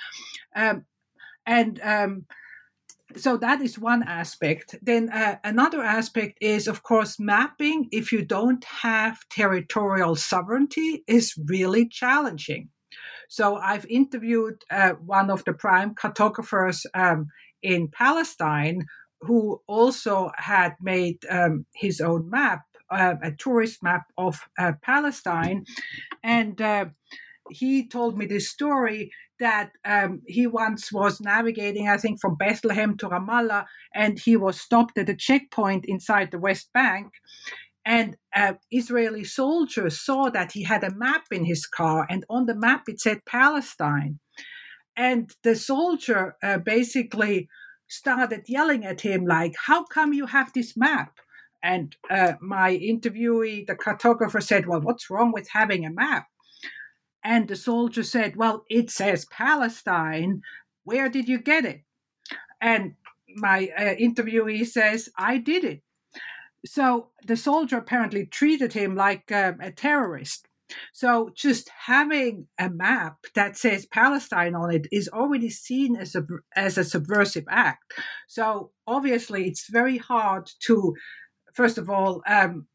Um, 0.55 0.85
and 1.47 1.81
um, 1.83 2.27
so 3.17 3.37
that 3.37 3.61
is 3.61 3.79
one 3.79 4.03
aspect. 4.03 4.77
Then 4.83 5.11
uh, 5.11 5.37
another 5.45 5.83
aspect 5.83 6.39
is, 6.41 6.67
of 6.67 6.83
course, 6.83 7.19
mapping. 7.19 7.89
If 7.93 8.13
you 8.13 8.25
don't 8.25 8.65
have 8.65 9.19
territorial 9.31 10.17
sovereignty, 10.17 11.05
is 11.07 11.35
really 11.47 11.89
challenging. 11.89 12.69
So 13.33 13.57
I've 13.57 13.87
interviewed 13.87 14.63
uh, 14.71 14.91
one 15.07 15.31
of 15.31 15.43
the 15.45 15.55
prime 15.55 15.95
cartographers 15.95 16.85
um, 16.93 17.29
in 17.63 17.89
Palestine 17.89 18.85
who 19.23 19.63
also 19.67 20.31
had 20.37 20.75
made 20.83 21.25
um, 21.31 21.65
his 21.75 22.03
own 22.03 22.29
map, 22.29 22.61
uh, 22.91 23.15
a 23.23 23.33
tourist 23.33 23.83
map 23.83 24.03
of 24.19 24.41
uh, 24.59 24.73
Palestine. 24.83 25.65
And 26.23 26.61
uh, 26.61 26.87
he 27.49 27.89
told 27.89 28.19
me 28.19 28.27
this 28.27 28.51
story 28.51 29.11
that 29.41 29.71
um, 29.87 30.21
he 30.27 30.47
once 30.47 30.93
was 30.93 31.19
navigating, 31.19 31.89
I 31.89 31.97
think, 31.97 32.21
from 32.21 32.37
Bethlehem 32.37 32.99
to 32.99 33.09
Ramallah, 33.09 33.65
and 33.95 34.19
he 34.19 34.37
was 34.37 34.61
stopped 34.61 34.99
at 34.99 35.09
a 35.09 35.17
checkpoint 35.17 35.87
inside 35.87 36.33
the 36.33 36.39
West 36.39 36.71
Bank. 36.75 37.15
And 37.85 38.17
uh, 38.35 38.55
Israeli 38.71 39.25
soldiers 39.25 40.01
saw 40.01 40.31
that 40.31 40.53
he 40.53 40.63
had 40.63 40.85
a 40.85 40.95
map 40.95 41.25
in 41.31 41.45
his 41.45 41.67
car, 41.67 42.07
and 42.09 42.25
on 42.31 42.47
the 42.47 42.55
map 42.55 42.85
it 42.89 43.01
said 43.01 43.25
Palestine. 43.27 44.21
And 44.97 45.31
the 45.43 45.57
soldier 45.57 46.37
uh, 46.43 46.59
basically 46.59 47.49
started 47.89 48.45
yelling 48.47 48.85
at 48.85 49.01
him, 49.01 49.27
like, 49.27 49.55
How 49.67 49.85
come 49.85 50.13
you 50.13 50.27
have 50.27 50.53
this 50.53 50.77
map? 50.77 51.19
and 51.63 51.97
uh, 52.11 52.35
my 52.41 52.77
interviewee, 52.77 53.67
the 53.67 53.77
cartographer, 53.77 54.43
said, 54.43 54.67
Well, 54.67 54.81
what's 54.81 55.09
wrong 55.09 55.33
with 55.33 55.49
having 55.53 55.87
a 55.87 55.91
map? 55.91 56.27
And 57.25 57.47
the 57.47 57.57
soldier 57.57 58.03
said, 58.03 58.37
Well, 58.37 58.65
it 58.69 58.91
says 58.91 59.27
Palestine. 59.27 60.43
Where 60.85 61.09
did 61.09 61.29
you 61.29 61.39
get 61.39 61.65
it? 61.65 61.83
And 62.61 62.95
my 63.29 63.71
uh, 63.77 63.95
interviewee 63.95 64.67
says, 64.67 65.09
I 65.17 65.39
did 65.39 65.63
it. 65.65 65.83
So 66.65 67.09
the 67.27 67.37
soldier 67.37 67.79
apparently 67.79 68.27
treated 68.27 68.73
him 68.73 68.95
like 68.95 69.31
um, 69.33 69.59
a 69.61 69.73
terrorist. 69.73 70.47
So 70.93 71.31
just 71.35 71.71
having 71.87 72.47
a 72.59 72.71
map 72.71 73.17
that 73.35 73.57
says 73.57 73.87
Palestine 73.87 74.55
on 74.55 74.75
it 74.75 74.87
is 74.91 75.09
already 75.09 75.51
seen 75.51 75.97
as 75.97 76.15
a 76.15 76.25
as 76.57 76.79
a 76.79 76.85
subversive 76.85 77.45
act. 77.51 77.93
So 78.27 78.71
obviously, 78.87 79.47
it's 79.47 79.69
very 79.69 79.99
hard 79.99 80.51
to, 80.67 80.95
first 81.55 81.79
of 81.79 81.91
all, 81.91 82.23
um, 82.27 82.69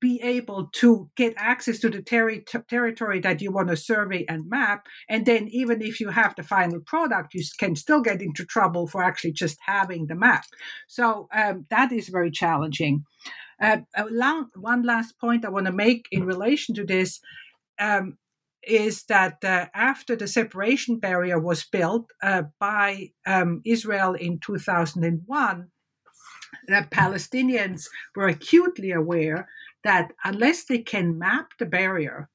be 0.00 0.20
able 0.22 0.68
to 0.74 1.10
get 1.16 1.34
access 1.36 1.78
to 1.80 1.90
the 1.90 2.02
ter- 2.02 2.42
territory 2.68 3.20
that 3.20 3.40
you 3.40 3.50
want 3.50 3.68
to 3.68 3.76
survey 3.76 4.24
and 4.28 4.48
map. 4.48 4.86
And 5.08 5.26
then, 5.26 5.48
even 5.48 5.82
if 5.82 6.00
you 6.00 6.10
have 6.10 6.34
the 6.36 6.42
final 6.42 6.80
product, 6.80 7.34
you 7.34 7.42
can 7.58 7.76
still 7.76 8.00
get 8.00 8.22
into 8.22 8.44
trouble 8.44 8.86
for 8.86 9.02
actually 9.02 9.32
just 9.32 9.58
having 9.66 10.06
the 10.06 10.14
map. 10.14 10.44
So 10.86 11.28
um, 11.34 11.66
that 11.70 11.92
is 11.92 12.08
very 12.08 12.30
challenging. 12.30 13.04
Uh, 13.60 13.78
one 14.54 14.82
last 14.84 15.18
point 15.18 15.44
I 15.44 15.48
want 15.48 15.66
to 15.66 15.72
make 15.72 16.06
in 16.12 16.24
relation 16.24 16.74
to 16.76 16.84
this 16.84 17.20
um, 17.78 18.18
is 18.62 19.04
that 19.04 19.42
uh, 19.44 19.66
after 19.74 20.14
the 20.14 20.28
separation 20.28 20.98
barrier 20.98 21.38
was 21.40 21.64
built 21.64 22.10
uh, 22.22 22.42
by 22.60 23.10
um, 23.26 23.62
Israel 23.64 24.14
in 24.14 24.38
2001, 24.44 25.68
the 26.66 26.86
Palestinians 26.90 27.86
were 28.14 28.28
acutely 28.28 28.92
aware 28.92 29.48
that 29.84 30.12
unless 30.24 30.64
they 30.64 30.78
can 30.78 31.18
map 31.18 31.48
the 31.58 31.66
barrier 31.66 32.28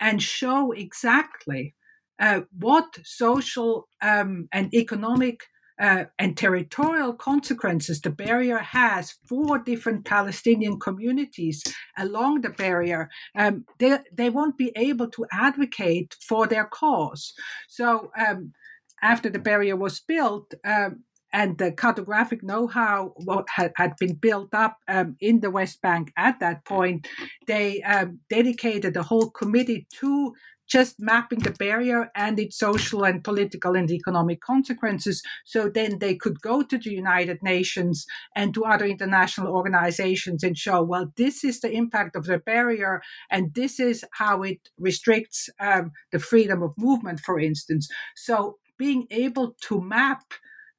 and 0.00 0.22
show 0.22 0.72
exactly 0.72 1.74
uh, 2.20 2.40
what 2.58 2.98
social 3.04 3.88
um, 4.02 4.48
and 4.52 4.72
economic 4.74 5.42
uh, 5.80 6.04
and 6.18 6.36
territorial 6.36 7.12
consequences 7.12 8.00
the 8.00 8.10
barrier 8.10 8.58
has 8.58 9.14
for 9.28 9.58
different 9.58 10.04
Palestinian 10.04 10.78
communities 10.80 11.62
along 11.96 12.40
the 12.40 12.50
barrier, 12.50 13.08
um, 13.36 13.64
they, 13.78 13.98
they 14.12 14.28
won't 14.28 14.58
be 14.58 14.72
able 14.74 15.08
to 15.08 15.24
advocate 15.32 16.16
for 16.20 16.46
their 16.46 16.64
cause. 16.64 17.32
So, 17.68 18.10
um, 18.18 18.52
after 19.00 19.30
the 19.30 19.38
barrier 19.38 19.76
was 19.76 20.00
built, 20.00 20.52
um, 20.64 21.04
and 21.32 21.58
the 21.58 21.72
cartographic 21.72 22.42
know-how 22.42 23.14
had, 23.48 23.72
had 23.76 23.92
been 23.98 24.14
built 24.14 24.54
up 24.54 24.78
um, 24.88 25.16
in 25.20 25.40
the 25.40 25.50
West 25.50 25.82
Bank 25.82 26.12
at 26.16 26.40
that 26.40 26.64
point, 26.64 27.06
they 27.46 27.82
um, 27.82 28.20
dedicated 28.30 28.96
a 28.96 29.02
whole 29.02 29.30
committee 29.30 29.86
to 30.00 30.34
just 30.68 31.00
mapping 31.00 31.38
the 31.38 31.50
barrier 31.52 32.10
and 32.14 32.38
its 32.38 32.58
social 32.58 33.04
and 33.04 33.24
political 33.24 33.74
and 33.74 33.90
economic 33.90 34.40
consequences. 34.40 35.22
So 35.46 35.68
then 35.68 35.98
they 35.98 36.14
could 36.14 36.40
go 36.42 36.62
to 36.62 36.78
the 36.78 36.90
United 36.90 37.42
Nations 37.42 38.06
and 38.36 38.52
to 38.54 38.64
other 38.64 38.84
international 38.84 39.48
organizations 39.48 40.44
and 40.44 40.56
show, 40.56 40.82
well, 40.82 41.10
this 41.16 41.42
is 41.42 41.60
the 41.60 41.72
impact 41.72 42.16
of 42.16 42.26
the 42.26 42.38
barrier, 42.38 43.00
and 43.30 43.54
this 43.54 43.80
is 43.80 44.04
how 44.12 44.42
it 44.42 44.68
restricts 44.78 45.48
um, 45.58 45.92
the 46.12 46.18
freedom 46.18 46.62
of 46.62 46.74
movement, 46.76 47.20
for 47.20 47.40
instance. 47.40 47.88
So 48.14 48.58
being 48.76 49.06
able 49.10 49.56
to 49.62 49.80
map 49.80 50.22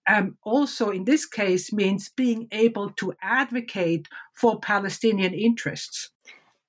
um, 0.08 0.38
also 0.44 0.90
in 0.90 1.06
this 1.06 1.26
case 1.26 1.74
means 1.74 2.10
being 2.10 2.48
able 2.52 2.90
to 2.92 3.14
advocate 3.22 4.08
for 4.34 4.60
Palestinian 4.60 5.34
interests. 5.34 6.10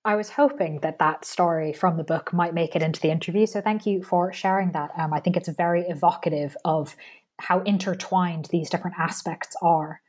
I 0.04 0.16
was 0.16 0.30
hoping 0.30 0.80
that 0.80 0.98
that 0.98 1.24
story 1.24 1.72
from 1.72 1.98
the 1.98 2.04
book 2.04 2.32
might 2.32 2.54
make 2.54 2.74
it 2.74 2.82
into 2.82 3.00
the 3.00 3.10
interview. 3.10 3.46
So 3.46 3.60
thank 3.60 3.84
you 3.84 4.02
for 4.02 4.32
sharing 4.32 4.72
that. 4.72 4.90
Um, 4.96 5.12
I 5.12 5.20
think 5.20 5.36
it's 5.36 5.48
very 5.48 5.82
evocative 5.82 6.56
of 6.64 6.96
how 7.38 7.60
intertwined 7.60 8.48
these 8.50 8.70
different 8.70 8.98
aspects 8.98 9.54
are. 9.62 10.00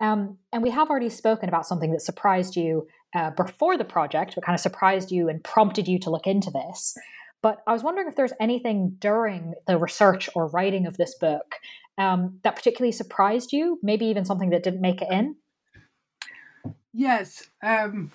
Um, 0.00 0.38
and 0.52 0.62
we 0.62 0.70
have 0.70 0.90
already 0.90 1.10
spoken 1.10 1.48
about 1.48 1.66
something 1.66 1.92
that 1.92 2.00
surprised 2.00 2.56
you 2.56 2.86
uh, 3.14 3.30
before 3.30 3.76
the 3.76 3.84
project, 3.84 4.34
but 4.34 4.44
kind 4.44 4.54
of 4.54 4.60
surprised 4.60 5.10
you 5.10 5.28
and 5.28 5.42
prompted 5.42 5.88
you 5.88 5.98
to 6.00 6.10
look 6.10 6.26
into 6.26 6.50
this. 6.50 6.96
But 7.42 7.62
I 7.66 7.72
was 7.72 7.82
wondering 7.82 8.08
if 8.08 8.16
there's 8.16 8.32
anything 8.40 8.96
during 8.98 9.54
the 9.66 9.78
research 9.78 10.28
or 10.34 10.48
writing 10.48 10.86
of 10.86 10.96
this 10.96 11.14
book 11.14 11.56
um, 12.00 12.40
that 12.44 12.56
particularly 12.56 12.92
surprised 12.92 13.52
you, 13.52 13.78
maybe 13.82 14.06
even 14.06 14.24
something 14.24 14.50
that 14.50 14.62
didn't 14.62 14.80
make 14.80 15.02
it 15.02 15.08
in. 15.10 15.36
Yes. 16.92 17.48
Um, 17.62 18.10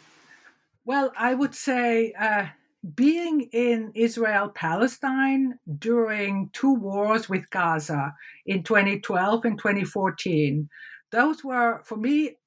well, 0.86 1.11
I 1.17 1.36
would 1.36 1.53
say 1.53 2.13
uh, 2.19 2.47
being 2.95 3.41
in 3.53 3.91
Israel 3.93 4.49
Palestine 4.49 5.59
during 5.77 6.49
two 6.51 6.73
wars 6.73 7.29
with 7.29 7.49
Gaza 7.51 8.15
in 8.45 8.63
2012 8.63 9.45
and 9.45 9.57
2014, 9.57 10.67
those 11.11 11.43
were, 11.43 11.81
for 11.86 11.95
me, 11.95 12.38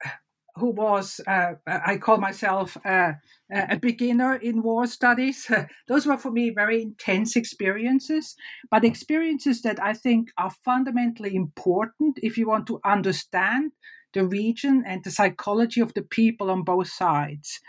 who 0.59 0.71
was, 0.71 1.21
uh, 1.27 1.53
I 1.67 1.97
call 1.97 2.19
myself 2.19 2.77
uh, 2.85 3.13
a 3.51 3.79
beginner 3.79 4.35
in 4.37 4.63
war 4.63 4.87
studies. 4.87 5.51
Those 5.89 6.07
were 6.07 6.19
for 6.19 6.31
me 6.31 6.51
very 6.51 6.83
intense 6.83 7.37
experiences, 7.37 8.35
but 8.71 8.85
experiences 8.85 9.63
that 9.63 9.83
I 9.83 9.95
think 9.95 10.31
are 10.37 10.53
fundamentally 10.65 11.35
important 11.35 12.19
if 12.23 12.37
you 12.37 12.49
want 12.49 12.67
to 12.67 12.81
understand 12.85 13.73
the 14.15 14.27
region 14.27 14.85
and 14.87 15.05
the 15.05 15.11
psychology 15.11 15.81
of 15.81 15.95
the 15.95 16.03
people 16.03 16.51
on 16.51 16.63
both 16.63 16.89
sides. 16.89 17.61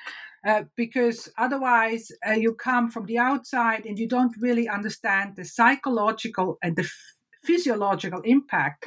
Uh, 0.48 0.64
because 0.78 1.30
otherwise 1.38 2.12
uh, 2.26 2.32
you 2.32 2.54
come 2.54 2.90
from 2.90 3.06
the 3.06 3.18
outside 3.18 3.86
and 3.86 4.00
you 4.00 4.08
don't 4.08 4.34
really 4.40 4.70
understand 4.70 5.36
the 5.36 5.44
psychological 5.44 6.58
and 6.64 6.78
the 6.78 6.84
f- 6.84 7.14
physiological 7.44 8.22
impact 8.22 8.86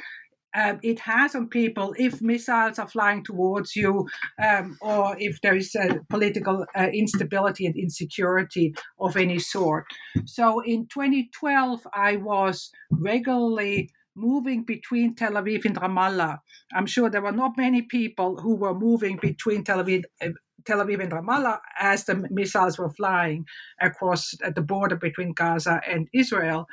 um, 0.55 0.79
it 0.83 0.99
has 0.99 1.35
on 1.35 1.47
people 1.47 1.93
if 1.97 2.21
missiles 2.21 2.79
are 2.79 2.87
flying 2.87 3.23
towards 3.23 3.75
you 3.75 4.07
um, 4.43 4.77
or 4.81 5.15
if 5.19 5.41
there 5.41 5.55
is 5.55 5.75
political 6.09 6.65
uh, 6.75 6.87
instability 6.93 7.65
and 7.65 7.75
insecurity 7.75 8.73
of 8.99 9.17
any 9.17 9.39
sort. 9.39 9.85
So 10.25 10.59
in 10.61 10.87
2012, 10.87 11.87
I 11.93 12.17
was 12.17 12.69
regularly 12.91 13.89
moving 14.15 14.63
between 14.63 15.15
Tel 15.15 15.33
Aviv 15.33 15.65
and 15.65 15.75
Ramallah. 15.75 16.37
I'm 16.73 16.85
sure 16.85 17.09
there 17.09 17.21
were 17.21 17.31
not 17.31 17.57
many 17.57 17.81
people 17.81 18.37
who 18.37 18.55
were 18.55 18.73
moving 18.73 19.17
between 19.21 19.63
Tel 19.63 19.83
Aviv. 19.83 20.03
Uh, 20.21 20.29
Tel 20.65 20.79
Aviv 20.79 21.01
and 21.01 21.11
Ramallah 21.11 21.59
as 21.77 22.05
the 22.05 22.25
missiles 22.29 22.77
were 22.77 22.89
flying 22.89 23.45
across 23.81 24.33
the 24.55 24.61
border 24.61 24.95
between 24.95 25.33
Gaza 25.33 25.81
and 25.85 26.07
Israel. 26.13 26.67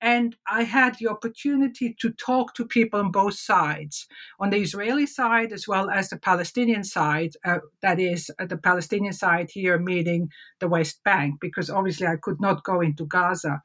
And 0.00 0.36
I 0.46 0.64
had 0.64 0.96
the 0.98 1.08
opportunity 1.08 1.94
to 2.00 2.10
talk 2.10 2.54
to 2.54 2.66
people 2.66 3.00
on 3.00 3.10
both 3.10 3.34
sides, 3.34 4.06
on 4.38 4.50
the 4.50 4.58
Israeli 4.58 5.06
side 5.06 5.52
as 5.52 5.66
well 5.66 5.88
as 5.88 6.10
the 6.10 6.18
Palestinian 6.18 6.84
side. 6.84 7.32
Uh, 7.44 7.58
that 7.80 7.98
is, 7.98 8.30
uh, 8.38 8.46
the 8.46 8.58
Palestinian 8.58 9.14
side 9.14 9.48
here 9.50 9.78
meaning 9.78 10.28
the 10.60 10.68
West 10.68 11.02
Bank, 11.04 11.36
because 11.40 11.70
obviously 11.70 12.06
I 12.06 12.16
could 12.16 12.40
not 12.40 12.64
go 12.64 12.80
into 12.80 13.06
Gaza. 13.06 13.62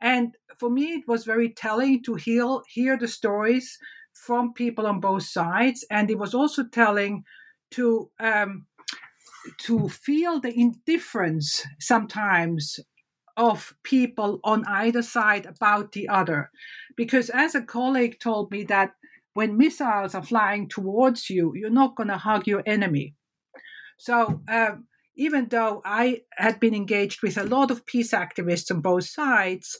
And 0.00 0.36
for 0.58 0.70
me, 0.70 0.94
it 0.94 1.08
was 1.08 1.24
very 1.24 1.50
telling 1.50 2.02
to 2.04 2.14
hear, 2.14 2.46
hear 2.68 2.96
the 2.96 3.08
stories 3.08 3.78
from 4.12 4.54
people 4.54 4.86
on 4.86 5.00
both 5.00 5.24
sides. 5.24 5.84
And 5.90 6.10
it 6.10 6.18
was 6.18 6.34
also 6.34 6.64
telling 6.64 7.24
to 7.72 8.10
um, 8.18 8.66
to 9.58 9.88
feel 9.88 10.40
the 10.40 10.52
indifference 10.58 11.64
sometimes 11.78 12.78
of 13.38 13.74
people 13.84 14.40
on 14.44 14.64
either 14.66 15.00
side 15.02 15.46
about 15.46 15.92
the 15.92 16.08
other. 16.08 16.50
Because 16.96 17.30
as 17.30 17.54
a 17.54 17.62
colleague 17.62 18.18
told 18.20 18.50
me 18.50 18.64
that 18.64 18.90
when 19.32 19.56
missiles 19.56 20.14
are 20.14 20.24
flying 20.24 20.68
towards 20.68 21.30
you, 21.30 21.52
you're 21.54 21.70
not 21.70 21.94
going 21.94 22.08
to 22.08 22.18
hug 22.18 22.46
your 22.46 22.62
enemy. 22.66 23.14
So 23.96 24.42
um, 24.48 24.88
even 25.16 25.48
though 25.48 25.80
I 25.84 26.22
had 26.36 26.58
been 26.58 26.74
engaged 26.74 27.22
with 27.22 27.38
a 27.38 27.44
lot 27.44 27.70
of 27.70 27.86
peace 27.86 28.12
activists 28.12 28.70
on 28.72 28.80
both 28.80 29.04
sides, 29.08 29.78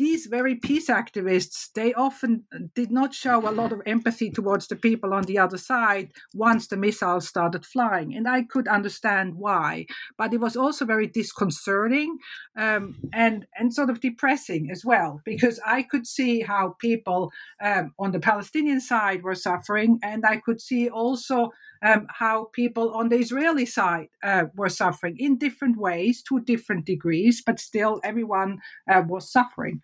these 0.00 0.24
very 0.24 0.54
peace 0.54 0.88
activists, 0.88 1.70
they 1.74 1.92
often 1.92 2.44
did 2.74 2.90
not 2.90 3.12
show 3.12 3.46
a 3.46 3.52
lot 3.60 3.70
of 3.70 3.82
empathy 3.84 4.30
towards 4.30 4.66
the 4.66 4.74
people 4.74 5.12
on 5.12 5.24
the 5.24 5.38
other 5.38 5.58
side 5.58 6.10
once 6.32 6.66
the 6.66 6.76
missiles 6.78 7.28
started 7.28 7.66
flying. 7.66 8.16
And 8.16 8.26
I 8.26 8.44
could 8.44 8.66
understand 8.66 9.34
why. 9.34 9.84
But 10.16 10.32
it 10.32 10.40
was 10.40 10.56
also 10.56 10.86
very 10.86 11.06
disconcerting 11.06 12.16
um, 12.56 12.96
and, 13.12 13.46
and 13.58 13.74
sort 13.74 13.90
of 13.90 14.00
depressing 14.00 14.70
as 14.72 14.86
well, 14.86 15.20
because 15.22 15.60
I 15.66 15.82
could 15.82 16.06
see 16.06 16.40
how 16.40 16.76
people 16.80 17.30
um, 17.62 17.92
on 17.98 18.12
the 18.12 18.20
Palestinian 18.20 18.80
side 18.80 19.22
were 19.22 19.34
suffering. 19.34 19.98
And 20.02 20.24
I 20.24 20.36
could 20.38 20.62
see 20.62 20.88
also 20.88 21.50
um, 21.84 22.06
how 22.08 22.48
people 22.52 22.92
on 22.94 23.08
the 23.08 23.16
Israeli 23.16 23.66
side 23.66 24.08
uh, 24.22 24.44
were 24.54 24.68
suffering 24.68 25.16
in 25.18 25.38
different 25.38 25.76
ways 25.78 26.22
to 26.24 26.40
different 26.40 26.84
degrees, 26.84 27.42
but 27.44 27.58
still 27.58 28.00
everyone 28.04 28.58
uh, 28.90 29.02
was 29.06 29.30
suffering. 29.30 29.80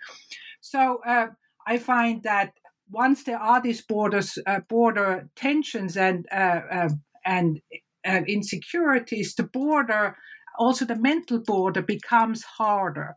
So 0.60 1.00
uh, 1.06 1.28
I 1.66 1.78
find 1.78 2.22
that 2.22 2.52
once 2.90 3.24
there 3.24 3.38
are 3.38 3.60
these 3.60 3.82
borders, 3.82 4.38
uh, 4.46 4.60
border 4.68 5.28
tensions 5.36 5.96
and 5.96 6.26
uh, 6.32 6.60
um, 6.70 7.02
and 7.24 7.60
uh, 8.06 8.20
insecurities, 8.28 9.34
the 9.34 9.42
border, 9.42 10.16
also 10.58 10.84
the 10.84 10.96
mental 10.96 11.40
border, 11.40 11.82
becomes 11.82 12.44
harder 12.44 13.16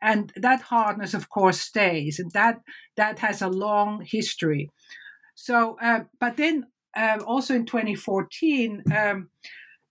and 0.00 0.32
that 0.36 0.62
hardness 0.62 1.14
of 1.14 1.28
course 1.28 1.60
stays 1.60 2.18
and 2.18 2.30
that 2.32 2.60
that 2.96 3.18
has 3.18 3.42
a 3.42 3.48
long 3.48 4.04
history 4.06 4.70
so 5.34 5.76
uh, 5.82 6.00
but 6.20 6.36
then 6.36 6.64
uh, 6.98 7.18
also 7.26 7.54
in 7.54 7.64
2014 7.64 8.82
um, 8.94 9.30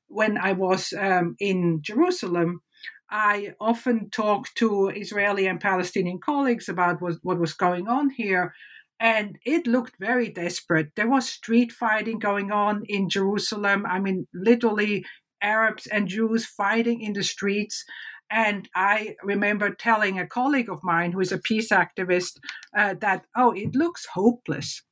when 0.07 0.37
i 0.37 0.51
was 0.51 0.93
um, 0.99 1.35
in 1.39 1.79
jerusalem 1.81 2.61
i 3.09 3.53
often 3.59 4.09
talked 4.09 4.55
to 4.55 4.89
israeli 4.89 5.47
and 5.47 5.61
palestinian 5.61 6.19
colleagues 6.19 6.69
about 6.69 7.01
what, 7.01 7.15
what 7.23 7.39
was 7.39 7.53
going 7.53 7.87
on 7.87 8.09
here 8.09 8.53
and 8.99 9.37
it 9.45 9.67
looked 9.67 9.93
very 9.99 10.27
desperate. 10.27 10.87
There 10.95 11.07
was 11.07 11.29
street 11.29 11.71
fighting 11.71 12.17
going 12.17 12.51
on 12.51 12.83
in 12.87 13.09
jerusalem. 13.09 13.85
I 13.85 13.99
mean 13.99 14.27
literally 14.33 15.05
arabs 15.41 15.87
and 15.87 16.07
jews 16.07 16.45
fighting 16.45 17.01
in 17.01 17.13
the 17.13 17.23
streets. 17.23 17.85
And 18.29 18.67
I 18.75 19.15
remember 19.23 19.73
telling 19.73 20.19
a 20.19 20.27
colleague 20.27 20.69
of 20.69 20.83
mine 20.83 21.11
who 21.11 21.21
is 21.21 21.31
a 21.31 21.37
peace 21.37 21.69
activist 21.69 22.39
uh, 22.77 22.95
that, 22.99 23.25
oh, 23.35 23.51
it 23.51 23.73
looks 23.73 24.05
hopeless. 24.13 24.83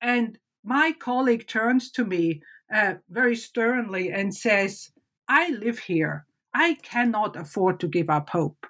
And 0.00 0.38
my 0.64 0.92
colleague 0.98 1.46
turns 1.46 1.90
to 1.92 2.04
me 2.04 2.42
uh, 2.72 2.94
very 3.10 3.36
sternly 3.36 4.10
and 4.10 4.34
says, 4.34 4.90
I 5.28 5.50
live 5.50 5.80
here. 5.80 6.26
I 6.54 6.74
cannot 6.82 7.36
afford 7.36 7.80
to 7.80 7.88
give 7.88 8.10
up 8.10 8.30
hope. 8.30 8.66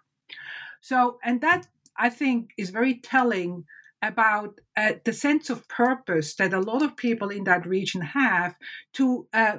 So, 0.81 1.19
and 1.25 1.41
that 1.41 1.67
I 1.97 2.09
think 2.11 2.51
is 2.57 2.71
very 2.71 2.95
telling 2.95 3.65
about 4.03 4.61
uh, 4.77 4.95
the 5.05 5.13
sense 5.13 5.49
of 5.49 5.69
purpose 5.69 6.35
that 6.35 6.53
a 6.53 6.61
lot 6.61 6.83
of 6.83 6.97
people 6.97 7.29
in 7.31 7.45
that 7.45 7.67
region 7.67 8.01
have 8.01 8.57
to 8.95 9.27
uh, 9.33 9.59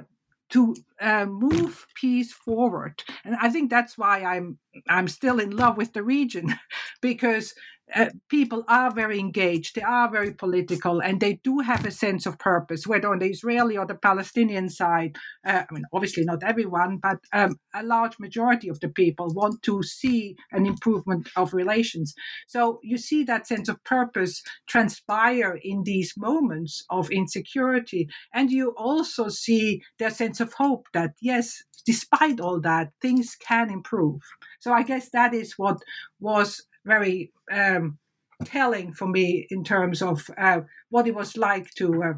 to 0.50 0.76
uh, 1.00 1.24
move 1.24 1.86
peace 1.94 2.32
forward 2.32 3.02
and 3.24 3.34
i 3.40 3.48
think 3.48 3.70
that's 3.70 3.96
why 3.96 4.22
i'm 4.22 4.58
i'm 4.88 5.08
still 5.08 5.40
in 5.40 5.50
love 5.50 5.76
with 5.76 5.94
the 5.94 6.02
region 6.02 6.54
because 7.00 7.54
uh, 7.94 8.06
people 8.30 8.64
are 8.66 8.90
very 8.90 9.18
engaged, 9.18 9.74
they 9.74 9.82
are 9.82 10.10
very 10.10 10.32
political, 10.32 11.00
and 11.00 11.20
they 11.20 11.34
do 11.44 11.58
have 11.58 11.84
a 11.84 11.90
sense 11.90 12.24
of 12.24 12.38
purpose, 12.38 12.86
whether 12.86 13.12
on 13.12 13.18
the 13.18 13.28
Israeli 13.28 13.76
or 13.76 13.86
the 13.86 13.94
Palestinian 13.94 14.68
side. 14.68 15.16
Uh, 15.46 15.64
I 15.68 15.74
mean, 15.74 15.84
obviously 15.92 16.24
not 16.24 16.42
everyone, 16.42 16.98
but 17.02 17.18
um, 17.32 17.56
a 17.74 17.82
large 17.82 18.18
majority 18.18 18.68
of 18.68 18.80
the 18.80 18.88
people 18.88 19.34
want 19.34 19.62
to 19.62 19.82
see 19.82 20.36
an 20.52 20.66
improvement 20.66 21.28
of 21.36 21.52
relations. 21.52 22.14
So 22.46 22.80
you 22.82 22.96
see 22.96 23.22
that 23.24 23.46
sense 23.46 23.68
of 23.68 23.82
purpose 23.84 24.42
transpire 24.66 25.58
in 25.62 25.82
these 25.84 26.14
moments 26.16 26.84
of 26.90 27.10
insecurity, 27.10 28.08
and 28.32 28.50
you 28.50 28.74
also 28.76 29.28
see 29.28 29.82
their 29.98 30.10
sense 30.10 30.40
of 30.40 30.54
hope 30.54 30.86
that 30.94 31.12
yes, 31.20 31.62
despite 31.84 32.40
all 32.40 32.60
that, 32.60 32.92
things 33.02 33.36
can 33.36 33.70
improve. 33.70 34.22
So 34.60 34.72
I 34.72 34.82
guess 34.82 35.10
that 35.10 35.34
is 35.34 35.54
what 35.58 35.78
was 36.18 36.62
very 36.84 37.32
um, 37.50 37.98
telling 38.44 38.92
for 38.92 39.06
me 39.06 39.46
in 39.50 39.64
terms 39.64 40.02
of 40.02 40.28
uh, 40.38 40.60
what 40.90 41.06
it 41.06 41.14
was 41.14 41.36
like 41.36 41.72
to 41.74 42.02
uh, 42.02 42.14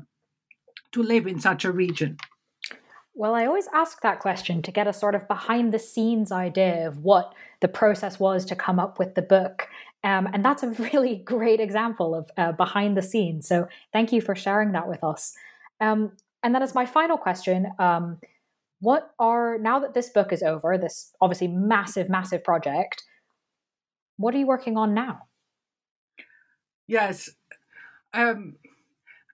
to 0.93 1.03
live 1.03 1.27
in 1.27 1.41
such 1.41 1.65
a 1.65 1.73
region. 1.73 2.17
Well, 3.15 3.35
I 3.35 3.47
always 3.47 3.69
ask 3.73 4.03
that 4.03 4.21
question 4.21 4.61
to 4.63 4.71
get 4.71 4.87
a 4.87 4.93
sort 4.93 5.15
of 5.15 5.27
behind 5.27 5.73
the 5.73 5.79
scenes 5.79 6.31
idea 6.31 6.87
of 6.87 6.99
what 6.99 7.35
the 7.61 7.69
process 7.69 8.21
was 8.21 8.45
to 8.45 8.55
come 8.55 8.79
up 8.79 8.99
with 8.99 9.15
the 9.15 9.23
book. 9.23 9.69
Um, 10.05 10.29
and 10.33 10.45
that's 10.45 10.63
a 10.63 10.69
really 10.93 11.17
great 11.17 11.59
example 11.59 12.15
of 12.15 12.31
uh, 12.37 12.53
behind 12.53 12.97
the 12.97 13.03
scenes. 13.03 13.49
So 13.49 13.69
thank 13.93 14.13
you 14.13 14.21
for 14.21 14.35
sharing 14.35 14.73
that 14.73 14.87
with 14.87 15.03
us. 15.03 15.35
Um, 15.81 16.13
and 16.43 16.55
then, 16.55 16.63
as 16.63 16.75
my 16.75 16.87
final 16.87 17.17
question, 17.17 17.69
um, 17.79 18.19
what 18.81 19.11
are, 19.19 19.59
now 19.59 19.79
that 19.79 19.95
this 19.95 20.11
book 20.11 20.33
is 20.33 20.43
over, 20.43 20.77
this 20.79 21.13
obviously 21.21 21.49
massive, 21.49 22.09
massive 22.09 22.45
project, 22.45 23.03
what 24.17 24.35
are 24.35 24.39
you 24.39 24.47
working 24.47 24.77
on 24.77 24.95
now? 24.95 25.23
Yes. 26.87 27.31
Um, 28.13 28.57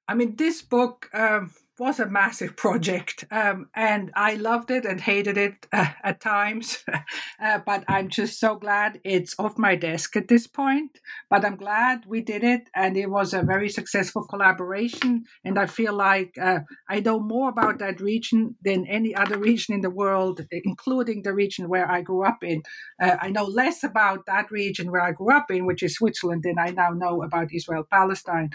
I 0.08 0.14
mean, 0.14 0.36
this 0.36 0.62
book 0.62 1.08
um, 1.14 1.52
was 1.82 1.98
a 1.98 2.06
massive 2.06 2.54
project, 2.56 3.24
um, 3.32 3.68
and 3.74 4.12
I 4.14 4.36
loved 4.36 4.70
it 4.70 4.84
and 4.84 5.00
hated 5.00 5.36
it 5.36 5.66
uh, 5.72 5.88
at 6.04 6.20
times. 6.20 6.84
uh, 7.44 7.58
but 7.66 7.82
I'm 7.88 8.08
just 8.08 8.38
so 8.38 8.54
glad 8.54 9.00
it's 9.02 9.34
off 9.36 9.58
my 9.58 9.74
desk 9.74 10.16
at 10.16 10.28
this 10.28 10.46
point. 10.46 11.00
But 11.28 11.44
I'm 11.44 11.56
glad 11.56 12.04
we 12.06 12.20
did 12.20 12.44
it, 12.44 12.70
and 12.76 12.96
it 12.96 13.10
was 13.10 13.34
a 13.34 13.42
very 13.42 13.68
successful 13.68 14.24
collaboration. 14.24 15.24
And 15.44 15.58
I 15.58 15.66
feel 15.66 15.92
like 15.92 16.38
uh, 16.40 16.60
I 16.88 17.00
know 17.00 17.18
more 17.18 17.48
about 17.48 17.80
that 17.80 18.00
region 18.00 18.54
than 18.62 18.86
any 18.86 19.12
other 19.16 19.36
region 19.36 19.74
in 19.74 19.80
the 19.80 19.90
world, 20.02 20.40
including 20.52 21.22
the 21.22 21.34
region 21.34 21.68
where 21.68 21.90
I 21.90 22.02
grew 22.02 22.24
up 22.24 22.44
in. 22.44 22.62
Uh, 23.02 23.16
I 23.20 23.30
know 23.30 23.44
less 23.44 23.82
about 23.82 24.20
that 24.26 24.52
region 24.52 24.92
where 24.92 25.02
I 25.02 25.10
grew 25.10 25.32
up 25.34 25.50
in, 25.50 25.66
which 25.66 25.82
is 25.82 25.96
Switzerland, 25.96 26.44
than 26.44 26.60
I 26.60 26.70
now 26.70 26.90
know 26.90 27.24
about 27.24 27.52
Israel 27.52 27.84
Palestine. 27.90 28.50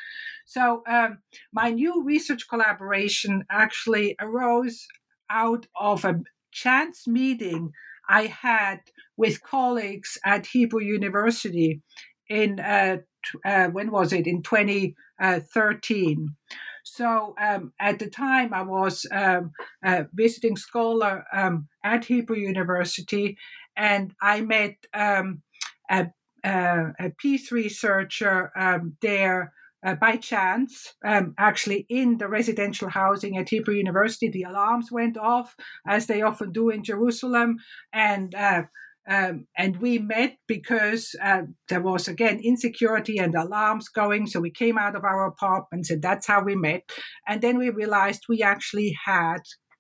So, 0.46 0.82
um, 0.88 1.18
my 1.52 1.72
new 1.72 2.04
research 2.06 2.48
collaboration 2.48 3.17
actually 3.50 4.16
arose 4.20 4.88
out 5.30 5.68
of 5.76 6.06
a 6.06 6.22
chance 6.52 7.08
meeting 7.08 7.72
I 8.10 8.28
had 8.28 8.80
with 9.18 9.44
colleagues 9.44 10.18
at 10.24 10.46
Hebrew 10.48 10.82
University 10.82 11.82
in, 12.30 12.60
uh, 12.60 12.98
uh, 13.46 13.68
when 13.68 13.92
was 13.92 14.14
it, 14.14 14.28
in 14.28 14.42
2013. 14.42 16.36
So 16.84 17.36
um, 17.40 17.74
at 17.80 18.00
the 18.00 18.10
time, 18.10 18.54
I 18.54 18.62
was 18.62 19.06
um, 19.12 19.52
a 19.84 20.06
visiting 20.14 20.56
scholar 20.56 21.26
um, 21.34 21.68
at 21.84 22.06
Hebrew 22.06 22.38
University, 22.38 23.38
and 23.76 24.14
I 24.22 24.42
met 24.42 24.78
um, 24.94 25.42
a, 25.90 26.08
a, 26.46 26.94
a, 27.00 27.10
peace 27.18 27.52
researcher 27.52 28.52
um, 28.56 28.96
there 29.02 29.54
uh, 29.86 29.96
by 29.96 30.18
chance, 30.18 30.94
um, 31.06 31.34
actually 31.38 31.86
in 31.90 32.18
the 32.18 32.28
residential 32.28 32.90
housing 32.90 33.38
at 33.38 33.50
Hebrew 33.50 33.76
University, 33.76 34.30
the 34.30 34.44
alarms 34.44 34.92
went 34.92 35.18
off, 35.18 35.56
as 35.88 36.08
they 36.08 36.22
often 36.22 36.52
do 36.52 36.70
in 36.70 36.84
Jerusalem, 36.84 37.58
and 37.94 38.34
uh, 38.34 38.64
um, 39.10 39.48
and 39.58 39.78
we 39.78 40.00
met 40.00 40.38
because 40.48 41.16
uh, 41.24 41.44
there 41.70 41.82
was 41.82 42.08
again 42.10 42.42
insecurity 42.44 43.18
and 43.18 43.34
alarms 43.36 43.88
going. 43.88 44.28
So 44.28 44.42
we 44.42 44.52
came 44.52 44.78
out 44.78 44.96
of 44.96 45.06
our 45.06 45.26
apartments, 45.26 45.90
and 45.90 46.02
that's 46.02 46.28
how 46.28 46.44
we 46.44 46.56
met. 46.56 46.92
And 47.28 47.42
then 47.42 47.58
we 47.58 47.70
realized 47.70 48.26
we 48.28 48.42
actually 48.42 48.98
had 49.06 49.40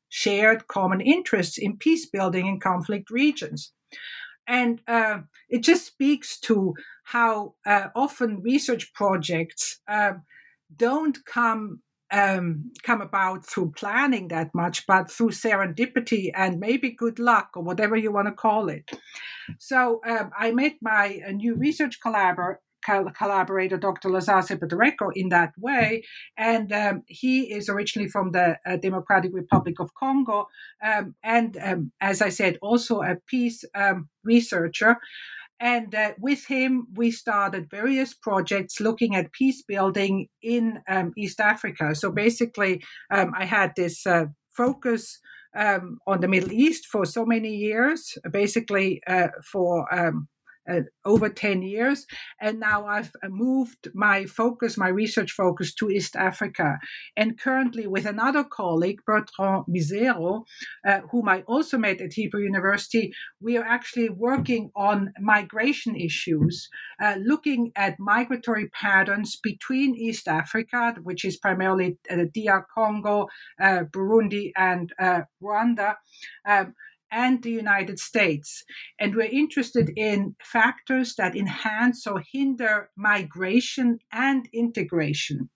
shared 0.09 0.67
common 0.67 1.01
interests 1.01 1.57
in 1.57 1.77
peace 1.77 2.07
building 2.09 2.47
in 2.47 2.59
conflict 2.59 3.09
regions. 3.09 3.73
And 4.47 4.81
uh, 4.87 5.19
it 5.49 5.61
just 5.61 5.85
speaks 5.85 6.39
to 6.41 6.73
how 7.07 7.53
uh, 7.65 7.87
often 7.95 8.41
research 8.41 8.93
projects 8.93 9.79
uh, 9.87 10.11
don't 10.75 11.17
come 11.25 11.81
um, 12.11 12.71
come 12.83 13.01
about 13.01 13.45
through 13.45 13.71
planning 13.71 14.27
that 14.29 14.49
much, 14.53 14.85
but 14.87 15.09
through 15.09 15.31
serendipity 15.31 16.31
and 16.35 16.59
maybe 16.59 16.91
good 16.91 17.19
luck 17.19 17.49
or 17.55 17.63
whatever 17.63 17.95
you 17.95 18.11
want 18.11 18.27
to 18.27 18.33
call 18.33 18.69
it. 18.69 18.91
So 19.59 20.01
um, 20.05 20.31
I 20.37 20.51
met 20.51 20.73
my 20.81 21.21
new 21.33 21.55
research 21.55 21.99
collaborator 22.01 23.77
Dr. 23.77 24.09
Lazar 24.09 24.41
Sepedarenko, 24.41 25.11
in 25.15 25.29
that 25.29 25.53
way. 25.57 26.03
And 26.37 26.71
um, 26.71 27.03
he 27.07 27.53
is 27.53 27.67
originally 27.69 28.09
from 28.09 28.31
the 28.31 28.57
uh, 28.65 28.77
Democratic 28.77 29.31
Republic 29.33 29.79
of 29.79 29.93
Congo. 29.95 30.47
Um, 30.81 31.15
and 31.23 31.57
um, 31.61 31.91
as 31.99 32.21
I 32.21 32.29
said, 32.29 32.57
also 32.61 33.01
a 33.01 33.17
peace 33.27 33.65
um, 33.75 34.09
researcher. 34.23 34.97
And 35.59 35.95
uh, 35.95 36.13
with 36.19 36.45
him, 36.45 36.87
we 36.93 37.11
started 37.11 37.69
various 37.69 38.13
projects 38.13 38.79
looking 38.79 39.15
at 39.15 39.31
peace 39.31 39.63
building 39.63 40.27
in 40.41 40.81
um, 40.87 41.13
East 41.17 41.39
Africa. 41.39 41.95
So 41.95 42.11
basically, 42.11 42.83
um, 43.11 43.33
I 43.35 43.45
had 43.45 43.73
this 43.75 44.05
uh, 44.05 44.25
focus 44.55 45.19
um, 45.55 45.97
on 46.05 46.21
the 46.21 46.27
Middle 46.27 46.51
East 46.51 46.85
for 46.85 47.05
so 47.05 47.25
many 47.25 47.55
years, 47.55 48.17
basically 48.31 49.01
uh, 49.07 49.29
for 49.51 49.91
um, 49.93 50.27
uh, 50.69 50.81
over 51.05 51.29
10 51.29 51.61
years. 51.61 52.05
And 52.41 52.59
now 52.59 52.85
I've 52.85 53.11
uh, 53.23 53.29
moved 53.29 53.89
my 53.93 54.25
focus, 54.25 54.77
my 54.77 54.89
research 54.89 55.31
focus 55.31 55.73
to 55.75 55.89
East 55.89 56.15
Africa. 56.15 56.77
And 57.15 57.39
currently, 57.39 57.87
with 57.87 58.05
another 58.05 58.43
colleague, 58.43 58.99
Bertrand 59.05 59.65
Misero, 59.69 60.43
uh, 60.85 61.01
whom 61.11 61.29
I 61.29 61.41
also 61.41 61.77
met 61.77 62.01
at 62.01 62.13
Hebrew 62.13 62.43
University, 62.43 63.13
we 63.41 63.57
are 63.57 63.63
actually 63.65 64.09
working 64.09 64.71
on 64.75 65.13
migration 65.19 65.95
issues, 65.95 66.69
uh, 67.01 67.15
looking 67.23 67.71
at 67.75 67.99
migratory 67.99 68.69
patterns 68.69 69.37
between 69.41 69.95
East 69.95 70.27
Africa, 70.27 70.95
which 71.03 71.23
is 71.25 71.37
primarily 71.37 71.97
the 72.09 72.23
uh, 72.23 72.25
DR 72.33 72.65
Congo, 72.73 73.27
uh, 73.61 73.83
Burundi, 73.91 74.51
and 74.55 74.93
Rwanda. 75.41 75.95
Um, 76.45 76.73
and 77.11 77.41
the 77.43 77.51
United 77.51 77.99
States. 77.99 78.63
And 78.99 79.15
we're 79.15 79.29
interested 79.31 79.91
in 79.95 80.35
factors 80.41 81.15
that 81.15 81.35
enhance 81.35 82.05
or 82.07 82.23
hinder 82.31 82.89
migration 82.95 83.99
and 84.11 84.47
integration. 84.53 85.49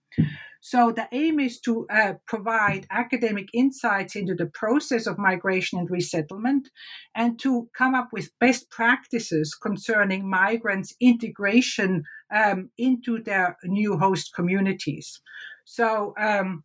So 0.63 0.91
the 0.91 1.07
aim 1.11 1.39
is 1.39 1.59
to 1.61 1.87
uh, 1.89 2.13
provide 2.27 2.85
academic 2.91 3.49
insights 3.51 4.15
into 4.15 4.35
the 4.35 4.45
process 4.45 5.07
of 5.07 5.17
migration 5.17 5.79
and 5.79 5.89
resettlement 5.89 6.69
and 7.15 7.39
to 7.39 7.67
come 7.75 7.95
up 7.95 8.09
with 8.13 8.37
best 8.39 8.69
practices 8.69 9.55
concerning 9.55 10.29
migrants' 10.29 10.95
integration 11.01 12.03
um, 12.33 12.69
into 12.77 13.23
their 13.23 13.57
new 13.63 13.97
host 13.97 14.33
communities. 14.35 15.19
So, 15.65 16.13
um, 16.19 16.63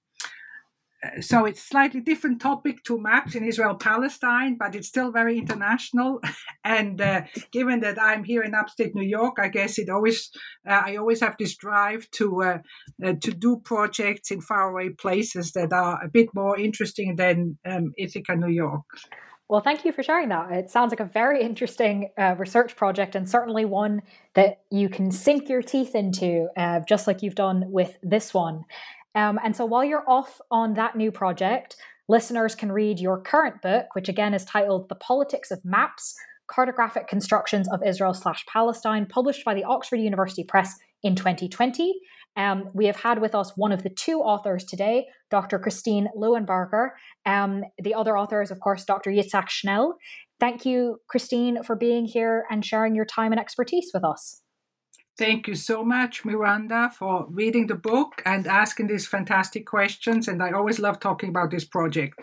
so 1.20 1.44
it's 1.44 1.62
slightly 1.62 2.00
different 2.00 2.40
topic 2.40 2.82
to 2.84 3.00
maps 3.00 3.34
in 3.34 3.44
Israel 3.44 3.74
Palestine, 3.74 4.56
but 4.58 4.74
it's 4.74 4.88
still 4.88 5.10
very 5.12 5.38
international. 5.38 6.20
And 6.64 7.00
uh, 7.00 7.22
given 7.52 7.78
that 7.80 7.96
I'm 8.02 8.24
here 8.24 8.42
in 8.42 8.52
upstate 8.52 8.92
New 8.94 9.06
York, 9.06 9.36
I 9.38 9.48
guess 9.48 9.78
it 9.78 9.88
always 9.88 10.30
uh, 10.68 10.82
I 10.84 10.96
always 10.96 11.20
have 11.20 11.36
this 11.38 11.54
drive 11.54 12.10
to 12.12 12.42
uh, 12.42 12.58
uh 13.04 13.14
to 13.22 13.30
do 13.30 13.60
projects 13.64 14.32
in 14.32 14.40
faraway 14.40 14.88
places 14.88 15.52
that 15.52 15.72
are 15.72 16.02
a 16.02 16.08
bit 16.08 16.28
more 16.34 16.58
interesting 16.58 17.16
than 17.16 17.58
um, 17.64 17.92
Ithaca, 17.96 18.34
New 18.34 18.54
York. 18.64 18.82
Well, 19.48 19.60
thank 19.60 19.84
you 19.84 19.92
for 19.92 20.02
sharing 20.02 20.30
that. 20.30 20.50
It 20.50 20.70
sounds 20.70 20.90
like 20.90 20.98
a 20.98 21.04
very 21.04 21.40
interesting 21.40 22.10
uh, 22.18 22.34
research 22.36 22.74
project 22.74 23.14
and 23.14 23.30
certainly 23.30 23.64
one 23.64 24.02
that 24.34 24.58
you 24.70 24.88
can 24.88 25.12
sink 25.12 25.48
your 25.48 25.62
teeth 25.62 25.94
into, 25.94 26.48
uh, 26.56 26.80
just 26.80 27.06
like 27.06 27.22
you've 27.22 27.36
done 27.36 27.70
with 27.70 27.96
this 28.02 28.34
one. 28.34 28.64
Um, 29.16 29.40
and 29.42 29.56
so 29.56 29.64
while 29.64 29.82
you're 29.82 30.08
off 30.08 30.40
on 30.50 30.74
that 30.74 30.94
new 30.94 31.10
project, 31.10 31.76
listeners 32.06 32.54
can 32.54 32.70
read 32.70 33.00
your 33.00 33.18
current 33.20 33.62
book, 33.62 33.86
which 33.94 34.08
again 34.08 34.34
is 34.34 34.44
titled 34.44 34.88
The 34.88 34.94
Politics 34.94 35.50
of 35.50 35.64
Maps 35.64 36.14
Cartographic 36.48 37.08
Constructions 37.08 37.68
of 37.72 37.82
Israel 37.84 38.14
slash 38.14 38.44
Palestine, 38.46 39.06
published 39.06 39.44
by 39.44 39.54
the 39.54 39.64
Oxford 39.64 39.96
University 39.96 40.44
Press 40.44 40.76
in 41.02 41.16
2020. 41.16 41.94
Um, 42.36 42.68
we 42.74 42.84
have 42.86 42.96
had 42.96 43.20
with 43.20 43.34
us 43.34 43.52
one 43.56 43.72
of 43.72 43.82
the 43.82 43.88
two 43.88 44.20
authors 44.20 44.64
today, 44.64 45.06
Dr. 45.30 45.58
Christine 45.58 46.08
Leuenberger. 46.14 46.90
Um, 47.24 47.64
the 47.82 47.94
other 47.94 48.18
author 48.18 48.42
is, 48.42 48.50
of 48.50 48.60
course, 48.60 48.84
Dr. 48.84 49.10
Yitzhak 49.10 49.48
Schnell. 49.48 49.96
Thank 50.38 50.66
you, 50.66 51.00
Christine, 51.08 51.62
for 51.62 51.74
being 51.74 52.04
here 52.04 52.44
and 52.50 52.62
sharing 52.62 52.94
your 52.94 53.06
time 53.06 53.32
and 53.32 53.40
expertise 53.40 53.90
with 53.94 54.04
us. 54.04 54.42
Thank 55.18 55.48
you 55.48 55.54
so 55.54 55.82
much, 55.82 56.24
Miranda, 56.24 56.90
for 56.90 57.26
reading 57.28 57.66
the 57.66 57.74
book 57.74 58.22
and 58.24 58.46
asking 58.46 58.86
these 58.88 59.06
fantastic 59.06 59.66
questions. 59.66 60.28
And 60.28 60.42
I 60.42 60.52
always 60.52 60.78
love 60.78 61.00
talking 61.00 61.30
about 61.30 61.50
this 61.50 61.64
project. 61.64 62.20